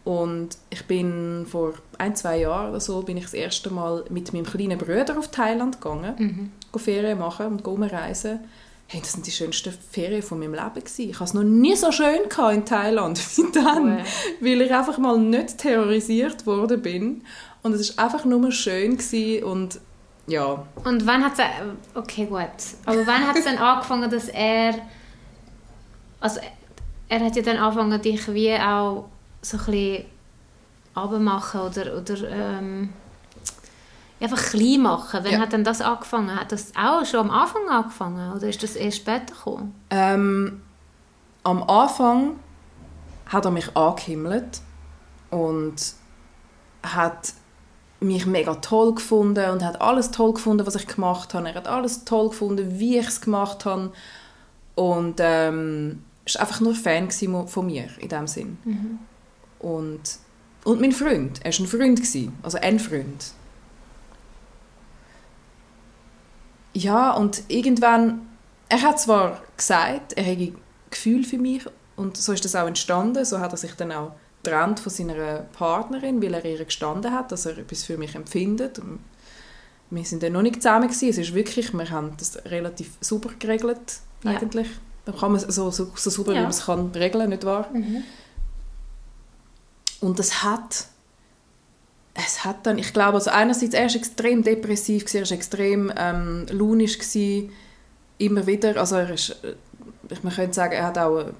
und 0.03 0.57
ich 0.69 0.85
bin 0.85 1.45
vor 1.47 1.73
ein 1.97 2.15
zwei 2.15 2.39
Jahren 2.39 2.71
oder 2.71 2.79
so 2.81 3.01
bin 3.01 3.17
ich 3.17 3.23
das 3.23 3.33
erste 3.33 3.69
Mal 3.69 4.03
mit 4.09 4.33
meinem 4.33 4.45
kleinen 4.45 4.77
Bruder 4.77 5.17
auf 5.17 5.29
Thailand 5.29 5.81
gegangen, 5.81 6.15
mhm. 6.17 6.79
Ferien 6.79 7.19
machen 7.19 7.47
und 7.47 7.65
umreisen. 7.65 8.39
Hey, 8.87 8.99
das 8.99 9.13
sind 9.13 9.25
die 9.25 9.31
schönsten 9.31 9.73
Ferien 9.73 10.21
von 10.21 10.39
meinem 10.39 10.53
Leben 10.53 10.75
gewesen. 10.75 11.09
Ich 11.09 11.15
hatte 11.15 11.23
es 11.23 11.33
noch 11.33 11.43
nie 11.43 11.75
so 11.75 11.91
schön 11.91 12.23
in 12.51 12.65
Thailand 12.65 13.17
wie 13.37 13.51
dann, 13.53 13.83
cool. 13.83 14.03
weil 14.41 14.61
ich 14.61 14.73
einfach 14.73 14.97
mal 14.97 15.17
nicht 15.17 15.57
terrorisiert 15.57 16.45
worden 16.45 16.81
bin 16.81 17.23
und 17.63 17.73
es 17.73 17.97
war 17.97 18.06
einfach 18.06 18.26
nur 18.26 18.52
schön 18.52 18.97
gewesen 18.97 19.43
und 19.43 19.80
ja. 20.28 20.65
Und 20.84 21.06
wann 21.06 21.23
hat 21.23 21.34
es... 21.34 21.39
Okay, 21.95 22.26
gut. 22.26 22.39
Aber 22.86 23.06
wann 23.06 23.28
hat 23.28 23.36
es 23.36 23.45
dann 23.45 23.58
angefangen, 23.58 24.10
dass 24.10 24.30
er... 24.30 24.76
Also 26.19 26.39
er 27.10 27.19
hat 27.26 27.36
ja 27.36 27.41
dann 27.41 27.58
angefangen, 27.58 28.02
dich 28.02 28.34
wie 28.34 28.54
auch 28.56 29.10
so 29.41 29.58
ein 29.58 29.65
bisschen 29.65 30.06
abmachen 30.93 31.62
oder, 31.62 31.97
oder 31.97 32.30
ähm, 32.30 32.93
einfach 34.19 34.41
klein 34.52 34.82
machen. 34.82 35.19
Wann 35.23 35.34
ja. 35.34 35.39
hat 35.39 35.52
denn 35.52 35.63
das 35.63 35.82
angefangen? 35.82 36.34
Hat 36.34 36.52
das 36.52 36.71
auch 36.76 37.06
schon 37.06 37.19
am 37.21 37.32
Anfang 37.32 37.67
angefangen 37.69 38.32
oder 38.34 38.47
ist 38.47 38.63
das 38.63 38.76
erst 38.76 38.97
später 38.97 39.34
gekommen? 39.34 39.76
Ähm, 39.89 40.62
am 41.43 41.63
Anfang 41.63 42.39
hat 43.26 43.45
er 43.45 43.52
mich 43.52 43.76
angehimmelt 43.76 44.62
und 45.30 45.76
hat 46.84 47.34
mich 48.03 48.25
mega 48.25 48.55
toll 48.55 48.95
gefunden 48.95 49.49
und 49.51 49.63
hat 49.63 49.81
alles 49.81 50.11
toll 50.11 50.33
gefunden, 50.33 50.65
was 50.65 50.75
ich 50.75 50.87
gemacht 50.87 51.33
habe. 51.33 51.49
Er 51.49 51.55
hat 51.55 51.67
alles 51.67 52.05
toll 52.05 52.29
gefunden, 52.29 52.79
wie 52.79 52.97
ich 52.97 53.07
es 53.07 53.21
gemacht 53.21 53.65
habe. 53.65 53.91
Und 54.75 55.15
ähm, 55.19 56.03
war 56.31 56.41
einfach 56.41 56.61
nur 56.61 56.75
Fan 56.75 57.09
von 57.11 57.65
mir 57.65 57.87
in 57.99 58.09
dem 58.09 58.27
Sinn. 58.27 58.57
Mhm. 58.63 58.99
Und, 59.59 60.01
und 60.63 60.81
mein 60.81 60.91
Freund, 60.91 61.39
er 61.43 61.51
war 61.51 61.59
ein 61.59 61.67
Freund, 61.67 61.97
gewesen, 61.97 62.37
also 62.41 62.57
ein 62.59 62.79
Freund. 62.79 63.33
Ja, 66.73 67.11
und 67.11 67.43
irgendwann, 67.49 68.27
er 68.67 68.81
hat 68.81 68.99
zwar 68.99 69.41
gesagt, 69.55 70.13
er 70.13 70.23
hätte 70.23 70.53
Gefühl 70.89 71.23
für 71.23 71.37
mich 71.37 71.65
und 71.95 72.17
so 72.17 72.33
ist 72.33 72.43
das 72.43 72.55
auch 72.55 72.67
entstanden, 72.67 73.23
so 73.25 73.39
hat 73.39 73.51
er 73.51 73.57
sich 73.57 73.75
dann 73.75 73.91
auch 73.91 74.13
getrennt 74.43 74.79
von 74.79 74.91
seiner 74.91 75.45
Partnerin, 75.53 76.21
weil 76.21 76.34
er 76.34 76.45
ihr 76.45 76.65
gestanden 76.65 77.12
hat, 77.12 77.32
dass 77.32 77.45
er 77.45 77.58
etwas 77.58 77.84
für 77.84 77.97
mich 77.97 78.15
empfindet. 78.15 78.82
Wir 79.89 80.06
sind 80.06 80.23
dann 80.23 80.34
noch 80.34 80.41
nicht 80.41 80.56
zusammen 80.56 80.88
gewesen. 80.88 81.10
Es 81.10 81.17
ist 81.17 81.34
wirklich, 81.34 81.73
wir 81.73 81.89
haben 81.89 82.13
das 82.17 82.43
relativ 82.45 82.91
super 82.99 83.29
geregelt 83.39 83.99
ja. 84.23 84.32
eigentlich. 84.32 84.67
Da 85.06 85.12
kann 85.12 85.32
man 85.32 85.41
so, 85.41 85.69
so, 85.71 85.91
so 85.95 86.10
super, 86.10 86.32
ja. 86.32 86.38
wie 86.38 86.41
man 86.41 86.51
es 86.51 86.65
kann 86.65 86.91
regeln, 86.91 87.29
nicht 87.29 87.45
wahr? 87.45 87.69
Mhm. 87.73 88.03
Und 90.01 90.19
es 90.19 90.43
hat 90.43 90.88
es 92.15 92.45
hat 92.45 92.67
dann, 92.67 92.77
ich 92.77 92.93
glaube, 92.93 93.15
also 93.15 93.32
einerseits, 93.32 93.73
er 93.73 93.88
war 93.88 93.95
extrem 93.95 94.43
depressiv, 94.43 95.12
er 95.15 95.21
war 95.21 95.32
extrem 95.32 95.91
ähm, 95.97 96.45
launisch, 96.51 96.99
gewesen, 96.99 97.51
immer 98.19 98.45
wieder, 98.45 98.77
also 98.77 98.97
er 98.97 99.10
ist 99.10 99.36
man 100.21 100.34
könnte 100.34 100.53
sagen, 100.53 100.73
er, 100.73 100.86
hat 100.86 100.97
auch, 100.97 101.17
er 101.17 101.34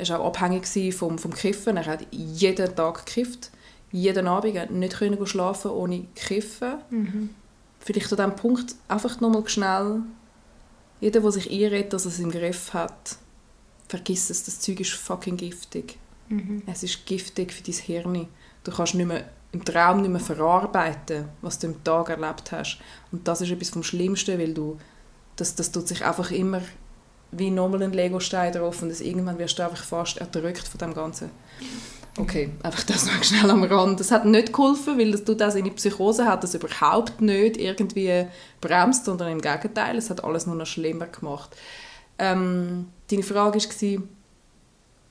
ist 0.00 0.10
auch 0.10 0.26
abhängig 0.26 0.94
vom, 0.94 1.18
vom 1.18 1.32
Kiffen. 1.32 1.76
Er 1.76 1.86
hat 1.86 2.06
jeden 2.10 2.74
Tag 2.74 3.06
gekifft. 3.06 3.50
Jeden 3.92 4.26
Abend. 4.26 4.56
Er 4.56 4.70
nicht 4.70 4.96
können 4.96 5.26
schlafen 5.26 5.70
ohne 5.70 6.06
Kiffen. 6.14 6.78
Mhm. 6.90 7.30
Vielleicht 7.80 8.12
an 8.12 8.16
diesem 8.16 8.36
Punkt 8.36 8.74
einfach 8.88 9.20
nochmal 9.20 9.48
schnell, 9.48 10.02
jeder, 11.00 11.20
der 11.20 11.30
sich 11.30 11.50
einredet, 11.50 11.92
dass 11.92 12.04
er 12.04 12.10
es 12.10 12.18
im 12.18 12.30
Griff 12.30 12.74
hat, 12.74 13.16
vergiss 13.88 14.30
es, 14.30 14.44
das 14.44 14.60
Zeug 14.60 14.80
ist 14.80 14.92
fucking 14.92 15.36
giftig. 15.36 15.98
Mhm. 16.28 16.62
Es 16.66 16.82
ist 16.82 17.06
giftig 17.06 17.52
für 17.52 17.62
dein 17.62 17.74
Hirn. 17.74 18.28
Du 18.64 18.72
kannst 18.72 18.94
nicht 18.94 19.06
mehr, 19.06 19.28
im 19.52 19.64
Traum 19.64 20.00
nicht 20.00 20.10
mehr 20.10 20.20
verarbeiten, 20.20 21.28
was 21.42 21.58
du 21.58 21.68
im 21.68 21.84
Tag 21.84 22.08
erlebt 22.08 22.50
hast. 22.50 22.78
Und 23.12 23.28
das 23.28 23.40
ist 23.40 23.50
etwas 23.50 23.70
vom 23.70 23.82
Schlimmsten, 23.82 24.38
weil 24.38 24.52
du, 24.52 24.78
das, 25.36 25.54
das 25.54 25.70
tut 25.70 25.86
sich 25.86 26.04
einfach 26.04 26.30
immer 26.30 26.62
wie 27.38 27.50
nochmal 27.50 27.82
ein 27.82 27.92
Lego-Stein 27.92 28.52
drauf 28.52 28.82
und 28.82 29.00
irgendwann 29.00 29.38
wirst 29.38 29.58
du 29.58 29.64
einfach 29.64 29.84
fast 29.84 30.18
erdrückt 30.18 30.66
von 30.68 30.78
dem 30.78 30.94
Ganzen. 30.94 31.30
Okay, 32.18 32.50
einfach 32.62 32.82
das 32.84 33.04
noch 33.06 33.22
schnell 33.22 33.50
am 33.50 33.64
Rand. 33.64 34.00
Das 34.00 34.10
hat 34.10 34.24
nicht 34.24 34.52
geholfen, 34.52 34.98
weil 34.98 35.12
das 35.12 35.24
tut 35.24 35.42
auch 35.42 35.50
seine 35.50 35.70
Psychose 35.70 36.26
hat 36.26 36.42
das 36.42 36.54
überhaupt 36.54 37.20
nicht 37.20 37.58
irgendwie 37.58 38.26
bremst, 38.60 39.04
sondern 39.04 39.32
im 39.32 39.40
Gegenteil, 39.42 39.96
es 39.96 40.08
hat 40.08 40.24
alles 40.24 40.46
nur 40.46 40.56
noch 40.56 40.66
schlimmer 40.66 41.06
gemacht. 41.06 41.54
Ähm, 42.18 42.88
deine 43.10 43.22
Frage 43.22 43.58
war, 43.58 44.02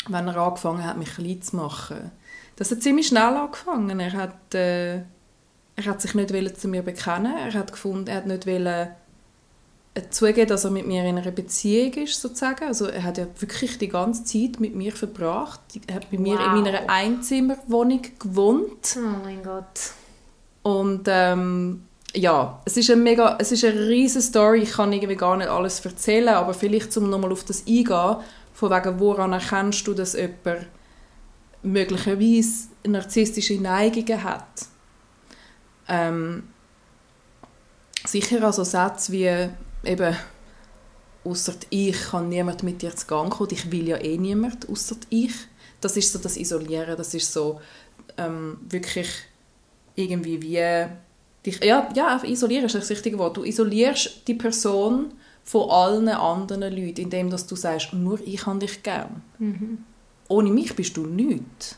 wenn 0.07 0.27
er 0.27 0.37
angefangen 0.37 0.83
hat, 0.83 0.97
mich 0.97 1.13
klein 1.13 1.41
zu 1.41 1.55
machen. 1.55 2.11
Das 2.55 2.71
hat 2.71 2.81
ziemlich 2.81 3.07
schnell 3.07 3.35
angefangen. 3.35 3.99
Er 3.99 4.13
hat, 4.13 4.55
äh, 4.55 4.95
er 5.75 5.85
hat 5.85 6.01
sich 6.01 6.15
nicht 6.15 6.59
zu 6.59 6.67
mir 6.67 6.81
bekennen. 6.81 7.35
Er 7.37 7.53
hat 7.53 7.71
gefunden, 7.71 8.07
er 8.07 8.17
hat 8.17 8.27
nicht 8.27 8.47
wollen, 8.47 8.89
zugeben, 10.09 10.47
dass 10.47 10.65
er 10.65 10.71
mit 10.71 10.85
mir 10.87 11.05
in 11.05 11.17
einer 11.17 11.31
Beziehung 11.31 11.93
ist, 11.93 12.21
sozusagen. 12.21 12.65
Also 12.65 12.87
er 12.87 13.03
hat 13.03 13.17
ja 13.17 13.27
wirklich 13.39 13.77
die 13.77 13.87
ganze 13.87 14.23
Zeit 14.23 14.59
mit 14.59 14.75
mir 14.75 14.91
verbracht. 14.91 15.61
Er 15.87 15.95
hat 15.95 16.11
bei 16.11 16.17
wow. 16.17 16.23
mir 16.23 16.39
in 16.39 16.63
meiner 16.63 16.89
Einzimmerwohnung 16.89 18.01
gewohnt. 18.19 18.97
Oh 18.97 19.23
mein 19.23 19.41
Gott. 19.43 19.91
Und 20.63 21.03
ähm, 21.07 21.83
ja, 22.13 22.61
es 22.65 22.77
ist 22.77 22.89
eine 22.89 23.01
mega, 23.01 23.37
es 23.39 23.51
ist 23.51 23.63
eine 23.63 23.87
riesige 23.87 24.21
Story. 24.21 24.61
Ich 24.63 24.71
kann 24.73 24.91
irgendwie 24.91 25.15
gar 25.15 25.37
nicht 25.37 25.49
alles 25.49 25.85
erzählen, 25.85 26.29
aber 26.29 26.53
vielleicht, 26.53 26.95
um 26.97 27.09
nochmal 27.09 27.31
auf 27.31 27.43
das 27.43 27.65
eingehen, 27.67 28.17
von 28.53 28.71
wegen, 28.71 28.99
woran 28.99 29.33
erkennst 29.33 29.85
du, 29.87 29.93
dass 29.93 30.13
jemand 30.13 30.67
möglicherweise 31.61 32.67
narzisstische 32.85 33.59
Neigungen 33.61 34.23
hat. 34.23 34.67
Ähm, 35.87 36.43
sicher 38.05 38.43
also 38.43 38.63
Sätze 38.63 39.11
wie 39.11 39.49
eben, 39.85 40.15
außer 41.23 41.53
ich 41.69 41.99
kann 42.09 42.29
niemand 42.29 42.63
mit 42.63 42.81
dir 42.81 42.95
zu 42.95 43.07
Gang 43.07 43.31
kommen. 43.31 43.49
Ich 43.51 43.71
will 43.71 43.87
ja 43.87 43.97
eh 43.97 44.17
niemand, 44.17 44.69
außer 44.69 44.97
ich. 45.09 45.33
Das 45.81 45.97
ist 45.97 46.11
so 46.11 46.19
das 46.19 46.37
Isolieren, 46.37 46.97
das 46.97 47.13
ist 47.13 47.31
so 47.31 47.59
ähm, 48.17 48.57
wirklich 48.69 49.09
irgendwie 49.95 50.41
wie 50.41 50.87
dich, 51.45 51.63
ja, 51.63 51.89
ja, 51.95 52.21
isolieren 52.23 52.65
ist 52.65 52.75
das 52.75 52.89
richtige 52.89 53.17
Wort. 53.17 53.37
Du 53.37 53.43
isolierst 53.43 54.27
die 54.27 54.33
Person 54.33 55.13
von 55.43 55.69
allen 55.69 56.09
anderen 56.09 56.75
Leuten, 56.75 57.01
indem 57.01 57.29
dass 57.29 57.45
du 57.45 57.55
sagst, 57.55 57.93
nur 57.93 58.19
ich 58.25 58.45
habe 58.45 58.59
dich 58.59 58.81
gern. 58.83 59.21
Mhm. 59.37 59.83
Ohne 60.27 60.49
mich 60.49 60.75
bist 60.75 60.97
du 60.97 61.05
nichts. 61.05 61.77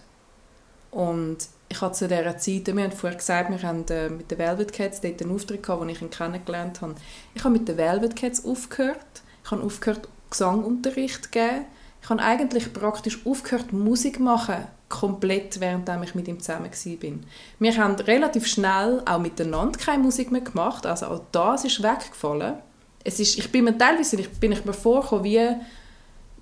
Und 0.91 1.38
ich 1.70 1.82
hatte 1.82 1.95
zu 1.95 2.07
dieser 2.07 2.38
Zeit, 2.38 2.68
wir 2.68 2.84
haben 2.84 2.91
vorher 2.91 3.18
gesagt, 3.18 3.49
wir 3.49 3.68
haben 3.68 3.86
äh, 3.89 4.09
mit 4.09 4.32
den 4.32 4.38
Velvet 4.38 4.72
Cats 4.72 5.01
dort 5.01 5.22
einen 5.22 5.34
Auftritt 5.34 5.63
gehabt, 5.63 5.82
wo 5.82 5.86
ich 5.86 6.01
ihn 6.01 6.09
kennengelernt 6.09 6.82
habe. 6.82 6.95
Ich 7.34 7.43
habe 7.43 7.53
mit 7.57 7.68
den 7.68 7.78
Velvet 7.78 8.15
Cats 8.15 8.45
aufgehört. 8.45 8.97
Ich 9.43 9.51
habe 9.51 9.63
aufgehört, 9.63 10.07
Gesangunterricht 10.30 11.26
zu 11.26 11.30
geben. 11.30 11.65
Ich 12.01 12.09
habe 12.09 12.22
eigentlich 12.22 12.72
praktisch 12.72 13.26
aufgehört, 13.26 13.74
Musik 13.74 14.18
zu 14.18 14.24
machen, 14.24 14.68
komplett, 14.88 15.59
während 15.59 15.89
ich 16.03 16.15
mit 16.15 16.28
ihm 16.28 16.39
zusammen 16.39 16.72
war. 16.72 17.11
Wir 17.59 17.78
haben 17.78 17.95
relativ 17.95 18.47
schnell 18.47 19.01
auch 19.05 19.20
miteinander 19.20 19.78
keine 19.78 20.03
Musik 20.03 20.32
mehr 20.32 20.41
gemacht, 20.41 20.86
also 20.86 21.07
auch 21.07 21.22
das 21.32 21.65
ist 21.65 21.84
weggefallen. 21.84 22.55
Es 23.03 23.20
ist, 23.20 23.38
ich 23.38 23.51
bin 23.51 23.65
mir 23.65 23.78
teilweise 23.78 24.18
ich, 24.18 24.30
bin 24.39 24.51
mir 24.51 24.74
vorgekommen 24.74 25.24
wie, 25.26 25.49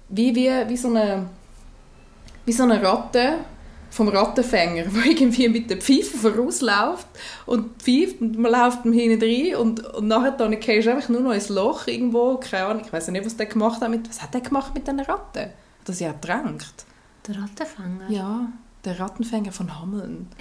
wie, 0.09 0.36
wie, 0.36 0.51
wie, 0.67 0.78
so 0.78 0.89
eine, 0.89 1.28
wie 2.45 2.53
so 2.53 2.63
eine 2.63 2.82
Ratte, 2.82 3.39
vom 3.95 4.09
Rattenfänger, 4.09 4.83
der 4.93 5.05
irgendwie 5.05 5.47
mit 5.47 5.69
der 5.69 5.77
Pfeife 5.77 6.17
vorausläuft 6.17 7.07
und 7.45 7.81
pfeift 7.81 8.19
und 8.19 8.37
man 8.37 8.51
läuft 8.51 8.83
ihm 8.83 8.91
hinten 8.91 9.23
rein 9.23 9.55
und, 9.55 9.85
und 9.95 10.07
nachher 10.07 10.31
dann 10.31 10.59
gehst 10.59 10.85
du 10.85 10.91
einfach 10.91 11.07
nur 11.07 11.21
noch 11.21 11.31
ins 11.31 11.47
Loch 11.47 11.87
irgendwo, 11.87 12.35
keine 12.37 12.65
Ahnung, 12.65 12.83
ich 12.85 12.91
weiß 12.91 13.07
nicht, 13.07 13.25
was 13.25 13.37
der 13.37 13.45
gemacht 13.45 13.81
hat, 13.81 13.89
mit, 13.89 14.09
was 14.09 14.21
hat 14.21 14.33
der 14.33 14.41
gemacht 14.41 14.73
mit 14.73 14.85
diesen 14.85 14.99
Ratten? 14.99 15.43
Hat 15.43 15.87
er 15.87 15.93
sie 15.93 16.03
ertränkt? 16.03 16.85
Der 17.25 17.35
Rattenfänger? 17.41 18.09
Ja, 18.09 18.49
der 18.83 18.99
Rattenfänger 18.99 19.53
von 19.53 19.79
Hameln. 19.79 20.27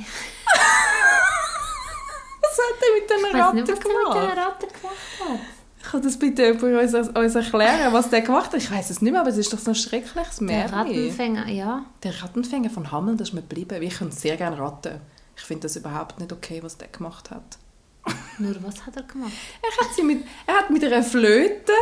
was 2.42 2.59
hat 2.59 2.82
er 2.82 2.94
mit 3.00 3.09
diesen 3.09 3.40
Ratten 3.40 3.57
nicht, 3.57 3.68
was 3.68 3.80
gemacht? 3.80 4.14
der 4.14 4.22
mit 4.22 4.32
den 4.32 4.38
Ratten 4.38 4.66
gemacht 4.66 5.20
hat. 5.20 5.53
Kann 5.91 6.03
das 6.03 6.18
bitte 6.18 6.43
jemand 6.43 6.62
uns, 6.62 6.95
uns 6.95 7.35
erklären, 7.35 7.93
was 7.93 8.11
der 8.11 8.22
gemacht 8.22 8.53
hat? 8.53 8.55
Ich 8.55 8.70
weiß 8.70 8.91
es 8.91 9.03
nicht 9.03 9.12
mehr, 9.12 9.20
aber 9.20 9.30
es 9.30 9.37
ist 9.37 9.53
doch 9.53 9.59
so 9.59 9.72
ein 9.72 9.74
schreckliches 9.74 10.37
Der 10.37 10.47
Märchen. 10.47 10.74
Rattenfänger, 10.74 11.49
ja. 11.49 11.85
Der 12.03 12.22
Rattenfänger 12.22 12.70
von 12.70 12.91
Hameln, 12.91 13.16
das 13.16 13.28
ist 13.28 13.35
mir 13.35 13.43
geblieben. 13.43 13.82
Ich 13.82 13.99
könnte 13.99 14.16
sehr 14.16 14.37
gerne 14.37 14.59
raten. 14.59 15.01
Ich 15.37 15.43
finde 15.43 15.62
das 15.62 15.76
überhaupt 15.76 16.18
nicht 16.20 16.32
okay, 16.32 16.62
was 16.62 16.78
der 16.78 16.89
gemacht 16.89 17.30
hat. 17.30 17.59
Nur 18.39 18.55
was 18.62 18.87
hat 18.87 18.97
er 18.97 19.03
gemacht? 19.03 19.32
Er 19.62 19.85
hat, 19.85 19.95
sie 19.95 20.03
mit, 20.03 20.24
er 20.47 20.55
hat 20.55 20.70
mit 20.70 20.85
einer 20.85 21.03
Flöte 21.03 21.72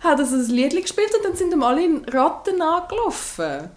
hat 0.00 0.18
er 0.18 0.26
so 0.26 0.36
ein 0.36 0.46
Lied 0.46 0.72
gespielt 0.72 1.10
und 1.16 1.24
dann 1.24 1.36
sind 1.36 1.52
ihm 1.52 1.62
alle 1.62 2.02
Ratten 2.08 2.60
angelaufen. 2.60 3.70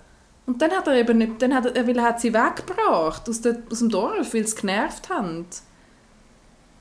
Und 0.46 0.62
dann 0.62 0.72
hat 0.72 0.88
er 0.88 0.96
eben 0.96 1.18
nicht, 1.18 1.42
dann 1.42 1.54
hat 1.54 1.66
er, 1.66 1.88
weil 1.88 1.98
er 1.98 2.04
hat 2.04 2.22
sie 2.22 2.34
weggebracht 2.34 3.30
aus, 3.30 3.42
der, 3.42 3.58
aus 3.72 3.80
dem 3.80 3.90
Dorf, 3.90 4.34
weil 4.34 4.48
sie 4.48 4.56
genervt 4.56 5.10
haben. 5.10 5.46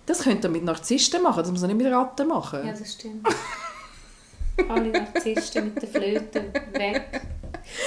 Das 0.09 0.21
könnte 0.21 0.49
er 0.49 0.51
mit 0.51 0.65
Narzissten 0.65 1.23
machen, 1.23 1.41
das 1.41 1.51
muss 1.51 1.61
er 1.61 1.69
nicht 1.69 1.77
mit 1.77 1.93
Ratten 1.93 2.29
machen. 2.29 2.67
Ja, 2.67 2.73
das 2.73 2.95
stimmt. 2.95 3.29
Alle 4.69 4.91
Narzissten 4.91 5.67
mit 5.67 5.83
der 5.83 5.89
Flöte 5.89 6.45
weg. 6.73 7.21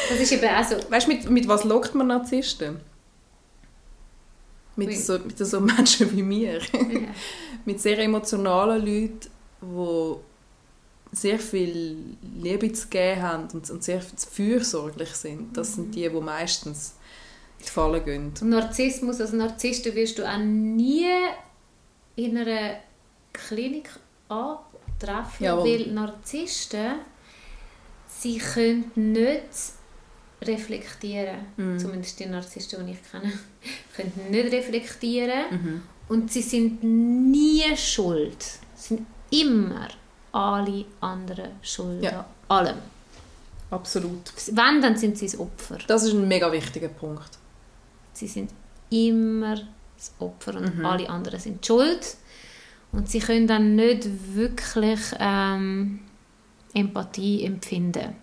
Das 0.07 0.19
ist 0.19 0.31
eben 0.31 0.47
auch 0.47 0.63
so. 0.63 0.75
Weißt 0.87 1.07
du, 1.07 1.11
mit, 1.11 1.29
mit 1.31 1.47
was 1.47 1.63
lockt 1.63 1.95
man 1.95 2.07
Narzissten? 2.07 2.79
Mit 4.75 4.89
Wie? 4.89 4.95
so, 4.95 5.17
mit 5.17 5.35
so 5.35 5.59
Menschen 5.59 6.15
wie 6.15 6.21
mir. 6.21 6.59
Ja. 6.59 6.99
mit 7.65 7.81
sehr 7.81 7.97
emotionalen 7.97 8.85
Leuten, 8.85 9.21
die 9.59 10.15
sehr 11.13 11.39
viel 11.39 11.97
Liebe 12.35 12.71
zu 12.71 12.87
geben 12.87 13.21
haben 13.23 13.47
und, 13.51 13.67
und 13.67 13.83
sehr 13.83 13.99
fürsorglich 14.01 15.09
sind. 15.09 15.57
Das 15.57 15.73
sind 15.73 15.95
die, 15.95 16.07
die 16.07 16.21
meistens 16.21 16.93
in 17.57 17.65
die 17.65 17.69
Falle 17.71 17.99
gehen. 18.01 18.31
Und 18.39 18.49
Narzissmus, 18.49 19.19
also 19.19 19.35
Narzissten 19.35 19.95
wirst 19.95 20.19
du 20.19 20.23
auch 20.23 20.37
nie 20.37 21.09
in 22.15 22.37
einer 22.37 22.75
Klinik 23.33 23.89
antreffen, 24.29 25.45
Jawohl. 25.45 25.63
weil 25.65 25.87
Narzissten, 25.93 26.95
sie 28.07 28.37
können 28.37 28.91
nicht 28.95 29.41
reflektieren. 30.41 31.37
Mhm. 31.57 31.79
Zumindest 31.79 32.19
die 32.19 32.25
Narzissten, 32.25 32.85
die 32.85 32.93
ich 32.93 33.11
kenne, 33.11 33.31
können 33.95 34.11
nicht 34.29 34.51
reflektieren. 34.51 35.43
Mhm. 35.51 35.81
Und 36.09 36.31
sie 36.31 36.41
sind 36.41 36.83
nie 36.83 37.75
schuld. 37.77 38.43
Sie 38.75 38.95
sind 38.95 39.07
immer 39.29 39.87
alle 40.33 40.85
anderen 40.99 41.51
schuld 41.61 42.03
Ja. 42.03 42.25
an 42.47 42.57
allem. 42.67 42.77
Absolut. 43.69 44.33
Wenn, 44.47 44.81
dann 44.81 44.97
sind 44.97 45.17
sie 45.17 45.25
das 45.27 45.39
Opfer. 45.39 45.77
Das 45.87 46.03
ist 46.03 46.13
ein 46.13 46.27
mega 46.27 46.51
wichtiger 46.51 46.89
Punkt. 46.89 47.29
Sie 48.13 48.27
sind 48.27 48.51
immer 48.89 49.55
das 50.01 50.11
Opfer 50.19 50.55
und 50.55 50.77
Mhm. 50.79 50.85
alle 50.85 51.09
anderen 51.09 51.39
sind 51.39 51.65
schuld. 51.65 52.15
Und 52.91 53.07
sie 53.09 53.19
können 53.19 53.47
dann 53.47 53.75
nicht 53.75 54.07
wirklich 54.35 54.99
ähm, 55.19 55.99
Empathie 56.73 57.45
empfinden. 57.45 58.15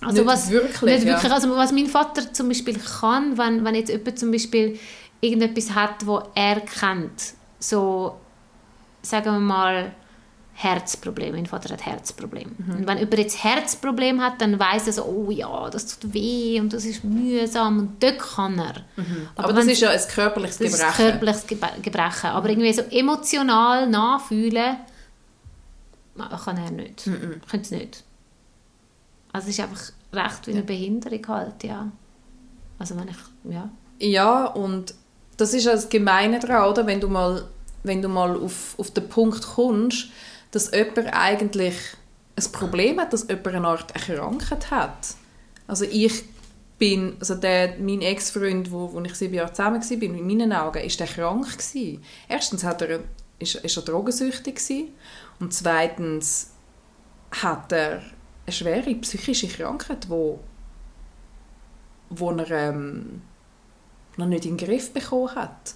Also 0.00 0.18
Nicht 0.18 0.26
was, 0.26 0.50
wirklich, 0.50 0.94
nicht 0.94 1.04
ja. 1.06 1.14
wirklich 1.14 1.32
also 1.32 1.54
was 1.56 1.72
mein 1.72 1.86
Vater 1.86 2.32
zum 2.32 2.48
Beispiel 2.48 2.78
kann, 3.00 3.36
wenn, 3.36 3.64
wenn 3.64 3.74
jetzt 3.74 3.90
jemand 3.90 4.18
zum 4.18 4.30
Beispiel 4.30 4.78
irgendetwas 5.20 5.74
hat, 5.74 6.06
wo 6.06 6.22
er 6.34 6.60
kennt, 6.60 7.34
so 7.58 8.16
sagen 9.02 9.26
wir 9.26 9.40
mal 9.40 9.92
Herzproblem. 10.60 11.36
Mein 11.36 11.46
Vater 11.46 11.72
hat 11.72 11.86
Herzproblem. 11.86 12.56
Mhm. 12.58 12.70
Und 12.78 12.86
wenn 12.88 12.98
jemand 12.98 13.16
jetzt 13.18 13.44
Herzproblem 13.44 14.20
hat, 14.20 14.40
dann 14.40 14.58
weiß 14.58 14.88
er 14.88 14.92
so, 14.92 15.04
oh 15.04 15.30
ja, 15.30 15.70
das 15.70 15.86
tut 15.98 16.12
weh 16.12 16.58
und 16.60 16.72
das 16.72 16.84
ist 16.84 17.04
mühsam 17.04 17.78
und 17.78 18.02
dort 18.02 18.18
kann 18.18 18.58
er. 18.58 18.74
Mhm. 18.96 19.28
Aber, 19.36 19.52
das 19.52 19.64
wenn- 19.66 19.72
ist 19.72 19.80
ja 19.80 19.90
ein 19.90 20.00
körperliches 20.12 20.58
das 20.58 20.66
ist 20.66 20.78
Gebrechen. 20.78 21.04
ein 21.04 21.10
körperliches 21.12 21.46
Gebrechen. 21.82 22.26
Aber 22.30 22.48
irgendwie 22.50 22.72
so 22.72 22.82
emotional 22.90 23.88
nachfühlen 23.88 24.78
kann 26.44 26.56
er 26.56 26.70
nicht. 26.72 27.06
Mhm. 27.06 27.40
Kann 27.48 27.60
es 27.60 27.70
nicht. 27.70 28.02
Also 29.32 29.48
es 29.50 29.58
ist 29.58 29.60
einfach 29.64 29.92
recht 30.12 30.46
wie 30.48 30.52
eine 30.52 30.62
Behinderung 30.62 31.28
halt, 31.28 31.62
ja. 31.62 31.86
Also 32.80 32.96
wenn 32.96 33.08
ich, 33.08 33.16
ja. 33.52 33.70
Ja, 34.00 34.46
und 34.46 34.92
das 35.36 35.54
ist 35.54 35.64
ja 35.66 35.72
das 35.72 35.88
Gemeine 35.88 36.40
daran, 36.40 36.68
oder? 36.68 36.84
Wenn 36.86 37.00
du 37.00 37.06
mal, 37.08 37.44
wenn 37.84 38.02
du 38.02 38.08
mal 38.08 38.36
auf, 38.36 38.74
auf 38.78 38.90
den 38.90 39.08
Punkt 39.08 39.42
kommst, 39.46 40.08
dass 40.50 40.72
jemand 40.72 41.12
eigentlich 41.12 41.76
ein 42.36 42.52
Problem 42.52 43.00
hat, 43.00 43.12
dass 43.12 43.28
jemand 43.28 43.48
eine 43.48 43.66
Art 43.66 43.90
Erkrankung 43.92 44.70
hat. 44.70 45.14
Also 45.66 45.84
ich 45.84 46.24
bin, 46.78 47.16
also 47.18 47.34
der, 47.34 47.76
mein 47.78 48.02
Ex-Freund, 48.02 48.70
wo, 48.70 48.92
wo 48.92 49.00
ich 49.00 49.14
sieben 49.14 49.34
Jahre 49.34 49.52
zusammen 49.52 49.82
war, 49.82 50.02
in 50.02 50.26
meinen 50.26 50.52
Augen, 50.52 50.82
ist 50.82 51.00
der 51.00 51.08
krank 51.08 51.46
gewesen. 51.50 52.02
Erstens 52.28 52.64
hat 52.64 52.82
er, 52.82 53.00
ist, 53.38 53.56
ist 53.56 53.76
er 53.76 53.82
drogensüchtig 53.82 54.56
gewesen, 54.56 54.88
und 55.40 55.54
zweitens 55.54 56.52
hat 57.30 57.72
er 57.72 58.02
eine 58.46 58.52
schwere 58.52 58.94
psychische 58.96 59.48
Krankheit, 59.48 60.08
wo, 60.08 60.40
wo 62.10 62.30
er 62.30 62.50
ähm, 62.50 63.22
noch 64.16 64.26
nicht 64.26 64.46
in 64.46 64.56
den 64.56 64.66
Griff 64.66 64.92
bekommen 64.92 65.34
hat. 65.34 65.74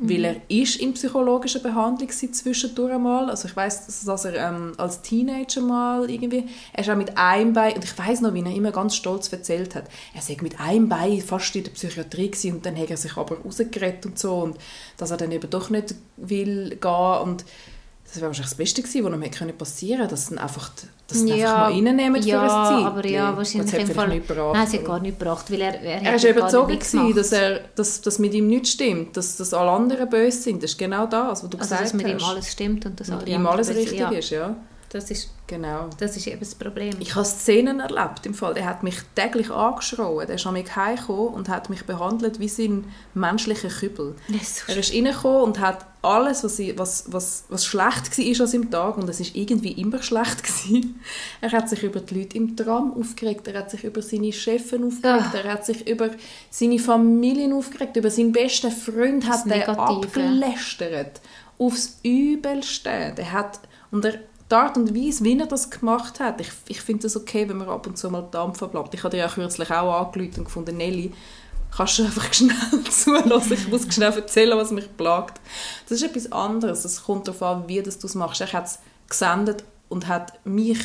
Weil 0.00 0.24
er 0.24 0.36
ist 0.48 0.76
in 0.76 0.94
psychologischer 0.94 1.58
Behandlung 1.58 2.08
zwischendurch 2.08 2.98
mal. 2.98 3.28
Also 3.28 3.48
ich 3.48 3.56
weiß, 3.56 4.04
dass 4.04 4.24
er 4.24 4.34
ähm, 4.34 4.72
als 4.76 5.02
Teenager 5.02 5.60
mal 5.60 6.08
irgendwie, 6.08 6.44
er 6.72 6.84
ist 6.84 6.90
auch 6.90 6.96
mit 6.96 7.18
einem 7.18 7.52
Bein, 7.52 7.74
und 7.74 7.82
ich 7.82 7.98
weiß 7.98 8.20
noch, 8.20 8.32
wie 8.32 8.40
er 8.40 8.54
immer 8.54 8.70
ganz 8.70 8.94
stolz 8.94 9.32
erzählt 9.32 9.74
hat, 9.74 9.88
er 10.14 10.22
sei 10.22 10.36
mit 10.40 10.60
einem 10.60 10.88
Bein 10.88 11.20
fast 11.20 11.56
in 11.56 11.64
der 11.64 11.72
Psychiatrie 11.72 12.30
gewesen, 12.30 12.54
und 12.54 12.66
dann 12.66 12.76
hat 12.76 12.90
er 12.90 12.96
sich 12.96 13.16
aber 13.16 13.38
rausgerettet 13.38 14.06
und 14.06 14.18
so 14.18 14.36
und 14.36 14.56
dass 14.96 15.10
er 15.10 15.16
dann 15.16 15.32
eben 15.32 15.50
doch 15.50 15.68
nicht 15.68 15.96
will 16.16 16.76
gehen 16.80 17.18
und 17.24 17.44
das 18.08 18.16
wäre 18.16 18.26
wahrscheinlich 18.28 18.50
das 18.50 18.56
Beste 18.56 18.80
gewesen, 18.82 19.04
was 19.04 19.12
ihm 19.12 19.22
hätte 19.22 19.38
können 19.38 19.58
passieren, 19.58 20.08
dass 20.08 20.26
sie 20.28 20.38
einfach, 20.38 20.70
dass 21.08 21.20
sie 21.20 21.28
Ja, 21.28 21.34
einfach 21.34 21.58
mal 21.58 21.72
reinnehmen 21.72 22.22
ja, 22.22 22.40
für 22.40 22.52
eine 22.52 22.78
Zeit. 22.82 22.86
aber 22.86 23.06
ja, 23.06 23.36
wahrscheinlich 23.36 23.70
das 23.70 23.80
hat 23.80 23.88
im 23.88 23.94
Fall... 23.94 24.08
nicht 24.08 24.28
gebracht, 24.28 24.54
Nein, 24.54 24.66
es 24.66 24.72
hat 24.72 24.84
gar 24.84 25.00
nicht 25.00 25.18
gebracht, 25.18 25.50
weil 25.52 25.60
er... 25.60 25.80
Er, 25.82 26.02
er 26.02 26.14
ist 26.16 26.24
ja 26.24 26.66
nichts 26.66 26.92
gewesen, 26.92 27.14
dass, 27.14 27.32
er, 27.32 27.60
dass, 27.74 28.00
dass 28.00 28.18
mit 28.18 28.32
ihm 28.32 28.48
nichts 28.48 28.70
stimmt, 28.70 29.16
dass, 29.16 29.36
dass 29.36 29.52
alle 29.52 29.70
anderen 29.70 30.08
böse 30.08 30.40
sind. 30.40 30.62
Das 30.62 30.70
ist 30.70 30.78
genau 30.78 31.06
das, 31.06 31.42
was 31.44 31.50
du 31.50 31.58
Also, 31.58 31.58
gesagt 31.58 31.82
dass 31.82 31.92
mit 31.92 32.06
ihm 32.08 32.14
hast. 32.14 32.24
alles 32.30 32.50
stimmt 32.52 32.86
und 32.86 32.98
dass 32.98 33.08
mit 33.08 33.28
ihm 33.28 33.46
alles 33.46 33.68
richtig 33.68 33.98
ja, 33.98 34.08
ist, 34.08 34.30
ja. 34.30 34.56
Das 34.90 35.10
ist, 35.10 35.30
Genau. 35.46 35.88
das 35.98 36.16
ist 36.16 36.26
eben 36.26 36.40
das 36.40 36.54
Problem. 36.54 36.94
Ich 36.98 37.14
habe 37.14 37.24
Szenen 37.24 37.80
erlebt 37.80 38.24
im 38.26 38.34
Fall. 38.34 38.56
Er 38.56 38.66
hat 38.66 38.82
mich 38.82 38.96
täglich 39.14 39.50
angeschrien. 39.50 40.20
Er 40.20 40.30
ist 40.34 40.46
an 40.46 40.52
mich 40.54 40.74
heimgekommen 40.76 41.28
und 41.34 41.48
hat 41.48 41.68
mich 41.70 41.84
behandelt 41.86 42.38
wie 42.38 42.48
sein 42.48 42.84
menschlicher 43.14 43.68
Kübel. 43.68 44.14
Ist 44.28 44.56
so 44.66 44.72
Er 44.72 44.78
ist 44.78 44.92
reingekommen 44.94 45.42
und 45.42 45.58
hat 45.60 45.86
alles, 46.02 46.44
was, 46.44 46.58
ich, 46.58 46.78
was, 46.78 47.04
was, 47.08 47.44
was 47.48 47.64
schlecht 47.66 48.16
war 48.18 48.40
an 48.40 48.46
seinem 48.46 48.70
Tag, 48.70 48.96
und 48.98 49.08
es 49.10 49.20
ist 49.20 49.34
irgendwie 49.36 49.72
immer 49.72 50.02
schlecht 50.02 50.42
gewesen. 50.42 51.00
Er 51.40 51.52
hat 51.52 51.68
sich 51.68 51.82
über 51.82 52.00
die 52.00 52.20
Leute 52.20 52.36
im 52.36 52.56
Tram 52.56 52.92
aufgeregt, 52.98 53.48
er 53.48 53.58
hat 53.60 53.70
sich 53.70 53.84
über 53.84 54.00
seine 54.02 54.32
Chefin 54.32 54.84
aufgeregt, 54.86 55.34
Ah. 55.34 55.38
er 55.44 55.52
hat 55.52 55.66
sich 55.66 55.86
über 55.88 56.10
seine 56.50 56.78
Familien 56.78 57.52
aufgeregt, 57.52 57.96
über 57.96 58.10
seinen 58.10 58.32
besten 58.32 58.70
Freund 58.70 59.26
Das 59.26 59.44
hat 59.44 59.50
er 59.50 59.78
abgelästert. 59.78 61.20
Aufs 61.58 61.98
Übelste. 62.04 63.12
Der 63.16 63.32
hat, 63.32 63.60
und 63.90 64.04
er, 64.04 64.20
die 64.50 64.54
Art 64.54 64.76
und 64.76 64.94
Weise, 64.94 65.24
wie 65.24 65.38
er 65.38 65.46
das 65.46 65.70
gemacht 65.70 66.20
hat, 66.20 66.40
ich, 66.40 66.50
ich 66.68 66.80
finde 66.80 67.06
es 67.06 67.16
okay, 67.16 67.48
wenn 67.48 67.58
man 67.58 67.68
ab 67.68 67.86
und 67.86 67.98
zu 67.98 68.10
mal 68.10 68.26
dampfen 68.30 68.70
bleibt. 68.70 68.94
Ich 68.94 69.02
habe 69.02 69.10
dir 69.10 69.22
ja 69.22 69.28
kürzlich 69.28 69.70
auch 69.70 70.06
angerufen 70.06 70.38
und 70.38 70.44
gefunden, 70.44 70.76
Nelly, 70.76 71.12
kannst 71.74 71.98
du 71.98 72.02
einfach 72.04 72.32
schnell 72.32 72.84
zulassen, 72.90 73.52
ich 73.52 73.68
muss 73.68 73.92
schnell 73.92 74.12
erzählen, 74.12 74.56
was 74.56 74.70
mich 74.70 74.96
plagt. 74.96 75.40
Das 75.88 76.00
ist 76.00 76.08
etwas 76.08 76.32
anderes, 76.32 76.84
es 76.84 77.04
kommt 77.04 77.28
darauf 77.28 77.42
an, 77.42 77.68
wie 77.68 77.82
du 77.82 77.88
es 77.88 78.14
machst. 78.14 78.40
Er 78.40 78.52
hat 78.52 78.66
es 78.66 78.78
gesendet 79.08 79.64
und 79.88 80.08
hat 80.08 80.44
mich 80.46 80.80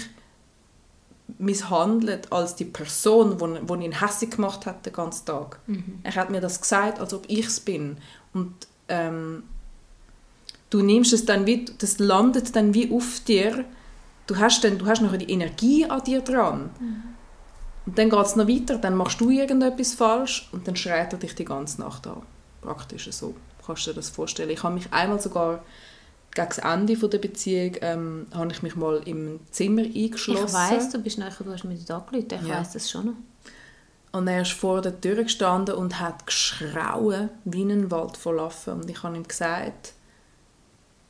misshandelt 1.38 2.32
als 2.32 2.56
die 2.56 2.66
Person, 2.66 3.38
die, 3.38 3.66
die 3.66 3.86
ihn 3.86 4.00
hässlich 4.00 4.32
gemacht 4.32 4.66
hat 4.66 4.86
den 4.86 4.94
ganzen 4.94 5.26
Tag. 5.26 5.60
Mhm. 5.68 6.00
Er 6.04 6.16
hat 6.16 6.30
mir 6.30 6.42
das 6.42 6.60
gesagt, 6.62 7.00
als 7.00 7.14
ob 7.14 7.24
ich 7.28 7.48
es 7.48 7.60
bin. 7.60 7.98
Und 8.34 8.54
ähm, 8.90 9.44
du 10.74 10.82
nimmst 10.82 11.14
es 11.14 11.26
dann 11.26 11.46
wie, 11.46 11.66
das 11.78 12.00
landet 12.00 12.56
dann 12.56 12.74
wie 12.74 12.92
auf 12.92 13.20
dir. 13.20 13.66
Du 14.26 14.38
hast, 14.38 14.64
dann, 14.64 14.80
du 14.80 14.86
hast 14.88 15.02
noch 15.02 15.16
die 15.16 15.30
Energie 15.30 15.86
an 15.86 16.04
dir 16.04 16.22
dran. 16.22 16.72
Mhm. 16.80 17.04
Und 17.86 17.98
dann 17.98 18.10
geht 18.10 18.26
es 18.26 18.36
noch 18.36 18.48
weiter, 18.48 18.78
dann 18.78 18.96
machst 18.96 19.20
du 19.20 19.30
irgendetwas 19.30 19.94
falsch 19.94 20.50
und 20.52 20.68
dann 20.68 20.76
schreit 20.76 21.14
er 21.14 21.20
dich 21.20 21.36
die 21.36 21.46
ganze 21.46 21.82
Nacht 21.82 22.08
an. 22.08 22.22
Praktisch 22.62 23.12
so. 23.12 23.36
Kannst 23.66 23.86
du 23.86 23.92
dir 23.92 23.98
das 23.98 24.10
vorstellen? 24.10 24.50
Ich 24.50 24.64
habe 24.64 24.74
mich 24.74 24.92
einmal 24.92 25.20
sogar 25.20 25.64
gegen 26.32 26.48
das 26.48 26.58
Ende 26.58 26.96
der 26.96 27.18
Beziehung 27.18 27.76
ähm, 27.82 28.28
habe 28.34 28.52
ich 28.52 28.64
mich 28.64 28.76
mal 28.76 29.02
im 29.06 29.42
Zimmer 29.52 29.84
eingeschlossen. 29.84 30.46
Ich 30.48 30.54
weiss, 30.54 30.90
du 30.90 30.98
bist 31.00 31.20
nachher, 31.20 31.44
du 31.44 31.52
hast 31.52 31.66
mir 31.66 31.76
das 31.76 31.92
angerufen, 31.92 32.28
ich 32.32 32.48
ja. 32.48 32.60
weiss 32.60 32.72
das 32.72 32.90
schon 32.90 33.06
noch. 33.06 33.14
Und 34.12 34.28
er 34.28 34.42
ist 34.42 34.54
vor 34.54 34.82
der 34.82 35.00
Tür 35.00 35.24
gestanden 35.24 35.76
und 35.76 36.00
hat 36.00 36.26
geschrauen 36.26 37.30
wie 37.46 37.64
ein 37.64 37.92
Wald 37.92 38.18
voll 38.18 38.40
Affen. 38.40 38.82
Und 38.82 38.90
ich 38.90 39.04
habe 39.04 39.16
ihm 39.16 39.28
gesagt, 39.28 39.94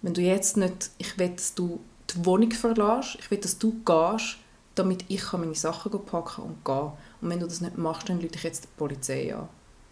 wenn 0.03 0.13
du 0.13 0.21
jetzt 0.21 0.57
nicht, 0.57 0.91
ich 0.99 1.17
will, 1.17 1.29
dass 1.29 1.55
du 1.55 1.79
die 2.11 2.25
Wohnung 2.25 2.51
verlässt, 2.51 3.15
ich 3.19 3.31
will, 3.31 3.39
dass 3.39 3.57
du 3.57 3.81
gehst, 3.83 4.37
damit 4.75 5.05
ich 5.07 5.31
meine 5.33 5.55
Sachen 5.55 5.91
packen 6.05 6.43
und 6.43 6.65
gehen 6.65 6.91
Und 7.21 7.29
wenn 7.29 7.39
du 7.39 7.47
das 7.47 7.61
nicht 7.61 7.77
machst, 7.77 8.09
dann 8.09 8.17
rufe 8.17 8.35
ich 8.35 8.43
jetzt 8.43 8.65
die 8.65 8.69
Polizei 8.77 9.33
an. 9.33 9.47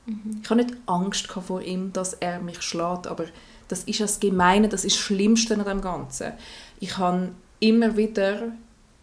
Mhm. 0.06 0.42
Ich 0.44 0.50
habe 0.50 0.64
nicht 0.64 0.76
Angst 0.86 1.28
vor 1.28 1.62
ihm, 1.62 1.94
dass 1.94 2.14
er 2.14 2.40
mich 2.40 2.62
schlägt, 2.62 3.08
aber 3.08 3.26
das 3.68 3.86
ist 3.86 4.02
das 4.02 4.20
Gemeine, 4.20 4.68
das 4.68 4.84
ist 4.84 4.98
das 4.98 5.04
Schlimmste 5.04 5.54
an 5.54 5.66
dem 5.66 5.82
Ganzen. 5.82 6.34
Ich 6.80 6.98
habe 6.98 7.32
immer 7.60 7.96
wieder, 7.96 8.52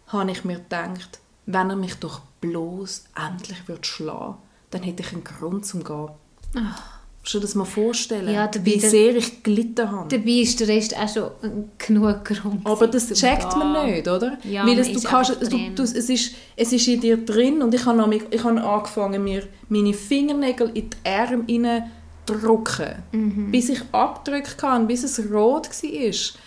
habe 0.07 0.31
ich 0.31 0.43
mir 0.43 0.59
gedacht, 0.59 1.19
wenn 1.47 1.71
er 1.71 1.75
mich 1.75 1.95
doch 1.95 2.21
bloß 2.41 3.05
endlich 3.15 3.67
würde 3.67 3.83
schlagen, 3.83 4.35
dann 4.69 4.83
hätte 4.83 5.01
ich 5.01 5.13
einen 5.13 5.23
Grund 5.23 5.65
zum 5.65 5.83
Gehen. 5.83 6.09
Ach. 6.55 6.98
Kannst 7.21 7.33
du 7.33 7.39
das 7.39 7.53
mal 7.53 7.65
vorstellen, 7.65 8.33
ja, 8.33 8.47
dabei, 8.47 8.65
wie 8.65 8.79
sehr 8.79 9.15
ich 9.15 9.43
gelitten 9.43 9.91
habe? 9.91 10.07
Dabei 10.09 10.31
ist 10.31 10.59
der 10.59 10.69
Rest 10.69 10.97
auch 10.97 11.07
schon 11.07 11.69
genug 11.77 12.23
Grund. 12.23 12.65
Aber 12.65 12.87
das 12.87 13.11
checkt 13.13 13.55
man 13.57 13.85
nicht, 13.85 14.07
oder? 14.07 14.37
Ja, 14.43 14.65
Weil 14.65 14.79
es, 14.79 14.91
du 14.91 15.01
kannst, 15.01 15.31
du, 15.41 15.57
du, 15.75 15.83
es, 15.83 15.93
ist, 15.93 16.33
es 16.55 16.71
ist 16.71 16.87
in 16.87 17.01
dir 17.01 17.17
drin 17.17 17.61
und 17.61 17.73
ich 17.73 17.85
habe, 17.85 18.19
ich 18.31 18.43
habe 18.43 18.63
angefangen, 18.63 19.23
mir 19.23 19.43
meine 19.67 19.93
Fingernägel 19.93 20.71
in 20.73 20.89
die 20.89 21.09
Arme 21.09 21.91
drücken, 22.25 23.03
mhm. 23.11 23.51
bis 23.51 23.69
ich 23.69 23.81
abdrücken 23.91 24.57
kann, 24.57 24.87
bis 24.87 25.03
es 25.03 25.19
rot 25.31 25.69
war. 25.69 26.41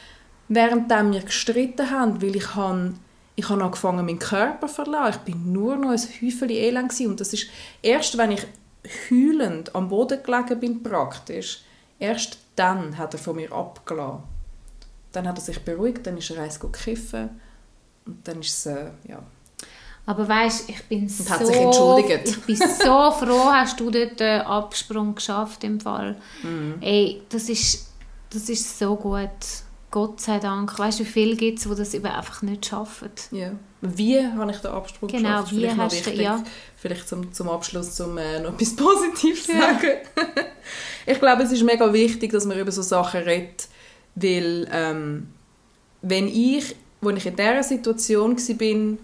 Während 0.48 0.90
wir 0.90 1.20
gestritten 1.20 1.90
haben, 1.90 2.20
weil 2.22 2.36
ich 2.36 2.54
habe 2.54 2.94
ich 3.34 3.48
habe 3.48 3.64
angefangen, 3.64 4.04
meinen 4.04 4.18
Körper 4.18 4.66
zu 4.68 4.74
verlassen. 4.74 5.20
Ich 5.26 5.34
war 5.34 5.40
nur 5.40 5.76
noch 5.76 5.90
ein 5.90 5.98
Häufchen 5.98 6.50
Elend. 6.50 7.00
Und 7.00 7.20
das 7.20 7.32
ist 7.32 7.46
erst, 7.80 8.18
wenn 8.18 8.32
ich 8.32 8.46
heulend 9.10 9.74
am 9.74 9.88
Boden 9.88 10.22
gelegen 10.22 10.60
bin, 10.60 10.82
praktisch, 10.82 11.62
erst 11.98 12.38
dann 12.56 12.98
hat 12.98 13.14
er 13.14 13.18
von 13.18 13.36
mir 13.36 13.52
abgelassen. 13.52 14.24
Dann 15.12 15.28
hat 15.28 15.38
er 15.38 15.42
sich 15.42 15.60
beruhigt, 15.64 16.06
dann 16.06 16.16
ist 16.16 16.30
er 16.30 16.42
eins 16.42 16.58
gekiffen 16.58 17.40
und 18.06 18.26
dann 18.26 18.40
ist 18.40 18.66
es, 18.66 18.66
äh, 18.66 18.90
ja. 19.08 19.22
Aber 20.04 20.28
weißt, 20.28 20.68
ich 20.68 20.82
bin 20.84 21.08
so, 21.08 21.28
hat 21.30 21.46
sich 21.46 21.56
entschuldigt. 21.56 22.28
ich 22.28 22.40
bin 22.40 22.56
so 22.56 22.64
froh, 23.12 23.52
hast 23.52 23.78
du 23.78 23.88
dort 23.90 24.18
den 24.18 24.40
Absprung 24.40 25.14
geschafft 25.14 25.62
im 25.62 25.78
Fall. 25.78 26.16
Mhm. 26.42 26.78
Ey, 26.80 27.22
das 27.28 27.48
ist, 27.48 27.92
das 28.30 28.48
ist 28.48 28.78
so 28.78 28.96
gut. 28.96 29.30
Gott 29.92 30.20
sei 30.20 30.38
Dank. 30.38 30.76
Weißt 30.76 30.98
du, 30.98 31.04
wie 31.04 31.08
viele 31.08 31.36
gibt 31.36 31.58
es, 31.58 31.64
die 31.64 31.74
das 31.74 31.94
einfach 31.94 32.42
nicht 32.42 32.66
schaffen? 32.66 33.10
Ja. 33.30 33.52
Wie 33.82 34.26
habe 34.26 34.50
ich 34.50 34.56
den 34.58 34.70
Absprung 34.70 35.08
genau, 35.08 35.42
geschafft? 35.42 35.50
Genau, 35.50 35.62
wie 35.62 35.80
hast 35.80 36.06
du, 36.06 36.10
ja. 36.14 36.42
Vielleicht 36.82 37.08
zum, 37.08 37.32
zum 37.32 37.48
Abschluss, 37.48 38.00
um 38.00 38.18
äh, 38.18 38.40
noch 38.40 38.54
etwas 38.54 38.74
Positives 38.74 39.44
zu 39.44 39.52
sagen. 39.52 39.86
Ja. 40.16 40.24
ich 41.06 41.20
glaube, 41.20 41.44
es 41.44 41.52
ist 41.52 41.62
mega 41.62 41.92
wichtig, 41.92 42.32
dass 42.32 42.44
man 42.44 42.58
über 42.58 42.72
so 42.72 42.82
Sachen 42.82 43.20
redet, 43.20 43.68
weil 44.16 44.68
ähm, 44.72 45.28
wenn 46.00 46.26
ich, 46.26 46.74
als 47.00 47.18
ich 47.18 47.26
in 47.26 47.36
dieser 47.36 47.62
Situation 47.62 48.36
war, 48.36 48.98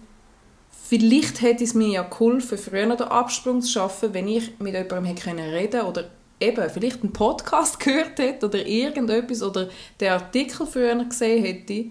vielleicht 0.89 1.41
hätte 1.41 1.63
es 1.63 1.73
mir 1.73 1.87
ja 1.87 2.03
geholfen, 2.03 2.57
früher 2.57 2.97
den 2.97 3.07
Absprung 3.07 3.61
zu 3.61 3.71
schaffen, 3.71 4.13
wenn 4.13 4.27
ich 4.27 4.59
mit 4.59 4.73
jemandem 4.73 5.05
hätte 5.05 5.29
reden 5.37 5.81
oder 5.83 6.09
eben 6.41 6.69
vielleicht 6.69 7.01
einen 7.01 7.13
Podcast 7.13 7.79
gehört 7.79 8.19
hätte 8.19 8.45
oder 8.45 8.65
irgendetwas 8.65 9.41
oder 9.41 9.69
den 10.01 10.11
Artikel 10.11 10.67
früher 10.67 11.01
gesehen 11.05 11.45
hätte, 11.45 11.85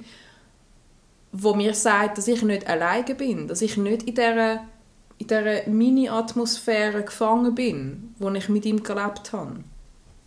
wo 1.32 1.55
mir 1.55 1.72
sagt, 1.72 2.18
dass 2.18 2.28
ich 2.28 2.43
nicht 2.43 2.66
alleine 2.66 3.14
bin, 3.14 3.49
dass 3.49 3.62
ich 3.62 3.78
nicht 3.78 4.03
in 4.03 4.14
dieser, 4.14 4.61
in 5.18 5.26
dieser 5.26 5.68
Mini-Atmosphäre 5.68 7.02
gefangen 7.02 7.54
bin, 7.54 8.14
wo 8.18 8.30
ich 8.30 8.48
mit 8.48 8.64
ihm 8.64 8.82
gelebt 8.82 9.32
habe. 9.32 9.64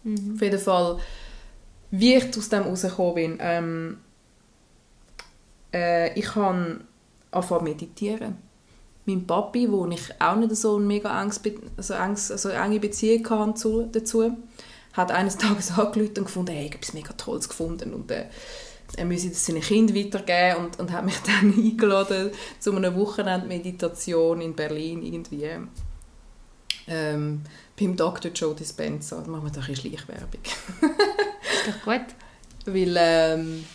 Mhm. 0.04 0.34
Auf 0.36 0.42
jeden 0.42 0.60
Fall, 0.60 0.98
wie 1.92 2.16
ich 2.16 2.38
aus 2.38 2.50
dem 2.50 2.64
rausgekommen 2.64 3.16
bin. 3.16 3.38
Ähm, 3.40 3.98
äh, 5.74 6.18
ich 6.20 6.36
habe 6.36 6.82
angefangen 7.32 7.64
meditieren 7.64 8.38
mein 9.06 9.26
Papi, 9.26 9.72
wo 9.72 9.86
ich 9.88 10.02
auch 10.20 10.36
nicht 10.36 10.56
so 10.56 10.76
eine 10.76 10.86
mega 10.86 11.22
enges, 11.22 11.42
also 11.78 11.94
enges, 11.94 12.32
also 12.32 12.50
enge 12.50 12.80
Beziehung 12.80 13.28
hatte 13.30 13.90
dazu, 13.92 14.38
hat 14.94 15.12
eines 15.12 15.38
Tages 15.38 15.72
angerufen 15.78 16.18
und 16.18 16.26
gefunden, 16.26 16.52
hey, 16.52 16.66
ich 16.66 16.72
habe 16.72 16.78
etwas 16.78 16.94
mega 16.94 17.14
Tolles 17.14 17.50
gefunden 17.50 17.94
und 17.94 18.12
äh, 18.12 18.26
er 18.98 19.06
müsse 19.06 19.30
das 19.30 19.46
seinen 19.46 19.62
Kind 19.62 19.96
weitergeben 19.96 20.66
und, 20.66 20.80
und 20.80 20.92
hat 20.92 21.06
mich 21.06 21.18
dann 21.26 21.54
eingeladen 21.54 22.32
zu 22.60 22.76
einer 22.76 22.96
Wochenendmeditation 22.96 24.42
in 24.42 24.56
Berlin 24.56 25.02
irgendwie 25.02 25.50
ähm, 26.88 27.42
beim 27.80 27.96
Dr. 27.96 28.32
Joe 28.32 28.56
Dispenza. 28.56 29.22
Da 29.22 29.30
machen 29.30 29.46
wir 29.46 29.52
doch 29.52 29.68
ein 29.68 29.76
Schleichwerbung. 29.76 30.42
ist 30.44 31.68
doch 31.68 31.84
gut. 31.86 32.06
Weil 32.66 32.96
ähm, 32.98 33.66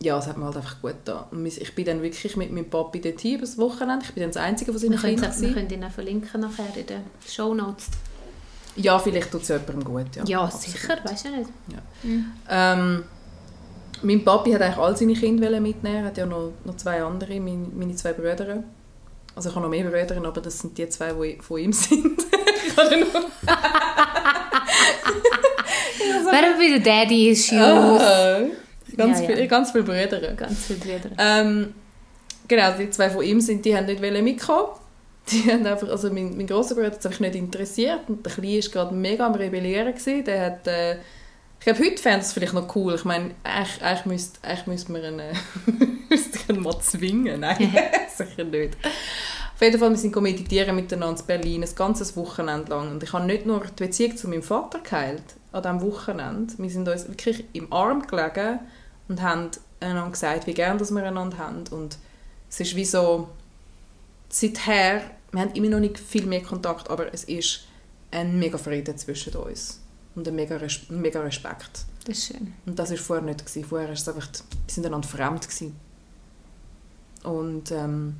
ja, 0.00 0.18
es 0.18 0.26
hat 0.26 0.36
mir 0.36 0.44
halt 0.44 0.56
einfach 0.56 0.80
gut 0.80 1.04
getan. 1.04 1.46
ich 1.46 1.74
bin 1.74 1.84
dann 1.84 2.02
wirklich 2.02 2.36
mit 2.36 2.52
meinem 2.52 2.68
Papi 2.68 3.00
dort 3.00 3.20
hin, 3.20 3.40
das 3.40 3.56
Wochenende. 3.58 4.04
Ich 4.04 4.12
bin 4.12 4.22
dann 4.22 4.30
das 4.30 4.42
Einzige 4.42 4.72
von 4.72 4.80
seinen 4.80 4.98
Kindern. 4.98 5.40
Wir 5.40 5.52
können 5.54 5.70
ihn 5.70 5.84
auch 5.84 5.90
verlinken 5.90 6.40
nachher 6.40 6.76
in 6.76 6.86
den 6.86 7.02
Show 7.26 7.54
Notes. 7.54 7.86
Ja, 8.76 8.98
vielleicht 8.98 9.30
tut 9.30 9.42
es 9.42 9.48
jemandem 9.48 9.84
gut. 9.84 10.16
Ja, 10.16 10.24
ja 10.24 10.50
sicher, 10.50 10.98
weiß 11.02 11.24
ich 11.24 11.30
nicht. 11.30 11.50
Ja. 11.68 11.78
Mhm. 12.02 12.32
Ähm, 12.48 13.04
mein 14.02 14.24
Papi 14.24 14.52
hat 14.52 14.62
eigentlich 14.62 14.78
all 14.78 14.96
seine 14.96 15.14
Kinder 15.14 15.60
mitnehmen. 15.60 15.96
Er 15.96 16.04
hat 16.04 16.18
ja 16.18 16.26
noch, 16.26 16.52
noch 16.64 16.76
zwei 16.76 17.02
andere, 17.02 17.40
meine, 17.40 17.66
meine 17.74 17.94
zwei 17.94 18.12
Brüder. 18.12 18.62
Also 19.34 19.50
ich 19.50 19.54
habe 19.54 19.64
noch 19.64 19.70
mehr 19.70 19.84
Brüder, 19.84 20.16
aber 20.26 20.40
das 20.40 20.58
sind 20.58 20.76
die 20.78 20.88
zwei, 20.88 21.12
die 21.12 21.38
von 21.40 21.58
ihm 21.58 21.72
sind. 21.72 22.22
ich 22.66 22.76
habe 22.76 23.00
noch... 23.00 23.06
Warum 26.24 26.60
wieder 26.60 26.80
Daddy 26.80 27.30
Issues? 27.30 27.60
Oh. 27.60 27.98
Ganz, 28.96 29.20
ja, 29.20 29.28
ja. 29.28 29.36
Viel, 29.36 29.46
ganz 29.46 29.72
viele 29.72 29.84
Brüder. 29.84 30.20
Ganz 30.34 30.66
viele 30.66 30.78
Brüder. 30.78 31.10
Ähm, 31.18 31.74
genau, 32.48 32.72
die 32.78 32.90
zwei 32.90 33.10
von 33.10 33.22
ihm 33.22 33.40
sind, 33.40 33.64
die 33.64 33.76
haben 33.76 33.86
nicht 33.86 34.00
mitkommen. 34.00 34.68
Die 35.28 35.50
haben 35.50 35.66
einfach, 35.66 35.88
also 35.88 36.10
mein, 36.12 36.36
mein 36.36 36.46
grosser 36.46 36.74
Bruder 36.74 36.92
hat 36.92 37.04
einfach 37.04 37.20
nicht 37.20 37.34
interessiert 37.34 38.02
und 38.08 38.24
der 38.24 38.32
Kleine 38.32 38.62
war 38.62 38.70
gerade 38.70 38.94
mega 38.94 39.26
am 39.26 39.34
Rebellieren. 39.34 39.92
Gewesen. 39.92 40.24
Der 40.24 40.44
hat, 40.46 40.66
äh, 40.66 40.96
glaube, 41.66 41.84
heute 41.84 42.00
fände 42.00 42.20
es 42.20 42.32
vielleicht 42.32 42.52
noch 42.52 42.74
cool. 42.76 42.94
Ich 42.94 43.04
meine, 43.04 43.34
eigentlich, 43.42 43.82
eigentlich, 43.82 44.06
müsste, 44.06 44.46
eigentlich 44.46 44.66
müsste 44.68 44.92
man 44.92 45.02
ihn, 45.02 45.18
äh, 45.18 45.34
müsste 46.08 46.52
ihn 46.52 46.60
mal 46.60 46.78
zwingen. 46.80 47.40
Nein, 47.40 47.74
sicher 48.16 48.44
nicht. 48.44 48.76
Auf 49.54 49.60
jeden 49.60 49.78
Fall, 49.78 49.90
wir 49.90 49.96
sind 49.96 50.14
meditieren 50.14 50.76
miteinander 50.76 51.20
in 51.20 51.26
Berlin, 51.26 51.64
ein 51.64 51.74
ganzes 51.74 52.16
Wochenende 52.16 52.70
lang. 52.70 52.92
Und 52.92 53.02
ich 53.02 53.12
habe 53.12 53.26
nicht 53.26 53.46
nur 53.46 53.64
die 53.64 53.84
Beziehung 53.84 54.16
zu 54.16 54.28
meinem 54.28 54.44
Vater 54.44 54.78
geheilt 54.78 55.24
an 55.50 55.62
diesem 55.62 55.80
Wochenende. 55.80 56.54
Wir 56.56 56.70
sind 56.70 56.88
uns 56.88 57.08
wirklich 57.08 57.44
im 57.52 57.72
Arm 57.72 58.06
gelegen 58.06 58.60
und 59.08 59.20
haben 59.22 59.50
einander 59.80 60.10
gesagt, 60.10 60.46
wie 60.46 60.54
gerne 60.54 60.78
wir 60.78 61.04
einander 61.04 61.38
haben. 61.38 61.64
Und 61.70 61.98
es 62.48 62.60
ist 62.60 62.76
wie 62.76 62.84
so, 62.84 63.28
seither, 64.28 65.00
wir 65.32 65.40
haben 65.40 65.52
immer 65.54 65.70
noch 65.70 65.80
nicht 65.80 65.98
viel 65.98 66.26
mehr 66.26 66.42
Kontakt, 66.42 66.90
aber 66.90 67.12
es 67.12 67.24
ist 67.24 67.66
ein 68.12 68.38
mega 68.38 68.56
Frieden 68.56 68.96
zwischen 68.96 69.34
uns 69.34 69.80
und 70.16 70.26
ein 70.26 70.34
mega, 70.34 70.56
Res 70.56 70.80
mega 70.88 71.20
Respekt. 71.20 71.84
Das 72.06 72.18
ist 72.18 72.26
schön. 72.26 72.54
Und 72.64 72.78
das 72.78 72.90
war 72.90 72.96
vorher 72.96 73.24
nicht. 73.24 73.40
Gewesen. 73.40 73.64
Vorher 73.64 73.88
war 73.88 73.94
es 73.94 74.08
einfach, 74.08 74.28
wir 74.28 74.72
sind 74.72 74.86
einander 74.86 75.06
fremd. 75.06 75.42
Gewesen. 75.42 75.76
Und 77.22 77.70
ähm, 77.70 78.16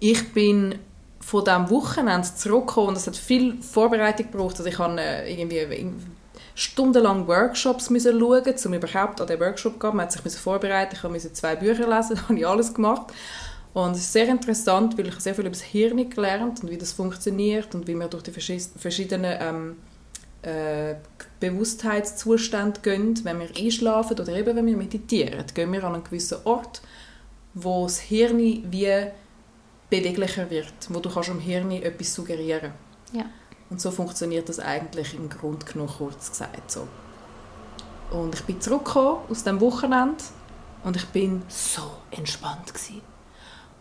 ich 0.00 0.32
bin 0.32 0.76
von 1.20 1.44
diesem 1.44 1.70
Wochenende 1.70 2.28
zurückgekommen 2.34 2.88
und 2.88 2.96
es 2.96 3.06
hat 3.06 3.16
viel 3.16 3.60
Vorbereitung 3.62 4.30
gebraucht. 4.30 4.56
Also 4.58 4.66
ich 4.66 4.78
habe 4.78 5.00
äh, 5.00 5.32
irgendwie 5.32 5.90
stundenlang 6.54 7.26
Workshops 7.26 7.90
müssen 7.90 8.18
schauen, 8.20 8.54
um 8.64 8.74
überhaupt 8.74 9.20
an 9.20 9.26
den 9.26 9.40
Workshop 9.40 9.74
zu 9.74 9.78
gehen. 9.78 9.96
Man 9.96 10.06
hat 10.06 10.12
sich 10.12 10.40
vorbereiten, 10.40 10.96
ich 10.96 11.10
musste 11.10 11.32
zwei 11.32 11.56
Bücher 11.56 11.88
lesen, 11.88 12.16
da 12.16 12.22
habe 12.28 12.38
ich 12.38 12.46
alles 12.46 12.74
gemacht. 12.74 13.12
Und 13.72 13.92
es 13.92 14.00
ist 14.02 14.12
sehr 14.12 14.28
interessant, 14.28 14.96
weil 14.98 15.08
ich 15.08 15.18
sehr 15.18 15.34
viel 15.34 15.46
über 15.46 15.50
das 15.50 15.62
Hirn 15.62 16.08
gelernt 16.08 16.62
und 16.62 16.70
wie 16.70 16.78
das 16.78 16.92
funktioniert 16.92 17.74
und 17.74 17.88
wie 17.88 17.94
man 17.94 18.08
durch 18.10 18.22
die 18.22 18.30
verschiedenen 18.30 19.36
ähm, 19.40 19.76
äh, 20.44 20.96
Bewusstheitszustände 21.40 22.80
gehen, 22.80 23.18
wenn 23.24 23.40
wir 23.40 23.48
einschlafen 23.56 24.18
oder 24.18 24.32
eben 24.34 24.56
wenn 24.56 24.66
wir 24.66 24.76
meditieren. 24.76 25.44
Gehen 25.54 25.72
wir 25.72 25.84
an 25.84 25.94
einen 25.94 26.04
gewissen 26.04 26.38
Ort, 26.44 26.82
wo 27.54 27.84
das 27.84 28.00
Hirn 28.00 28.38
wie 28.38 29.10
beweglicher 29.90 30.50
wird, 30.50 30.72
wo 30.88 31.00
du 31.00 31.10
kannst 31.10 31.28
dem 31.28 31.40
Hirn 31.40 31.70
etwas 31.70 32.14
suggerieren 32.14 32.72
ja. 33.14 33.26
Und 33.70 33.80
so 33.80 33.90
funktioniert 33.90 34.48
das 34.48 34.60
eigentlich 34.60 35.14
im 35.14 35.28
Grunde 35.28 35.64
genommen 35.64 35.90
kurz 35.96 36.30
gesagt 36.30 36.70
so. 36.70 36.86
Und 38.10 38.34
ich 38.34 38.42
bin 38.42 38.60
zurückgekommen 38.60 39.20
aus 39.30 39.44
dem 39.44 39.60
Wochenende 39.60 40.22
und 40.84 40.96
ich 40.96 41.06
bin 41.06 41.42
so 41.48 41.82
entspannt 42.10 42.66
gewesen. 42.66 43.00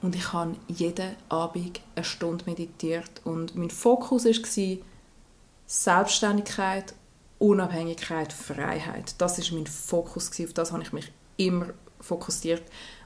Und 0.01 0.15
ich 0.15 0.33
habe 0.33 0.55
jeden 0.67 1.15
Abend 1.29 1.81
eine 1.95 2.03
Stunde 2.03 2.45
meditiert 2.45 3.21
und 3.23 3.55
mein 3.55 3.69
Fokus 3.69 4.25
war 4.25 4.77
Selbstständigkeit, 5.73 6.93
Unabhängigkeit, 7.39 8.31
Freiheit. 8.31 9.15
Das 9.17 9.39
ist 9.39 9.51
mein 9.51 9.65
Fokus 9.65 10.29
gewesen. 10.29 10.49
Auf 10.49 10.53
das 10.53 10.71
habe 10.71 10.83
ich 10.83 10.93
mich 10.93 11.11
immer 11.37 11.65
fokussiert. 11.99 12.61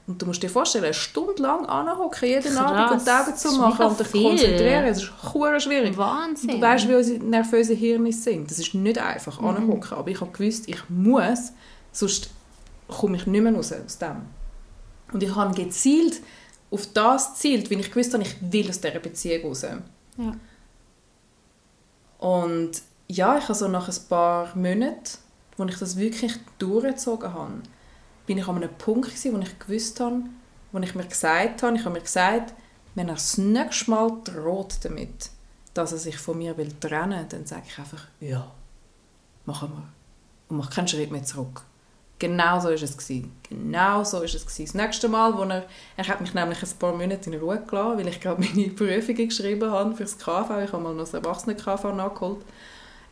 Und 0.06 0.22
du 0.22 0.26
musst 0.26 0.44
dir 0.44 0.50
vorstellen, 0.50 0.84
eine 0.84 0.94
Stunde 0.94 1.42
lang 1.42 1.66
anhocken, 1.66 2.28
jeden 2.28 2.54
Krass. 2.54 2.58
Abend 2.58 3.00
und 3.00 3.08
die 3.08 3.10
Augen 3.10 3.36
zu 3.38 3.52
machen 3.54 3.86
und 3.86 4.00
dich 4.02 4.12
konzentrieren. 4.12 4.86
Das 4.86 5.02
ist 5.02 5.34
hure 5.34 5.62
schwierig. 5.62 5.98
Wahnsinn. 5.98 6.50
Du 6.50 6.62
weißt, 6.62 6.90
wie 6.90 6.96
unsere 6.96 7.24
nervösen 7.24 7.78
Hirne 7.78 8.12
sind. 8.12 8.52
Das 8.52 8.60
ist 8.60 8.74
nicht 8.74 8.98
einfach, 8.98 9.40
mhm. 9.40 9.48
anhocken. 9.48 9.98
Aber 9.98 10.10
ich 10.10 10.20
habe 10.20 10.32
gewusst, 10.32 10.68
ich 10.68 10.90
muss, 10.90 11.54
sonst 11.94 12.32
komme 12.90 13.16
ich 13.16 13.26
nicht 13.28 13.42
mehr 13.42 13.54
raus 13.54 13.72
aus 13.72 13.98
dem. 13.98 14.24
Und 15.14 15.24
ich 15.24 15.34
habe 15.34 15.56
gezielt 15.56 16.20
auf 16.70 16.86
das 16.94 17.34
gezielt, 17.34 17.72
weil 17.72 17.80
ich 17.80 17.92
gewusst 17.92 18.14
habe, 18.14 18.24
ich 18.24 18.36
will 18.42 18.70
aus 18.70 18.82
dieser 18.82 19.00
Beziehung 19.00 19.48
raus. 19.48 19.62
Ja. 19.62 20.34
Und 22.20 22.82
ja, 23.08 23.38
ich 23.38 23.44
habe 23.44 23.56
so 23.56 23.68
nach 23.68 23.88
ein 23.88 24.08
paar 24.10 24.56
Monaten, 24.56 25.18
wo 25.56 25.66
ich 25.66 25.78
das 25.78 25.98
wirklich 25.98 26.36
durchgezogen 26.58 27.34
habe, 27.34 27.62
bin 28.26 28.38
ich 28.38 28.48
an 28.48 28.58
einem 28.58 28.74
Punkt 28.78 29.10
gewesen, 29.10 29.34
wo 29.34 29.40
ich 29.40 29.60
gewusst 29.60 30.00
habe, 30.00 30.24
wo 30.72 30.80
ich 30.80 30.96
mir 30.96 31.06
gesagt 31.06 31.64
habe, 31.64 31.76
ich 31.76 31.86
habe 31.86 31.94
mir 31.94 32.02
gesagt, 32.02 32.54
wenn 32.96 33.08
er 33.08 33.16
das 33.16 33.38
nächste 33.38 33.92
Mal 33.92 34.12
droht 34.24 34.84
damit, 34.84 35.30
dass 35.74 35.92
er 35.92 35.98
sich 36.00 36.18
von 36.18 36.38
mir 36.38 36.58
will 36.58 36.74
trennen 36.80 37.20
will, 37.20 37.28
dann 37.30 37.46
sage 37.46 37.64
ich 37.68 37.78
einfach, 37.78 38.08
ja, 38.20 38.52
machen 39.46 39.70
wir. 39.70 39.88
Und 40.50 40.58
mache 40.58 40.74
keinen 40.74 40.88
Schritt 40.88 41.12
mehr 41.12 41.24
zurück. 41.24 41.64
Genau 42.20 42.60
so 42.60 42.70
war 42.70 42.74
es 42.74 42.98
gewesen. 42.98 43.32
Genau 43.48 44.04
so 44.04 44.18
war 44.18 44.24
es 44.24 44.34
gewesen. 44.34 44.66
Das 44.66 44.74
nächste 44.74 45.08
Mal, 45.08 45.38
wo 45.38 45.44
er, 45.44 45.66
er 45.96 46.08
hat 46.08 46.20
mich 46.20 46.34
nämlich 46.34 46.62
ein 46.64 46.80
paar 46.80 46.94
Monate 46.94 47.30
in 47.30 47.40
Ruhe 47.40 47.62
gelassen, 47.68 48.00
weil 48.00 48.08
ich 48.08 48.20
gerade 48.20 48.42
meine 48.56 48.70
Prüfungen 48.70 49.28
geschrieben 49.28 49.70
habe 49.70 49.96
für 49.96 50.04
das 50.04 50.18
KV. 50.18 50.64
Ich 50.64 50.72
habe 50.72 50.84
mal 50.84 50.94
noch 50.94 51.04
das 51.04 51.14
Erwachsenen-KV 51.14 51.94
nachgeholt. 51.94 52.44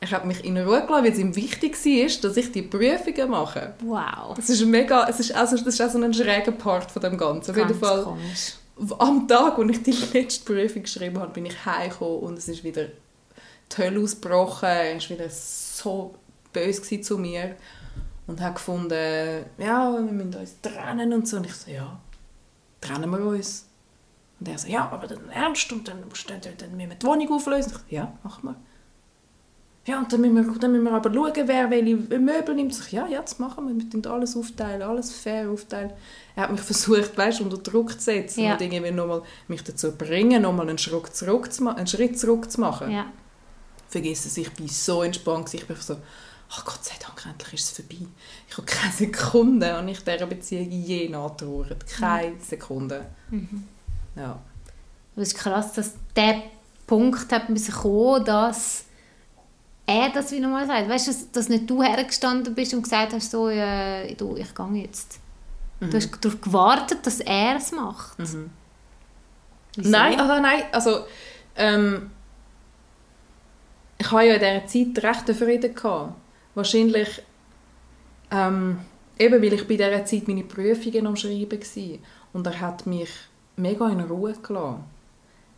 Er 0.01 0.11
hat 0.11 0.25
mich 0.25 0.43
in 0.43 0.57
Ruhe 0.57 0.81
gelassen, 0.81 1.05
weil 1.05 1.11
es 1.11 1.19
ihm 1.19 1.35
wichtig 1.35 1.73
war, 1.73 2.21
dass 2.21 2.37
ich 2.37 2.51
die 2.51 2.63
Prüfungen 2.63 3.29
mache. 3.29 3.73
Wow. 3.81 4.35
Das 4.35 4.49
ist 4.49 4.65
mega, 4.65 5.07
es 5.07 5.19
ist 5.19 5.35
also, 5.35 5.55
das 5.55 5.67
ist 5.67 5.81
auch 5.81 5.89
so 5.89 6.01
ein 6.01 6.13
schräger 6.13 6.51
Part 6.51 6.91
von 6.91 7.01
dem 7.01 7.17
Ganzen. 7.17 7.51
Auf 7.51 7.57
jeden 7.57 7.75
Fall, 7.75 8.03
komisch. 8.03 8.55
am 8.97 9.27
Tag, 9.27 9.59
als 9.59 9.71
ich 9.71 9.83
die 9.83 9.91
letzte 10.17 10.45
Prüfung 10.45 10.81
geschrieben 10.81 11.19
habe, 11.19 11.31
bin 11.31 11.45
ich 11.45 11.65
heimgekommen 11.65 12.19
und 12.21 12.37
es 12.39 12.47
ist 12.47 12.63
wieder 12.63 12.87
die 13.71 13.77
Hölle 13.77 13.99
ausgebrochen. 13.99 14.67
Er 14.67 14.95
war 14.95 15.09
wieder 15.09 15.29
so 15.29 16.15
böse 16.51 17.01
zu 17.01 17.19
mir 17.19 17.55
und 18.27 18.41
hat 18.41 18.55
gefunden, 18.55 19.45
ja, 19.57 19.93
wir 19.93 20.01
müssen 20.01 20.35
uns 20.35 20.61
trennen 20.61 21.13
und 21.13 21.27
so. 21.27 21.37
Und 21.37 21.45
ich 21.45 21.53
so, 21.53 21.71
ja, 21.71 21.99
trennen 22.81 23.09
wir 23.09 23.19
uns. 23.19 23.67
Und 24.39 24.47
er 24.49 24.57
so, 24.57 24.67
ja, 24.67 24.89
aber 24.89 25.07
dann 25.07 25.29
ernst 25.29 25.71
und 25.71 25.87
dann, 25.87 26.03
dann, 26.27 26.41
dann 26.57 26.75
müssen 26.75 26.89
wir 26.89 26.95
die 26.95 27.05
Wohnung 27.05 27.31
auflösen. 27.33 27.71
Ich 27.71 27.77
so, 27.77 27.95
ja, 27.95 28.17
machen 28.23 28.43
wir. 28.43 28.55
Ja, 29.87 29.99
und 29.99 30.11
dann 30.11 30.19
müssen 30.19 30.35
wir, 30.35 30.59
dann 30.59 30.71
müssen 30.71 30.83
wir 30.83 30.93
aber 30.93 31.13
schauen, 31.13 31.47
wer 31.47 31.69
welche 31.69 31.95
Möbel 31.95 32.55
nimmt. 32.55 32.71
Ich, 32.73 32.91
ja, 32.91 33.05
ja, 33.07 33.21
das 33.21 33.37
machen 33.37 33.67
wir. 33.67 33.75
Wir 33.75 33.85
müssen 33.85 34.05
alles 34.07 34.35
aufteilen, 34.35 34.81
alles 34.81 35.13
fair 35.13 35.49
aufteilen. 35.49 35.93
Er 36.35 36.43
hat 36.43 36.51
mich 36.51 36.61
versucht, 36.61 37.15
weißt, 37.15 37.41
unter 37.41 37.57
Druck 37.57 37.91
zu 37.91 37.99
setzen 37.99 38.45
ja. 38.45 38.53
und 38.53 38.61
irgendwie 38.61 38.91
nochmal 38.91 39.21
mich 39.47 39.63
dazu 39.63 39.91
bringen, 39.91 40.41
nochmal 40.41 40.67
einen 40.67 40.79
Schritt 40.79 41.15
zurück 41.15 41.53
zu, 41.53 41.67
einen 41.67 41.85
Schritt 41.85 42.19
zurück 42.19 42.49
zu 42.49 42.61
machen. 42.61 42.89
Ja. 42.89 43.05
Vergiss 43.87 44.25
es, 44.25 44.37
ich 44.37 44.51
bin 44.53 44.67
so 44.67 45.03
entspannt. 45.03 45.53
Ich 45.53 45.67
bin 45.67 45.77
so, 45.79 45.97
ach 46.49 46.65
Gott 46.65 46.83
sei 46.83 46.95
Dank, 46.99 47.25
endlich 47.25 47.53
ist 47.53 47.65
es 47.65 47.71
vorbei. 47.71 48.05
Ich 48.47 48.57
habe 48.57 48.65
keine 48.65 48.93
Sekunde 48.93 49.77
und 49.79 49.87
ich 49.87 50.03
dieser 50.03 50.25
Beziehung 50.25 50.71
je 50.71 51.09
nachtrauert. 51.09 51.85
Keine 51.87 52.31
mhm. 52.31 52.39
Sekunde. 52.39 53.05
Mhm. 53.29 53.67
Ja. 54.15 54.39
Es 55.15 55.29
ist 55.29 55.37
krass, 55.37 55.73
dass 55.73 55.93
der 56.15 56.43
Punkt 56.87 57.31
hat 57.31 57.49
müssen 57.49 57.73
kommen, 57.73 58.25
dass 58.25 58.85
er 59.85 60.09
das 60.09 60.31
wie 60.31 60.39
nochmal 60.39 60.67
sagt. 60.67 60.89
Weißt 60.89 61.07
du, 61.07 61.11
dass, 61.11 61.31
dass 61.31 61.49
nicht 61.49 61.69
du 61.69 61.81
hergestanden 61.81 62.53
bist 62.55 62.73
und 62.73 62.83
gesagt 62.83 63.13
hast, 63.13 63.31
so, 63.31 63.49
äh, 63.49 64.13
du, 64.15 64.35
ich 64.35 64.53
gehe 64.53 64.83
jetzt. 64.83 65.19
Mhm. 65.79 65.89
Du 65.89 65.97
hast 65.97 66.11
darauf 66.21 66.41
gewartet, 66.41 67.05
dass 67.05 67.19
er 67.19 67.57
es 67.57 67.71
macht. 67.71 68.19
Mhm. 68.19 68.49
Nein, 69.77 70.19
also 70.19 70.41
nein, 70.41 70.63
also 70.71 71.05
ähm, 71.55 72.11
ich 73.97 74.11
habe 74.11 74.25
ja 74.25 74.35
in 74.35 74.63
dieser 74.67 74.93
Zeit 74.95 75.03
recht 75.03 75.37
Frieden 75.37 75.75
gehabt. 75.75 76.13
Wahrscheinlich 76.55 77.21
ähm, 78.31 78.79
eben, 79.19 79.41
weil 79.41 79.53
ich 79.53 79.67
bei 79.67 79.75
dieser 79.75 80.05
Zeit 80.05 80.27
meine 80.27 80.43
Prüfungen 80.43 81.07
am 81.07 81.15
Schreiben 81.15 81.59
war. 81.59 81.97
Und 82.33 82.47
er 82.47 82.59
hat 82.59 82.85
mich 82.85 83.09
mega 83.55 83.87
in 83.89 84.01
Ruhe 84.01 84.33
gelassen. 84.33 84.83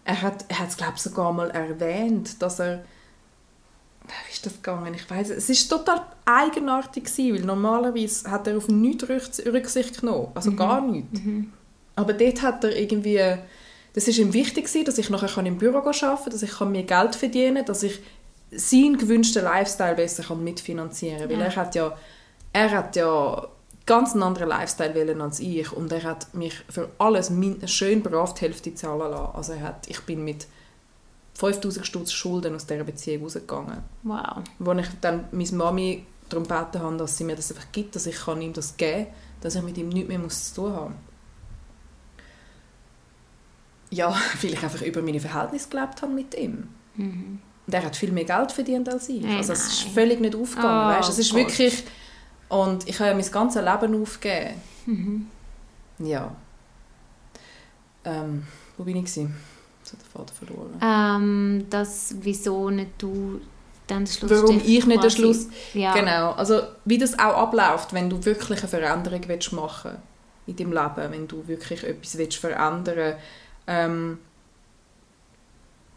Er 0.05 0.21
hat, 0.21 0.45
er 0.47 0.67
es, 0.67 0.77
glaube 0.77 0.93
ich, 0.95 1.01
sogar 1.01 1.33
mal 1.33 1.49
erwähnt, 1.49 2.41
dass 2.41 2.59
er 2.59 2.83
wie 4.07 4.31
ist 4.31 4.45
das 4.45 4.55
gegangen? 4.55 4.93
Ich 4.93 5.09
weiß 5.09 5.31
es 5.31 5.49
ist 5.49 5.67
total 5.67 6.01
eigenartig 6.25 7.05
gewesen, 7.05 7.35
weil 7.35 7.45
normalerweise 7.45 8.29
hat 8.29 8.47
er 8.47 8.57
auf 8.57 8.67
nichts 8.69 9.45
Rücksicht 9.45 9.99
genommen, 9.99 10.29
also 10.33 10.51
mhm. 10.51 10.55
gar 10.55 10.81
nichts. 10.81 11.19
Mhm. 11.19 11.51
Aber 11.95 12.13
dort 12.13 12.41
hat 12.41 12.63
er 12.63 12.77
irgendwie, 12.77 13.21
das 13.93 14.07
ist 14.07 14.17
ihm 14.17 14.33
wichtig 14.33 14.65
gewesen, 14.65 14.85
dass 14.85 14.97
ich 14.97 15.09
nachher 15.09 15.45
im 15.45 15.57
Büro 15.57 15.77
arbeiten 15.79 15.99
kann, 15.99 16.31
dass 16.31 16.43
ich 16.43 16.59
mehr 16.61 16.83
Geld 16.83 17.15
verdienen 17.15 17.57
kann, 17.57 17.65
dass 17.65 17.83
ich 17.83 17.99
seinen 18.51 18.97
gewünschten 18.97 19.43
Lifestyle 19.43 19.95
besser 19.95 20.23
kann 20.23 20.43
mitfinanzieren 20.43 21.19
kann. 21.19 21.29
Weil 21.29 21.41
er 21.41 21.55
hat 21.55 21.75
ja, 21.75 21.97
er 22.53 22.71
hat 22.71 22.95
ja 22.95 23.47
ganz 23.85 24.13
einen 24.13 24.23
anderen 24.23 24.49
Lifestyle 24.49 24.93
wählen 24.93 25.21
als 25.21 25.39
ich 25.39 25.71
und 25.71 25.91
er 25.91 26.03
hat 26.03 26.33
mich 26.33 26.53
für 26.69 26.89
alles 26.97 27.31
schön 27.65 28.03
brav 28.03 28.33
die 28.33 28.41
Hälfte 28.41 28.75
zahlen 28.75 29.11
lassen. 29.11 29.35
Also 29.35 29.53
er 29.53 29.61
hat, 29.61 29.87
ich 29.87 30.01
bin 30.01 30.23
mit 30.23 30.47
5000 31.33 31.85
Stutz 31.85 32.11
Schulden 32.11 32.55
aus 32.55 32.65
dieser 32.65 32.83
Beziehung 32.83 33.23
rausgegangen. 33.23 33.83
Wow. 34.03 34.43
Wo 34.59 34.73
ich 34.73 34.87
dann 35.01 35.25
meine 35.31 35.51
Mami 35.51 36.05
darum 36.29 36.43
gebeten 36.43 36.81
habe, 36.81 36.97
dass 36.97 37.17
sie 37.17 37.23
mir 37.23 37.35
das 37.35 37.51
einfach 37.51 37.71
gibt, 37.71 37.95
dass 37.95 38.05
ich 38.05 38.17
kann 38.17 38.41
ihm 38.41 38.53
das 38.53 38.75
geben 38.75 39.05
kann, 39.05 39.13
dass 39.41 39.55
ich 39.55 39.61
mit 39.61 39.77
ihm 39.77 39.89
nichts 39.89 40.09
mehr 40.09 40.19
muss 40.19 40.53
zu 40.53 40.61
tun 40.61 40.73
habe. 40.73 40.93
Ja, 43.89 44.09
weil 44.41 44.53
ich 44.53 44.63
einfach 44.63 44.81
über 44.81 45.01
meine 45.01 45.19
Verhältnisse 45.19 45.69
gelebt 45.69 46.01
habe 46.01 46.11
mit 46.11 46.35
ihm. 46.35 46.69
Mhm. 46.95 47.39
Und 47.67 47.73
er 47.73 47.83
hat 47.83 47.95
viel 47.95 48.11
mehr 48.11 48.23
Geld 48.23 48.51
verdient 48.51 48.89
als 48.89 49.09
ich. 49.09 49.23
Hey, 49.25 49.37
also 49.37 49.53
es 49.53 49.67
ist 49.67 49.83
völlig 49.89 50.19
nicht 50.21 50.35
aufgegangen. 50.35 50.95
Oh, 50.95 50.97
weißt? 50.97 51.09
Es 51.09 51.19
ist 51.19 51.31
Gott. 51.31 51.39
wirklich... 51.39 51.83
Und 52.49 52.87
ich 52.87 52.97
habe 52.99 53.09
ja 53.09 53.15
mein 53.15 53.29
ganzes 53.29 53.61
Leben 53.61 54.01
aufgegeben. 54.01 54.61
Mhm. 54.85 55.27
Ja. 55.99 56.33
Ähm, 58.05 58.47
wo 58.77 58.83
bin 58.83 58.95
ich? 58.95 59.03
Gewesen? 59.03 59.35
den 59.95 59.99
Faden 59.99 60.35
verloren. 60.35 60.79
Ähm, 60.81 61.65
das, 61.69 62.15
wieso 62.21 62.69
nicht 62.69 62.91
du 62.97 63.41
dann 63.87 64.03
den 64.03 64.07
Schluss 64.07 64.31
Warum 64.31 64.61
ich 64.65 64.85
nicht 64.85 65.03
den 65.03 65.11
Schluss... 65.11 65.47
Ja. 65.73 65.93
Genau, 65.93 66.31
also 66.31 66.61
wie 66.85 66.97
das 66.97 67.17
auch 67.19 67.37
abläuft, 67.37 67.93
wenn 67.93 68.09
du 68.09 68.23
wirklich 68.25 68.59
eine 68.59 68.67
Veränderung 68.67 69.21
willst 69.27 69.53
machen 69.53 69.97
in 70.45 70.55
deinem 70.55 70.73
Leben, 70.73 71.11
wenn 71.11 71.27
du 71.27 71.47
wirklich 71.47 71.83
etwas 71.83 72.17
willst 72.17 72.37
verändern 72.37 73.15
ähm, 73.67 74.19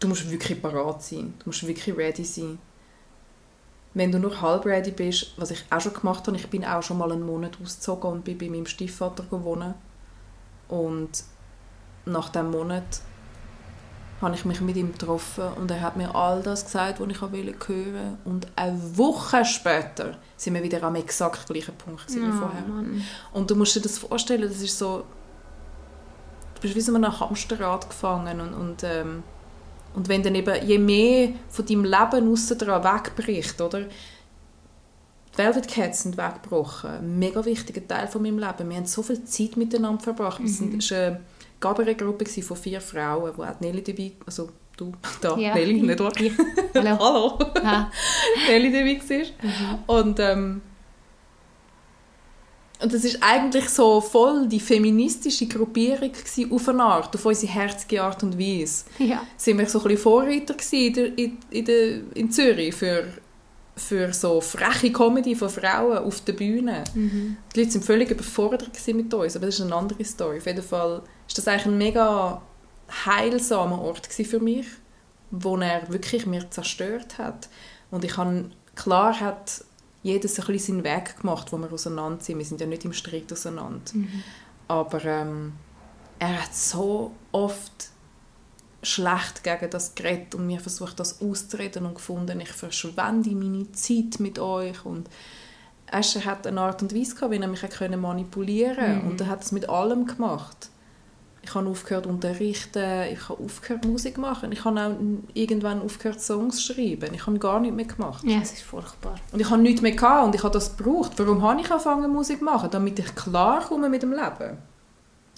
du 0.00 0.08
musst 0.08 0.28
wirklich 0.28 0.60
parat 0.60 1.02
sein, 1.02 1.34
du 1.38 1.50
musst 1.50 1.66
wirklich 1.66 1.96
ready 1.96 2.24
sein. 2.24 2.58
Wenn 3.92 4.12
du 4.12 4.18
nur 4.18 4.40
halb 4.40 4.66
ready 4.66 4.92
bist, 4.92 5.32
was 5.36 5.50
ich 5.50 5.64
auch 5.68 5.80
schon 5.80 5.94
gemacht 5.94 6.26
habe, 6.26 6.36
ich 6.36 6.48
bin 6.48 6.64
auch 6.64 6.82
schon 6.82 6.98
mal 6.98 7.12
einen 7.12 7.26
Monat 7.26 7.58
ausgezogen 7.62 8.10
und 8.10 8.24
bin 8.24 8.38
bei 8.38 8.48
meinem 8.48 8.66
Stiefvater 8.66 9.24
gewohnt 9.24 9.74
und 10.68 11.10
nach 12.06 12.30
dem 12.30 12.50
Monat 12.50 13.02
habe 14.20 14.34
ich 14.34 14.44
mich 14.44 14.60
mit 14.60 14.76
ihm 14.76 14.92
getroffen 14.92 15.48
und 15.56 15.70
er 15.70 15.80
hat 15.80 15.96
mir 15.96 16.14
all 16.14 16.42
das 16.42 16.64
gesagt, 16.64 17.00
was 17.00 17.08
ich 17.08 17.20
hören 17.20 17.32
wollte. 17.32 18.18
Und 18.24 18.46
eine 18.54 18.98
Woche 18.98 19.44
später 19.44 20.18
sind 20.36 20.54
wir 20.54 20.62
wieder 20.62 20.82
am 20.82 20.94
exakt 20.94 21.46
gleichen 21.46 21.74
Punkt 21.74 22.06
wie 22.14 22.20
oh, 22.20 22.32
vorher. 22.32 22.62
Mann. 22.62 23.02
Und 23.32 23.50
du 23.50 23.56
musst 23.56 23.76
dir 23.76 23.80
das 23.80 23.98
vorstellen, 23.98 24.42
das 24.42 24.60
ist 24.60 24.78
so, 24.78 25.04
du 26.54 26.60
bist 26.60 26.76
wie 26.76 26.80
so 26.80 26.94
einem 26.94 27.18
Hamsterrad 27.18 27.88
gefangen 27.88 28.40
und, 28.40 28.54
und, 28.54 28.84
ähm, 28.84 29.22
und 29.94 30.08
wenn 30.08 30.22
dann 30.22 30.34
eben, 30.34 30.66
je 30.66 30.78
mehr 30.78 31.30
von 31.48 31.66
deinem 31.66 31.84
Leben 31.84 32.32
aussen 32.32 32.58
dran 32.58 32.84
wegbricht, 32.84 33.60
oder, 33.60 33.80
die 33.80 35.38
Velvet 35.38 35.68
Cats 35.68 36.02
sind 36.02 36.16
weggebrochen. 36.16 36.90
Ein 36.90 37.18
mega 37.18 37.44
wichtiger 37.44 37.86
Teil 37.86 38.08
von 38.08 38.22
meinem 38.22 38.38
Leben. 38.38 38.68
Wir 38.68 38.76
haben 38.76 38.86
so 38.86 39.02
viel 39.02 39.24
Zeit 39.24 39.56
miteinander 39.56 40.02
verbracht. 40.02 40.40
Mhm. 40.40 40.78
Es 40.78 40.90
war 40.90 40.98
eine 40.98 41.20
Gabarett-Gruppe 41.60 42.26
von 42.26 42.56
vier 42.56 42.80
Frauen, 42.80 43.32
wo 43.36 43.42
auch 43.42 43.60
Nelly 43.60 43.82
dabei 43.82 44.12
also 44.26 44.50
du 44.76 44.92
da, 45.20 45.36
ja. 45.36 45.54
Nelly, 45.54 45.82
nicht 45.82 46.00
wahr? 46.00 46.12
Hallo. 46.74 47.38
Hallo. 47.62 47.86
Nelly 48.48 48.72
dabei 48.72 49.00
war. 49.08 49.26
Mhm. 49.42 49.78
Und, 49.86 50.20
ähm, 50.20 50.62
und 52.82 52.92
das 52.92 53.04
ist 53.04 53.18
eigentlich 53.20 53.68
so 53.68 54.00
voll 54.00 54.46
die 54.46 54.60
feministische 54.60 55.46
Gruppierung 55.46 56.12
gewesen, 56.12 56.52
auf 56.52 56.68
eine 56.68 56.82
Art, 56.82 57.14
auf 57.14 57.24
unsere 57.24 57.52
herzige 57.52 58.02
Art 58.02 58.22
und 58.22 58.38
Weise. 58.38 58.84
Ja. 58.98 59.22
Sind 59.36 59.58
wir 59.58 59.66
so 59.66 59.78
ein 59.80 59.84
bisschen 59.84 60.02
Vorreiter 60.02 60.54
in, 60.72 60.92
der, 60.92 61.18
in, 61.18 61.38
in, 61.50 61.64
der, 61.64 62.00
in 62.14 62.30
Zürich 62.30 62.74
für 62.74 63.04
für 63.76 64.12
so 64.12 64.40
freche 64.40 64.92
Comedy 64.92 65.34
von 65.34 65.48
Frauen 65.48 65.98
auf 65.98 66.20
der 66.22 66.34
Bühne. 66.34 66.84
Mhm. 66.94 67.38
Die 67.54 67.60
Leute 67.60 67.74
waren 67.74 67.82
völlig 67.82 68.10
überfordert 68.10 68.70
mit 68.88 69.12
uns, 69.14 69.36
aber 69.36 69.46
das 69.46 69.54
ist 69.54 69.62
eine 69.62 69.74
andere 69.74 70.04
Story. 70.04 70.38
Auf 70.38 70.46
jeden 70.46 70.62
Fall 70.62 71.02
ist 71.26 71.38
das 71.38 71.48
eigentlich 71.48 71.66
ein 71.66 71.78
mega 71.78 72.42
heilsamer 73.06 73.80
Ort 73.80 74.06
für 74.06 74.40
mich, 74.40 74.66
wo 75.30 75.56
er 75.56 75.90
wirklich 75.90 76.26
mir 76.26 76.50
zerstört 76.50 77.18
hat. 77.18 77.48
Und 77.90 78.04
ich 78.04 78.16
habe, 78.16 78.50
klar 78.74 79.18
hat 79.18 79.64
jedes 80.02 80.38
ein 80.38 80.46
bisschen 80.46 80.82
seinen 80.82 80.84
Weg 80.84 81.20
gemacht, 81.20 81.52
wo 81.52 81.58
wir 81.58 81.72
auseinander 81.72 82.22
sind. 82.22 82.38
Wir 82.38 82.44
sind 82.44 82.60
ja 82.60 82.66
nicht 82.66 82.84
im 82.84 82.92
Streit 82.92 83.32
auseinander. 83.32 83.92
Mhm. 83.92 84.22
Aber 84.68 85.04
ähm, 85.04 85.52
er 86.18 86.42
hat 86.42 86.54
so 86.54 87.12
oft 87.32 87.90
schlecht 88.82 89.44
gegen 89.44 89.68
das 89.70 89.94
geredet 89.94 90.34
und 90.34 90.46
mir 90.46 90.60
versucht, 90.60 90.98
das 91.00 91.20
auszureden 91.20 91.84
und 91.84 91.94
gefunden, 91.94 92.40
ich 92.40 92.52
verschwende 92.52 93.30
meine 93.30 93.70
Zeit 93.72 94.20
mit 94.20 94.38
euch 94.38 94.84
und 94.86 95.08
er 95.86 96.02
hat 96.24 96.46
eine 96.46 96.60
Art 96.60 96.82
und 96.82 96.94
Weise 96.94 97.14
gehabt, 97.14 97.32
wie 97.32 97.38
er 97.38 97.48
mich 97.48 97.62
manipulieren 97.96 98.76
konnte 98.76 99.04
mhm. 99.04 99.10
und 99.10 99.20
er 99.20 99.26
hat 99.26 99.42
es 99.42 99.52
mit 99.52 99.68
allem 99.68 100.06
gemacht. 100.06 100.69
Ich 101.50 101.54
habe 101.56 101.68
aufgehört 101.68 102.06
unterrichten, 102.06 103.08
ich 103.12 103.28
habe 103.28 103.42
aufgehört 103.42 103.84
Musik 103.84 104.18
machen, 104.18 104.52
ich 104.52 104.64
habe 104.64 104.80
auch 104.80 104.94
irgendwann 105.34 105.82
aufgehört 105.82 106.20
Songs 106.20 106.62
schreiben. 106.62 107.12
Ich 107.12 107.26
habe 107.26 107.40
gar 107.40 107.58
nichts 107.58 107.74
mehr 107.74 107.86
gemacht. 107.86 108.22
Ja, 108.22 108.38
es 108.40 108.52
ist 108.52 108.62
furchtbar. 108.62 109.16
Und 109.32 109.40
ich 109.40 109.50
habe 109.50 109.60
nichts 109.60 109.82
mehr 109.82 109.90
gehabt 109.90 110.26
und 110.26 110.34
ich 110.36 110.44
habe 110.44 110.54
das 110.54 110.76
gebraucht. 110.76 111.14
Warum 111.16 111.42
habe 111.42 111.60
ich 111.60 111.68
angefangen 111.68 112.12
Musik 112.12 112.38
zu 112.38 112.44
machen? 112.44 112.70
Damit 112.70 113.00
ich 113.00 113.16
klar 113.16 113.64
komme 113.64 113.88
mit 113.88 114.00
dem 114.00 114.12
Leben. 114.12 114.58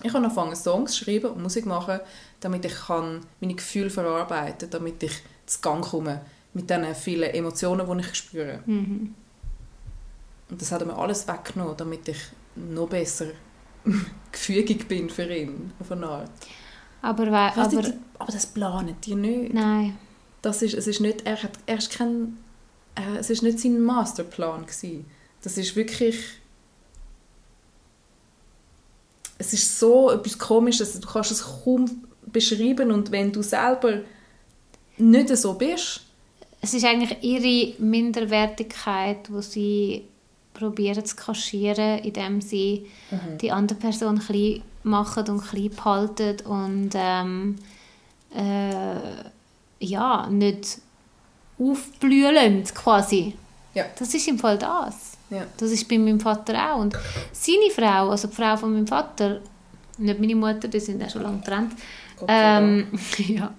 Ich 0.03 0.13
habe 0.13 0.23
angefangen 0.23 0.55
Songs 0.55 0.93
zu 0.93 1.05
schreiben 1.05 1.31
und 1.31 1.43
Musik 1.43 1.65
machen, 1.65 2.01
damit 2.41 2.67
ich 2.67 2.75
kann 2.75 3.21
meine 3.41 3.55
Gefühle 3.55 3.89
verarbeiten 3.89 4.69
kann, 4.69 4.81
damit 4.81 5.03
ich 5.03 5.23
zu 5.47 5.63
Gang 5.63 5.83
komme 5.83 6.21
mit 6.53 6.69
den 6.69 6.95
vielen 6.95 7.31
Emotionen, 7.31 7.87
die 7.91 8.05
ich 8.07 8.15
spüre. 8.15 8.59
Mhm. 8.67 9.15
Und 10.51 10.61
das 10.61 10.73
hat 10.73 10.85
mir 10.85 10.95
alles 10.95 11.27
weggenommen, 11.27 11.75
damit 11.75 12.07
ich 12.07 12.21
noch 12.55 12.91
besser 12.91 13.29
gefügig 14.33 14.89
bin 14.89 15.11
für 15.11 15.33
ihn, 15.35 15.73
auf 15.81 15.93
eine 15.93 16.07
Art. 16.07 16.31
Aber, 17.03 17.27
aber, 17.27 17.57
aber, 17.57 17.93
aber 18.19 18.33
das 18.33 18.47
planen 18.47 18.97
die 19.05 19.15
nicht. 19.15 19.55
Nein. 19.55 19.99
Das 20.41 20.63
ist, 20.63 20.75
es 20.75 20.87
ist 20.87 21.01
nicht, 21.01 21.27
er 21.27 21.43
hat, 21.43 21.59
er 21.67 21.79
ist 21.79 21.93
kein, 21.93 22.39
er, 22.95 23.19
es 23.19 23.31
ist 23.31 23.43
nicht 23.43 23.59
sein 23.59 23.81
Masterplan 23.81 24.67
gewesen. 24.67 25.07
Das 25.43 25.57
ist 25.57 25.75
wirklich 25.75 26.17
es 29.43 29.53
ist 29.53 29.79
so 29.79 30.11
etwas 30.11 30.39
Komisches, 30.39 31.01
du 31.01 31.09
kannst 31.09 31.33
es 31.33 31.43
kaum 31.43 32.05
beschreiben 32.27 32.93
und 32.93 33.11
wenn 33.11 33.33
du 33.33 33.43
selber 33.43 34.03
nicht 34.99 35.37
so 35.37 35.55
bist. 35.55 36.03
Es 36.61 36.75
ist 36.75 36.85
eigentlich 36.85 37.19
ihre 37.23 37.83
Minderwertigkeit, 37.83 39.33
wo 39.33 39.41
sie 39.41 40.05
probieren 40.55 41.05
zu 41.05 41.17
kaschieren, 41.17 41.99
indem 42.01 42.41
sie 42.41 42.87
mhm. 43.11 43.39
die 43.39 43.53
andere 43.53 43.79
Person 43.79 44.19
klein 44.19 44.63
machen 44.83 45.29
und 45.29 45.45
klein 45.47 45.71
behalten 45.71 46.41
und 46.47 46.91
ähm, 46.95 47.57
äh, 48.35 48.95
ja, 49.81 50.29
nicht 50.31 50.79
aufblühen 51.59 52.65
quasi. 52.75 53.35
Ja. 53.75 53.85
Das 53.99 54.13
ist 54.13 54.29
im 54.29 54.39
Fall 54.39 54.59
das. 54.59 55.13
Ja. 55.31 55.47
Das 55.57 55.71
ist 55.71 55.89
bei 55.89 55.99
meinem 55.99 56.21
Vater 56.21 56.75
auch. 56.75 56.81
Und 56.81 56.97
seine 57.33 57.71
Frau, 57.75 58.11
also 58.11 58.29
die 58.29 58.35
Frau 58.35 58.57
von 58.57 58.73
meinem 58.75 58.87
Vater, 58.87 59.41
nicht 59.99 60.21
meine 60.21 60.35
Mutter, 60.35 60.69
die 60.69 60.81
sind 60.81 61.01
ja 61.01 61.09
schon 61.09 61.23
lange 61.23 61.39
getrennt, 61.39 61.73
ähm, 62.29 62.87
ja, 63.19 63.53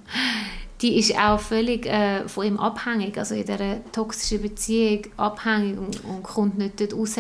die 0.84 1.00
ist 1.00 1.18
auch 1.18 1.40
völlig 1.40 1.86
äh, 1.86 2.28
von 2.28 2.46
ihm 2.46 2.60
abhängig, 2.60 3.18
also 3.18 3.36
in 3.36 3.46
dieser 3.46 3.80
toxischen 3.94 4.42
Beziehung 4.42 5.08
abhängig 5.16 5.80
und, 5.80 6.04
und 6.04 6.24
kommt 6.24 6.58
nicht 6.58 6.80
dort 6.80 6.94
raus. 6.94 7.16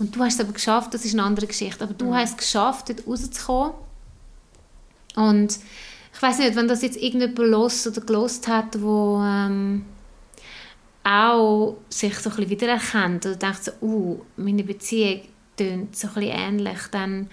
Und 0.00 0.14
du 0.14 0.20
hast 0.20 0.34
es 0.34 0.40
aber 0.40 0.52
geschafft, 0.52 0.92
das 0.92 1.04
ist 1.04 1.14
eine 1.14 1.22
andere 1.22 1.46
Geschichte, 1.46 1.84
aber 1.84 1.94
du 1.94 2.06
mhm. 2.06 2.14
hast 2.14 2.30
es 2.30 2.36
geschafft, 2.36 2.88
dort 2.88 3.06
rauszukommen. 3.06 3.72
Und 5.14 5.58
ich 6.12 6.22
weiß 6.22 6.40
nicht, 6.40 6.56
wenn 6.56 6.66
das 6.66 6.82
jetzt 6.82 6.96
irgendjemand 6.96 7.38
los 7.38 7.86
oder 7.86 8.00
gelost 8.00 8.48
hat, 8.48 8.82
wo 8.82 9.22
ähm, 9.24 9.84
auch 11.04 11.76
sich 11.88 12.18
so 12.18 12.30
ein 12.30 12.36
bisschen 12.36 12.50
wiedererkennt 12.50 13.26
oder 13.26 13.36
denkt 13.36 13.64
so, 13.64 13.70
uh, 13.80 14.20
meine 14.36 14.64
Beziehung 14.64 15.20
tönt 15.56 15.96
so 15.96 16.08
ein 16.08 16.14
bisschen 16.14 16.36
ähnlich, 16.36 16.78
dann 16.90 17.28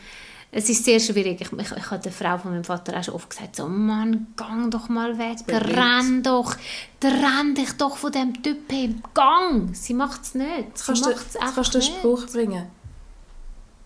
es 0.54 0.70
ist 0.70 0.84
sehr 0.84 1.00
schwierig. 1.00 1.40
Ich, 1.40 1.52
ich, 1.52 1.72
ich 1.72 1.92
habe 1.92 2.04
der 2.04 2.12
Frau 2.12 2.38
von 2.38 2.52
meinem 2.52 2.66
Vater 2.66 2.98
auch 2.98 3.04
schon 3.04 3.14
oft 3.14 3.30
gesagt, 3.30 3.56
so, 3.56 3.68
Mann, 3.68 4.28
gang 4.36 4.70
doch 4.70 4.90
mal 4.90 5.18
weg, 5.18 5.38
renn 5.48 6.22
doch, 6.24 6.56
renn 7.02 7.56
dich 7.56 7.72
doch 7.74 7.96
von 7.96 8.12
dem 8.12 8.44
Typ 8.44 8.70
hin, 8.70 9.02
gang! 9.14 9.74
Sie 9.74 9.94
macht 9.94 10.24
es 10.24 10.36
nicht. 10.36 10.78
Sie 10.78 10.86
kannst 10.86 11.06
macht's 11.06 11.34
du, 11.34 11.40
einfach 11.40 11.56
kannst 11.56 11.74
du 11.76 11.80
einen 11.80 11.88
Spruch 11.88 12.28
bringen. 12.28 12.68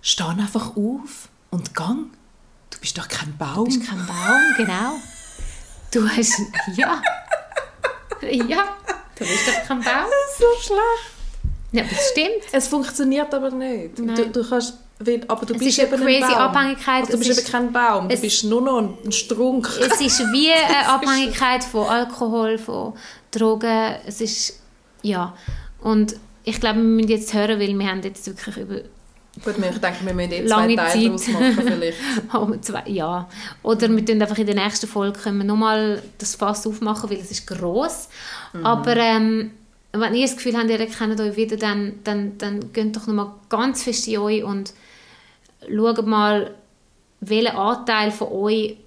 Steh 0.01 0.24
einfach 0.24 0.76
auf 0.76 1.30
und 1.51 1.76
gang. 1.76 2.09
Du 2.72 2.80
bist 2.80 2.97
doch 2.97 3.07
kein 3.07 3.38
Baum. 3.38 3.55
Du 3.55 3.63
bist 3.66 3.88
kein 3.88 4.05
Baum, 4.05 4.41
genau. 4.57 4.93
Du 5.91 6.09
hast, 6.09 6.41
ja, 6.76 7.01
ja, 8.22 8.76
du 9.16 9.24
bist 9.24 9.47
doch 9.47 9.68
kein 9.68 9.82
Baum. 9.82 10.05
Das 10.09 10.32
ist 10.32 10.39
so 10.39 10.74
schlecht. 10.74 11.16
Ja, 11.72 11.84
das 11.84 12.09
stimmt. 12.09 12.53
Es 12.53 12.68
funktioniert 12.68 13.34
aber 13.34 13.51
nicht. 13.51 13.99
Du, 13.99 14.30
du 14.30 14.49
kannst 14.49 14.80
aber 15.28 15.46
du 15.46 15.54
es 15.54 15.60
bist 15.60 15.80
ist 15.80 15.93
eine 15.93 16.04
crazy 16.04 16.24
ein. 16.24 16.34
Abhängigkeit. 16.34 17.06
Also 17.06 17.14
du 17.14 17.18
bist 17.20 17.39
eben 17.39 17.52
kein 17.52 17.74
Baum, 17.74 18.08
du 18.08 18.18
bist 18.18 18.43
nur 18.46 18.62
noch 18.62 18.80
ein 19.04 19.12
Strunk. 19.12 19.70
Es 19.80 20.00
ist 20.00 20.20
wie 20.32 20.52
eine 20.52 20.88
Abhängigkeit 20.88 21.64
von 21.64 21.88
Alkohol, 21.88 22.58
von 22.58 22.93
Drogen. 23.32 23.96
Es 24.06 24.22
ist, 24.22 24.62
ja. 25.02 25.36
Und 25.82 26.16
ich 26.43 26.60
glaube, 26.60 26.78
wir 26.78 26.84
müssen 26.84 27.10
jetzt 27.10 27.34
hören, 27.34 27.60
weil 27.60 27.78
wir 27.78 27.88
haben 27.88 28.02
jetzt 28.04 28.26
wirklich 28.26 28.58
über 28.58 28.82
Gut, 29.43 29.56
ich 29.58 29.80
denke, 29.80 30.06
wir 30.06 30.14
müssen 30.14 30.32
jetzt 30.32 30.50
zwei 30.50 30.76
Teile 30.76 31.06
daraus 31.06 31.28
machen 31.28 31.62
vielleicht. 31.62 31.98
zwei, 32.64 32.84
ja. 32.86 33.28
Oder 33.64 33.89
wir 33.89 34.06
können 34.06 34.22
einfach 34.22 34.38
in 34.38 34.46
der 34.46 34.56
nächsten 34.56 34.88
Folge 34.88 35.20
können 35.20 35.39
wir 35.39 35.43
nochmal 35.43 36.02
das 36.18 36.36
Fass 36.36 36.66
aufmachen, 36.66 37.10
weil 37.10 37.18
es 37.18 37.32
ist 37.32 37.46
gross. 37.46 38.08
Mhm. 38.54 38.66
Aber 38.66 38.96
ähm, 38.96 39.52
wenn 39.91 40.16
ihr 40.16 40.26
das 40.26 40.38
Gefühl 40.38 40.58
habt, 40.58 40.70
ihr 40.70 40.78
kennt 40.86 41.20
euch 41.20 41.36
wieder, 41.36 41.58
dann, 41.58 42.00
dann, 42.06 42.38
dann 42.38 42.72
geht 42.72 42.96
doch 42.96 43.08
nochmal 43.08 43.32
ganz 43.50 43.84
fest 43.84 44.08
in 44.08 44.20
euch 44.20 44.41
und 44.41 44.74
schaut 45.70 46.05
mal, 46.05 46.53
welcher 47.22 47.57
Anteil 47.57 48.11
von 48.11 48.28
euch 48.30 48.78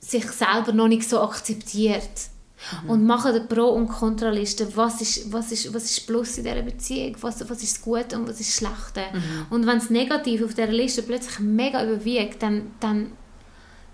sich 0.00 0.24
selber 0.30 0.72
noch 0.72 0.88
nicht 0.88 1.08
so 1.08 1.20
akzeptiert. 1.20 2.10
Mhm. 2.82 2.90
Und 2.90 3.06
macht 3.06 3.26
eine 3.26 3.40
Pro- 3.40 3.70
und 3.70 3.88
Kontraliste. 3.88 4.76
Was 4.76 5.00
ist, 5.00 5.32
was, 5.32 5.50
ist, 5.50 5.72
was 5.72 5.84
ist 5.84 6.06
Plus 6.06 6.36
in 6.36 6.44
dieser 6.44 6.62
Beziehung? 6.62 7.16
Was, 7.22 7.48
was 7.48 7.62
ist 7.62 7.80
Gute 7.80 8.18
und 8.18 8.28
was 8.28 8.38
ist 8.40 8.50
das 8.50 8.56
Schlechte? 8.56 9.16
Mhm. 9.16 9.46
Und 9.48 9.66
wenn 9.66 9.78
das 9.78 9.88
Negative 9.88 10.44
auf 10.44 10.54
dieser 10.54 10.66
Liste 10.70 11.02
plötzlich 11.02 11.38
mega 11.38 11.82
überwiegt, 11.82 12.42
dann, 12.42 12.72
dann 12.78 13.12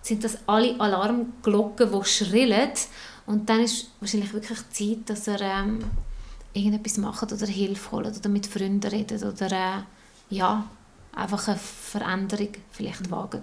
sind 0.02 0.24
das 0.24 0.38
alle 0.46 0.80
Alarmglocken, 0.80 1.92
die 1.92 2.04
schrillen. 2.04 2.70
Und 3.26 3.48
dann 3.48 3.60
ist 3.60 3.90
wahrscheinlich 4.00 4.32
wirklich 4.32 4.58
Zeit, 4.70 5.10
dass 5.10 5.28
er 5.28 5.40
ähm, 5.40 5.78
irgendetwas 6.52 6.96
macht 6.96 7.32
oder 7.32 7.46
Hilfe 7.46 7.92
holt 7.92 8.18
oder 8.18 8.28
mit 8.28 8.46
Freunden 8.46 8.88
redet 8.88 9.22
oder 9.22 9.52
äh, 9.52 9.82
ja, 10.28 10.68
einfach 11.14 11.48
eine 11.48 11.58
Veränderung 11.58 12.50
vielleicht 12.70 13.10
wagen. 13.10 13.42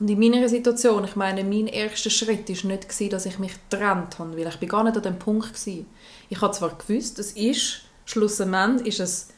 Und 0.00 0.08
in 0.08 0.18
meiner 0.18 0.48
Situation, 0.48 1.04
ich 1.04 1.16
meine, 1.16 1.44
mein 1.44 1.68
erster 1.68 2.10
Schritt 2.10 2.48
war 2.48 2.70
nicht, 2.70 3.12
dass 3.12 3.26
ich 3.26 3.38
mich 3.38 3.52
getrennt 3.70 4.18
habe, 4.18 4.36
weil 4.36 4.48
ich 4.48 4.58
bin 4.58 4.68
gar 4.68 4.82
nicht 4.82 4.96
an 4.96 5.02
dem 5.02 5.18
Punkt 5.18 5.54
war. 5.66 5.84
Ich 6.28 6.40
habe 6.40 6.52
zwar 6.52 6.76
gewusst, 6.76 7.18
es 7.18 7.32
ist, 7.32 7.82
schlussendlich 8.04 8.88
ist 8.88 9.00
es 9.00 9.28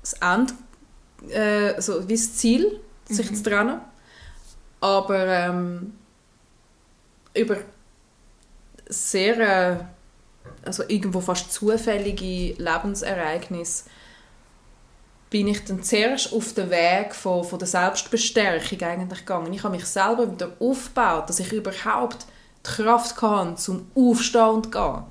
das 0.00 0.14
Ende, 0.14 0.54
äh, 1.28 1.80
so 1.80 2.08
wie 2.08 2.14
das 2.14 2.34
Ziel, 2.34 2.80
sich 3.08 3.30
mhm. 3.30 3.34
zu 3.34 3.42
trennen, 3.42 3.80
aber 4.80 5.26
ähm, 5.26 5.92
über 7.34 7.58
sehr, 8.88 9.38
äh, 9.38 9.84
also 10.64 10.82
irgendwo 10.88 11.20
fast 11.20 11.52
zufällige 11.52 12.54
Lebensereignisse 12.60 13.84
bin 15.30 15.46
ich 15.46 15.64
dann 15.64 15.82
zuerst 15.82 16.32
auf 16.32 16.52
den 16.54 16.70
Weg 16.70 17.14
von, 17.14 17.44
von 17.44 17.58
der 17.58 17.68
Selbstbestärkung 17.68 18.82
eigentlich 18.82 19.20
gegangen. 19.20 19.52
Ich 19.52 19.62
habe 19.62 19.76
mich 19.76 19.86
selber 19.86 20.30
wieder 20.30 20.50
aufgebaut, 20.58 21.28
dass 21.28 21.38
ich 21.38 21.52
überhaupt 21.52 22.26
die 22.66 22.70
Kraft 22.70 23.22
hatte, 23.22 23.54
zum 23.54 23.90
Aufstehen 23.94 24.48
und 24.48 24.72
gehen. 24.72 25.04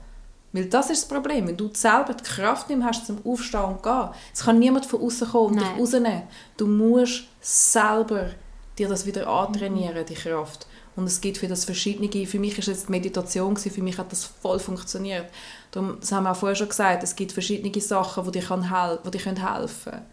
Weil 0.51 0.65
das 0.65 0.89
ist 0.89 1.03
das 1.03 1.07
Problem. 1.07 1.47
Wenn 1.47 1.57
du 1.57 1.69
selber 1.73 2.13
die 2.13 2.23
Kraft 2.23 2.69
nicht 2.69 2.83
hast, 2.83 3.05
zum 3.05 3.25
Aufstehen 3.25 3.63
und 3.63 3.83
gehen, 3.83 4.09
es 4.33 4.43
kann 4.43 4.59
niemand 4.59 4.85
von 4.85 5.01
außen 5.01 5.29
kommen 5.29 5.47
und 5.47 5.55
Nein. 5.55 5.73
dich 5.73 5.81
rausnehmen. 5.81 6.23
Du 6.57 6.67
musst 6.67 7.23
selber 7.39 8.31
dir 8.77 8.89
das 8.89 9.05
wieder 9.05 9.27
antrainieren, 9.27 10.05
die 10.05 10.15
Kraft. 10.15 10.67
Und 10.99 11.05
es 11.05 11.21
gibt 11.21 11.37
für 11.37 11.47
das 11.47 11.65
verschiedene. 11.65 12.27
Für 12.27 12.39
mich 12.39 12.57
ist 12.57 12.67
es 12.67 12.79
jetzt 12.79 12.89
Meditation, 12.89 13.53
gewesen, 13.53 13.71
für 13.71 13.81
mich 13.81 13.97
hat 13.97 14.11
das 14.11 14.25
voll 14.25 14.59
funktioniert. 14.59 15.27
Darum, 15.71 15.97
das 15.99 16.11
haben 16.11 16.23
wir 16.23 16.31
auch 16.31 16.35
vorher 16.35 16.55
schon 16.55 16.67
gesagt, 16.67 17.03
es 17.03 17.15
gibt 17.15 17.31
verschiedene 17.31 17.81
Sachen, 17.81 18.25
die 18.25 18.31
dir, 18.31 18.41
kann 18.41 18.69
hel 18.69 18.99
die 19.05 19.11
dir 19.11 19.21
können 19.21 19.55
helfen 19.55 19.91
können. 19.91 20.05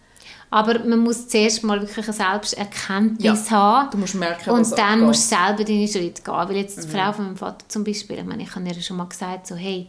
Aber 0.50 0.78
man 0.78 1.00
muss 1.00 1.26
zuerst 1.28 1.64
mal 1.64 1.80
wirklich 1.80 2.06
eine 2.06 2.16
Selbsterkenntnis 2.16 3.50
haben. 3.50 3.90
Du 3.90 3.98
musst 3.98 4.14
merken, 4.14 4.50
Und 4.50 4.60
was 4.60 4.74
dann 4.74 5.00
musst 5.00 5.30
du 5.30 5.36
selber 5.36 5.64
deine 5.64 5.88
Schritte 5.88 6.22
gehen. 6.22 6.34
Weil 6.34 6.56
jetzt 6.56 6.84
die 6.84 6.88
Frau 6.88 7.12
von 7.12 7.26
meinem 7.26 7.36
Vater 7.36 7.68
zum 7.68 7.82
Beispiel, 7.82 8.18
ich 8.18 8.24
meine, 8.24 8.44
ich 8.44 8.54
habe 8.54 8.66
ihr 8.66 8.80
schon 8.80 8.96
mal 8.96 9.08
gesagt, 9.08 9.48
so, 9.48 9.56
hey, 9.56 9.88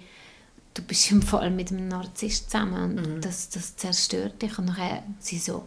du 0.73 0.81
bist 0.81 1.11
im 1.11 1.21
Fall 1.21 1.51
mit 1.51 1.71
einem 1.71 1.87
Narzisst 1.87 2.49
zusammen 2.49 2.97
und 2.97 3.21
das, 3.21 3.49
das 3.49 3.75
zerstört 3.75 4.41
dich. 4.41 4.57
Und 4.57 4.65
nachher 4.65 5.03
sie 5.19 5.37
so, 5.37 5.65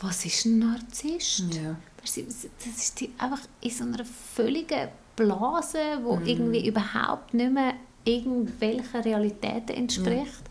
was 0.00 0.24
ist 0.24 0.44
ein 0.44 0.60
Narzisst? 0.60 1.42
Ja. 1.50 1.76
Das 2.02 2.16
ist 2.16 3.00
einfach 3.18 3.40
in 3.60 3.70
so 3.70 3.84
einer 3.84 4.04
völligen 4.34 4.88
Blase, 5.16 5.78
wo 6.02 6.16
Mhm. 6.16 6.26
irgendwie 6.26 6.66
überhaupt 6.68 7.34
nicht 7.34 7.52
mehr 7.52 7.74
irgendwelchen 8.04 9.00
Realitäten 9.02 9.76
entspricht. 9.76 10.42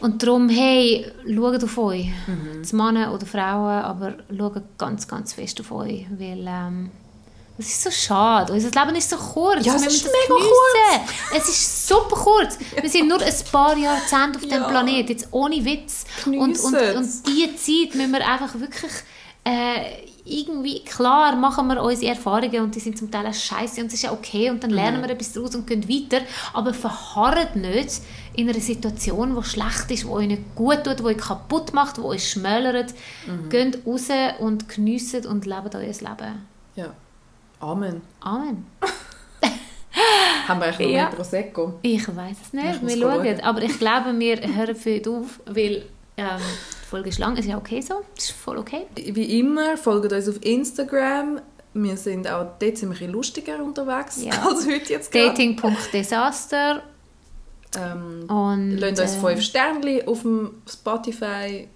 Und 0.00 0.22
darum, 0.22 0.48
hey, 0.48 1.10
schaut 1.26 1.64
auf 1.64 1.76
euch. 1.78 2.06
Mhm. 2.26 2.62
Männer 2.78 3.12
oder 3.12 3.26
Frauen, 3.26 3.82
aber 3.82 4.14
schaut 4.36 4.62
ganz, 4.78 5.08
ganz 5.08 5.32
fest 5.32 5.60
auf 5.60 5.72
euch, 5.72 6.06
weil 6.16 6.44
ähm, 6.48 6.90
es 7.58 7.66
ist 7.70 7.82
so 7.82 7.90
schade. 7.90 8.52
Unser 8.52 8.70
Leben 8.70 8.94
ist 8.96 9.10
so 9.10 9.16
kurz. 9.16 9.66
Ja, 9.66 9.74
es 9.74 9.84
ist 9.86 10.04
mega 10.04 10.34
geniessen. 10.36 11.14
Es 11.36 11.48
ist 11.48 11.88
super 11.88 12.14
kurz. 12.14 12.56
Wir 12.80 12.88
sind 12.88 13.08
nur 13.08 13.20
ein 13.20 13.34
paar 13.50 13.76
Jahrzehnte 13.76 14.38
auf 14.38 14.44
Ja. 14.44 14.58
dem 14.60 14.68
Planeten, 14.70 15.08
jetzt 15.10 15.26
ohne 15.32 15.64
Witz. 15.64 16.04
Und, 16.24 16.38
und, 16.38 16.56
und 16.60 17.08
diese 17.26 17.56
Zeit 17.56 17.94
müssen 17.96 18.12
wir 18.12 18.24
einfach 18.24 18.54
wirklich 18.54 18.92
äh, 19.44 20.06
irgendwie, 20.28 20.80
klar 20.84 21.34
machen 21.36 21.66
wir 21.68 21.82
unsere 21.82 22.12
Erfahrungen 22.12 22.60
und 22.62 22.74
die 22.74 22.80
sind 22.80 22.96
zum 22.98 23.10
Teil 23.10 23.32
scheiße 23.32 23.80
und 23.80 23.86
es 23.88 23.94
ist 23.94 24.02
ja 24.02 24.12
okay 24.12 24.50
und 24.50 24.62
dann 24.62 24.70
lernen 24.70 25.02
wir 25.02 25.10
etwas 25.10 25.32
daraus 25.32 25.54
und 25.54 25.66
gehen 25.66 25.88
weiter, 25.88 26.24
aber 26.52 26.72
verharrt 26.74 27.56
nicht 27.56 28.00
in 28.36 28.48
einer 28.48 28.60
Situation, 28.60 29.34
die 29.36 29.48
schlecht 29.48 29.90
ist, 29.90 30.02
die 30.04 30.08
euch 30.08 30.26
nicht 30.28 30.54
gut 30.54 30.84
tut, 30.84 30.98
die 31.00 31.04
euch 31.04 31.18
kaputt 31.18 31.72
macht, 31.74 31.96
die 31.96 32.02
euch 32.02 32.28
schmälert. 32.30 32.94
Geht 33.50 33.84
raus 33.86 34.08
und 34.38 34.68
geniessen 34.68 35.26
und 35.26 35.46
lebt 35.46 35.74
euer 35.74 35.82
Leben. 35.86 36.46
ja. 36.76 36.92
Amen. 37.60 38.00
Amen. 38.20 38.66
Haben 40.46 40.60
wir 40.60 40.66
eigentlich 40.66 40.78
noch 40.78 40.94
Ja. 40.94 41.02
mehr 41.08 41.16
Prosecco? 41.16 41.74
Ich 41.82 42.06
weiß 42.06 42.36
es 42.40 42.46
Ich 42.48 42.52
nicht, 42.52 42.86
wir 42.86 42.96
schauen. 43.10 43.40
Aber 43.40 43.62
ich 43.62 43.78
glaube, 43.80 44.16
wir 44.18 44.36
hören 44.54 44.76
für 44.76 45.02
auf, 45.10 45.40
weil 45.46 45.84
ähm, 46.16 46.26
die 46.88 46.90
Folge 46.90 47.10
ist 47.10 47.18
lang, 47.18 47.36
ist 47.36 47.46
ja 47.46 47.58
okay 47.58 47.82
so, 47.82 48.00
ist 48.16 48.30
voll 48.30 48.56
okay. 48.56 48.86
Wie 48.96 49.38
immer, 49.38 49.76
folgt 49.76 50.10
uns 50.10 50.28
auf 50.28 50.42
Instagram. 50.42 51.40
Wir 51.74 51.96
sind 51.98 52.26
auch 52.26 52.46
dort 52.58 52.78
sind 52.78 52.80
wir 52.80 52.86
ein 52.86 52.90
bisschen 52.92 53.12
lustiger 53.12 53.62
unterwegs 53.62 54.24
Ja. 54.24 54.32
als 54.48 54.66
heute 54.66 54.94
jetzt 54.94 55.12
gerade. 55.12 55.28
Dating.desaster 55.28 56.82
Ähm, 57.76 58.24
und 58.28 58.78
Lasst 58.78 59.00
uns 59.00 59.16
äh, 59.16 59.20
5 59.20 59.42
Sterne 59.42 60.02
auf 60.06 60.22
dem 60.22 60.62
Spotify 60.66 61.68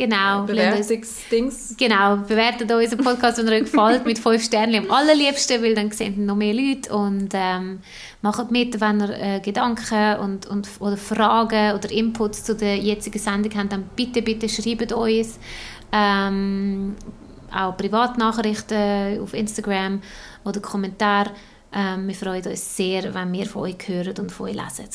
genau, 0.00 0.42
Bewertungsdings. 0.44 1.74
Genau, 1.76 2.16
bewertet 2.16 2.70
unseren 2.70 3.04
Podcast, 3.04 3.38
wenn 3.38 3.48
er 3.48 3.54
euch 3.54 3.64
gefällt, 3.64 4.06
mit 4.06 4.18
5 4.18 4.42
Sternen 4.42 4.84
am 4.84 4.90
allerliebsten, 4.90 5.62
weil 5.62 5.74
dann 5.74 5.90
sehen 5.90 6.26
noch 6.26 6.36
mehr 6.36 6.54
Leute 6.54 6.92
und 6.94 7.28
ähm, 7.34 7.80
macht 8.22 8.50
mit, 8.50 8.80
wenn 8.80 9.00
ihr 9.00 9.10
äh, 9.10 9.40
Gedanken 9.40 10.18
und, 10.20 10.46
und, 10.46 10.68
oder 10.80 10.96
Fragen 10.96 11.76
oder 11.76 11.90
Inputs 11.90 12.44
zu 12.44 12.56
der 12.56 12.76
jetzigen 12.76 13.18
Sendung 13.18 13.52
habt, 13.56 13.72
dann 13.72 13.90
bitte, 13.94 14.22
bitte 14.22 14.48
schreibt 14.48 14.92
uns. 14.92 15.38
Ähm, 15.92 16.96
auch 17.52 17.76
Privatnachrichten 17.76 19.20
auf 19.20 19.34
Instagram 19.34 20.00
oder 20.44 20.60
Kommentare. 20.60 21.32
Ähm, 21.72 22.08
wir 22.08 22.14
freuen 22.14 22.44
uns 22.46 22.76
sehr, 22.76 23.12
wenn 23.12 23.32
wir 23.32 23.46
von 23.46 23.62
euch 23.62 23.76
hören 23.86 24.14
und 24.18 24.32
von 24.32 24.48
euch 24.48 24.54
lesen. 24.54 24.88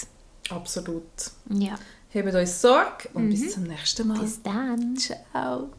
Absolut. 0.50 1.04
Ja, 1.50 1.76
Habt 2.16 2.34
euch 2.34 2.50
Sorge 2.50 3.10
und 3.14 3.30
bis 3.30 3.54
zum 3.54 3.64
nächsten 3.64 4.08
Mal. 4.08 4.20
bis 4.20 4.42
dann. 4.42 4.96
Ciao. 4.98 5.70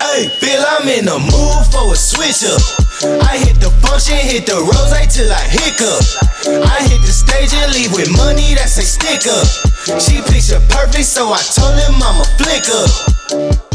Hey, 0.00 0.28
feel 0.40 0.58
I'm 0.58 0.88
in 0.88 1.04
the 1.04 1.18
mood 1.18 1.66
for 1.70 1.92
a 1.92 1.96
switch 1.96 2.42
up. 2.44 2.60
I 3.22 3.38
hit 3.38 3.60
the 3.60 3.70
function, 3.86 4.16
hit 4.16 4.46
the 4.46 4.56
rose 4.56 5.14
till 5.14 5.30
I 5.30 5.46
hiccup. 5.48 6.02
I 6.66 6.82
hit 6.88 7.00
the 7.02 7.12
stage 7.12 7.54
and 7.54 7.72
leave 7.74 7.92
with 7.92 8.10
money 8.16 8.54
that's 8.54 8.76
a 8.78 8.82
stick 8.82 9.26
up. 9.30 9.46
She 10.00 10.20
picture 10.22 10.60
perfect, 10.68 11.04
so 11.04 11.32
I 11.32 11.42
told 11.42 11.78
him 11.78 11.94
I'm 12.02 12.20
a 12.20 12.24
flick 12.36 12.66
up. 12.68 13.67